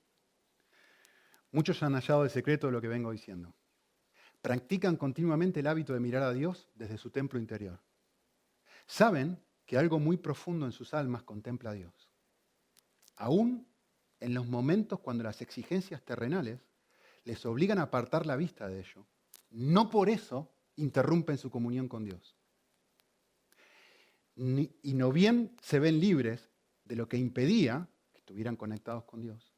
Muchos 1.52 1.84
han 1.84 1.93
hallado 1.93 2.24
el 2.24 2.30
secreto 2.30 2.68
de 2.68 2.74
lo 2.74 2.82
que 2.82 2.88
vengo 2.88 3.12
diciendo 3.12 3.54
practican 4.41 4.97
continuamente 4.97 5.60
el 5.60 5.68
hábito 5.68 5.93
de 5.93 5.99
mirar 5.99 6.24
a 6.24 6.34
Dios 6.34 6.70
desde 6.76 6.97
su 6.97 7.12
templo 7.12 7.39
interior. 7.39 7.80
Saben 8.92 9.42
que 9.66 9.78
algo 9.78 10.00
muy 10.00 10.18
profundo 10.18 10.66
en 10.66 10.74
sus 10.74 10.94
almas 10.94 11.24
contempla 11.24 11.70
a 11.70 11.74
Dios. 11.74 12.12
Aún 13.16 13.66
en 14.20 14.34
los 14.34 14.48
momentos 14.48 15.00
cuando 15.00 15.24
las 15.24 15.42
exigencias 15.42 16.04
terrenales 16.04 16.60
les 17.24 17.46
obligan 17.46 17.80
a 17.80 17.84
apartar 17.84 18.26
la 18.26 18.36
vista 18.36 18.68
de 18.68 18.82
ello, 18.82 19.08
no 19.50 19.89
por 19.89 20.10
eso 20.10 20.52
interrumpen 20.76 21.38
su 21.38 21.50
comunión 21.50 21.88
con 21.88 22.04
Dios. 22.04 22.36
y 24.36 24.94
no 24.94 25.14
bien 25.14 25.56
se 25.62 25.80
ven 25.80 26.02
libres 26.02 26.50
de 26.84 26.98
lo 26.98 27.08
que 27.08 27.16
impedía 27.16 27.88
que 28.12 28.18
estuvieran 28.18 28.58
conectados 28.58 29.06
con 29.06 29.22
Dios, 29.22 29.54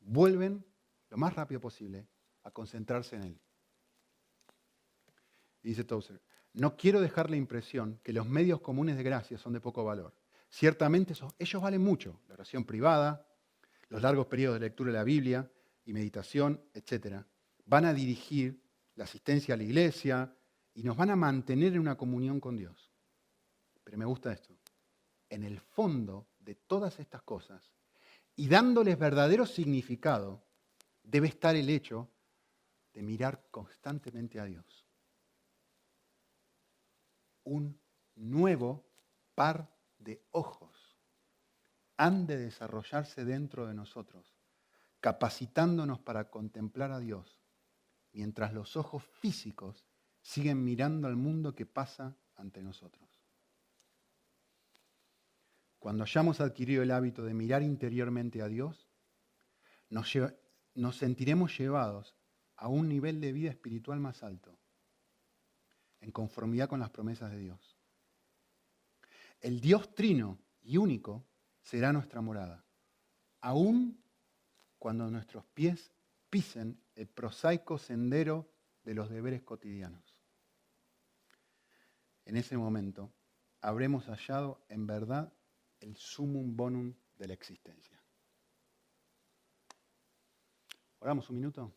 vuelven 0.00 0.62
lo 1.08 1.16
más 1.16 1.34
rápido 1.34 1.58
posible 1.58 2.06
a 2.42 2.50
concentrarse 2.50 3.16
en 3.16 3.22
Él. 3.22 3.40
Y 5.62 5.68
dice 5.68 5.84
Tozer, 5.84 6.20
no 6.54 6.76
quiero 6.76 7.00
dejar 7.00 7.30
la 7.30 7.36
impresión 7.36 8.00
que 8.02 8.12
los 8.12 8.26
medios 8.26 8.60
comunes 8.60 8.96
de 8.96 9.02
gracia 9.02 9.38
son 9.38 9.52
de 9.52 9.60
poco 9.60 9.84
valor. 9.84 10.14
Ciertamente 10.48 11.14
ellos 11.38 11.62
valen 11.62 11.82
mucho, 11.82 12.20
la 12.28 12.34
oración 12.34 12.64
privada, 12.64 13.26
los 13.88 14.00
largos 14.00 14.26
periodos 14.26 14.60
de 14.60 14.66
lectura 14.66 14.92
de 14.92 14.98
la 14.98 15.04
Biblia 15.04 15.50
y 15.84 15.92
meditación, 15.92 16.60
etc. 16.72 17.24
Van 17.66 17.84
a 17.84 17.92
dirigir 17.92 18.62
la 18.94 19.04
asistencia 19.04 19.54
a 19.54 19.56
la 19.56 19.64
iglesia 19.64 20.32
y 20.74 20.84
nos 20.84 20.96
van 20.96 21.10
a 21.10 21.16
mantener 21.16 21.72
en 21.72 21.80
una 21.80 21.96
comunión 21.96 22.38
con 22.38 22.56
Dios. 22.56 22.92
Pero 23.82 23.98
me 23.98 24.04
gusta 24.04 24.32
esto. 24.32 24.54
En 25.28 25.42
el 25.42 25.58
fondo 25.58 26.28
de 26.38 26.54
todas 26.54 27.00
estas 27.00 27.22
cosas 27.22 27.72
y 28.36 28.46
dándoles 28.46 28.96
verdadero 28.96 29.46
significado, 29.46 30.44
debe 31.02 31.28
estar 31.28 31.56
el 31.56 31.68
hecho 31.68 32.08
de 32.92 33.02
mirar 33.02 33.44
constantemente 33.50 34.38
a 34.38 34.44
Dios. 34.44 34.83
Un 37.44 37.80
nuevo 38.14 38.84
par 39.34 39.70
de 39.98 40.26
ojos 40.30 40.98
han 41.96 42.26
de 42.26 42.36
desarrollarse 42.36 43.24
dentro 43.24 43.66
de 43.66 43.74
nosotros, 43.74 44.34
capacitándonos 45.00 46.00
para 46.00 46.30
contemplar 46.30 46.90
a 46.90 46.98
Dios, 46.98 47.38
mientras 48.12 48.52
los 48.52 48.76
ojos 48.76 49.04
físicos 49.20 49.84
siguen 50.20 50.64
mirando 50.64 51.06
al 51.06 51.16
mundo 51.16 51.54
que 51.54 51.66
pasa 51.66 52.16
ante 52.36 52.62
nosotros. 52.62 53.22
Cuando 55.78 56.04
hayamos 56.04 56.40
adquirido 56.40 56.82
el 56.82 56.90
hábito 56.90 57.24
de 57.24 57.34
mirar 57.34 57.62
interiormente 57.62 58.40
a 58.40 58.48
Dios, 58.48 58.88
nos, 59.90 60.96
sentiremos 60.96 61.56
llevados 61.58 62.16
a 62.56 62.68
un 62.68 62.88
nivel 62.88 63.20
de 63.20 63.32
vida 63.32 63.50
espiritual 63.50 64.00
más 64.00 64.22
alto, 64.22 64.58
en 66.04 66.10
conformidad 66.12 66.68
con 66.68 66.80
las 66.80 66.90
promesas 66.90 67.30
de 67.30 67.38
Dios. 67.38 67.76
El 69.40 69.60
Dios 69.60 69.94
trino 69.94 70.38
y 70.62 70.76
único 70.76 71.24
será 71.62 71.94
nuestra 71.94 72.20
morada, 72.20 72.62
aun 73.40 73.98
cuando 74.78 75.10
nuestros 75.10 75.46
pies 75.46 75.90
pisen 76.28 76.78
el 76.94 77.08
prosaico 77.08 77.78
sendero 77.78 78.50
de 78.84 78.92
los 78.92 79.08
deberes 79.08 79.42
cotidianos. 79.42 80.14
En 82.26 82.36
ese 82.36 82.58
momento 82.58 83.10
habremos 83.62 84.04
hallado 84.06 84.62
en 84.68 84.86
verdad 84.86 85.32
el 85.80 85.96
sumum 85.96 86.54
bonum 86.54 86.94
de 87.16 87.28
la 87.28 87.34
existencia. 87.34 87.98
Oramos 90.98 91.30
un 91.30 91.36
minuto. 91.36 91.72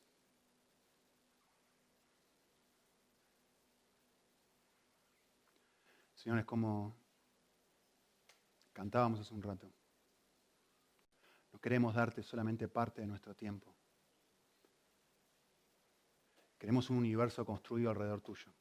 Señores, 6.27 6.43
como 6.43 6.93
cantábamos 8.73 9.21
hace 9.21 9.33
un 9.33 9.41
rato, 9.41 9.71
no 11.53 11.59
queremos 11.61 11.95
darte 11.95 12.21
solamente 12.21 12.67
parte 12.67 12.99
de 12.99 13.07
nuestro 13.07 13.33
tiempo. 13.33 13.73
Queremos 16.57 16.89
un 16.89 16.97
universo 16.97 17.45
construido 17.45 17.91
alrededor 17.91 18.19
tuyo. 18.19 18.51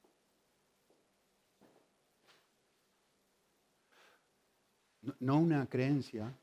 no 5.19 5.39
una 5.39 5.69
creencia 5.69 6.39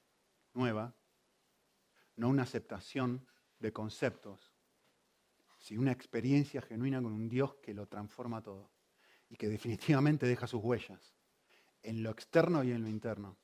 nueva, 0.54 0.94
no 2.18 2.28
una 2.28 2.44
aceptación 2.44 3.26
de 3.60 3.72
conceptos, 3.72 4.52
sino 5.58 5.80
una 5.80 5.94
experiencia 5.94 6.62
genuina 6.62 7.02
con 7.02 7.14
un 7.14 7.30
Dios 7.30 7.56
que 7.64 7.74
lo 7.74 7.88
transforma 7.88 8.44
todo 8.44 8.73
y 9.34 9.36
que 9.36 9.50
definitivamente 9.50 10.28
deja 10.28 10.46
sus 10.46 10.64
huellas 10.64 11.16
en 11.82 12.04
lo 12.04 12.12
externo 12.12 12.64
y 12.64 12.72
en 12.72 12.84
lo 12.84 12.88
interno, 12.88 13.36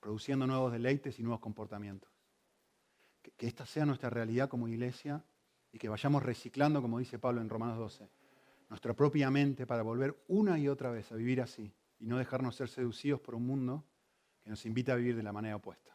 produciendo 0.00 0.46
nuevos 0.46 0.72
deleites 0.72 1.18
y 1.18 1.22
nuevos 1.22 1.40
comportamientos. 1.40 2.10
Que, 3.22 3.30
que 3.32 3.46
esta 3.46 3.66
sea 3.66 3.84
nuestra 3.84 4.08
realidad 4.10 4.48
como 4.48 4.66
iglesia 4.66 5.22
y 5.70 5.78
que 5.78 5.88
vayamos 5.88 6.22
reciclando, 6.22 6.82
como 6.82 6.98
dice 6.98 7.18
Pablo 7.18 7.40
en 7.40 7.50
Romanos 7.50 7.78
12, 7.78 8.08
nuestra 8.70 8.94
propia 8.94 9.30
mente 9.30 9.66
para 9.66 9.82
volver 9.82 10.24
una 10.26 10.58
y 10.58 10.68
otra 10.68 10.90
vez 10.90 11.12
a 11.12 11.16
vivir 11.16 11.42
así 11.42 11.72
y 12.00 12.06
no 12.06 12.18
dejarnos 12.18 12.56
ser 12.56 12.68
seducidos 12.68 13.20
por 13.20 13.34
un 13.34 13.46
mundo 13.46 13.84
nos 14.48 14.64
invita 14.66 14.92
a 14.92 14.96
vivir 14.96 15.14
de 15.14 15.22
la 15.22 15.32
manera 15.32 15.56
opuesta. 15.56 15.92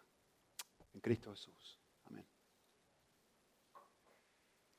En 0.94 1.02
Cristo 1.02 1.32
Jesús. 1.32 1.80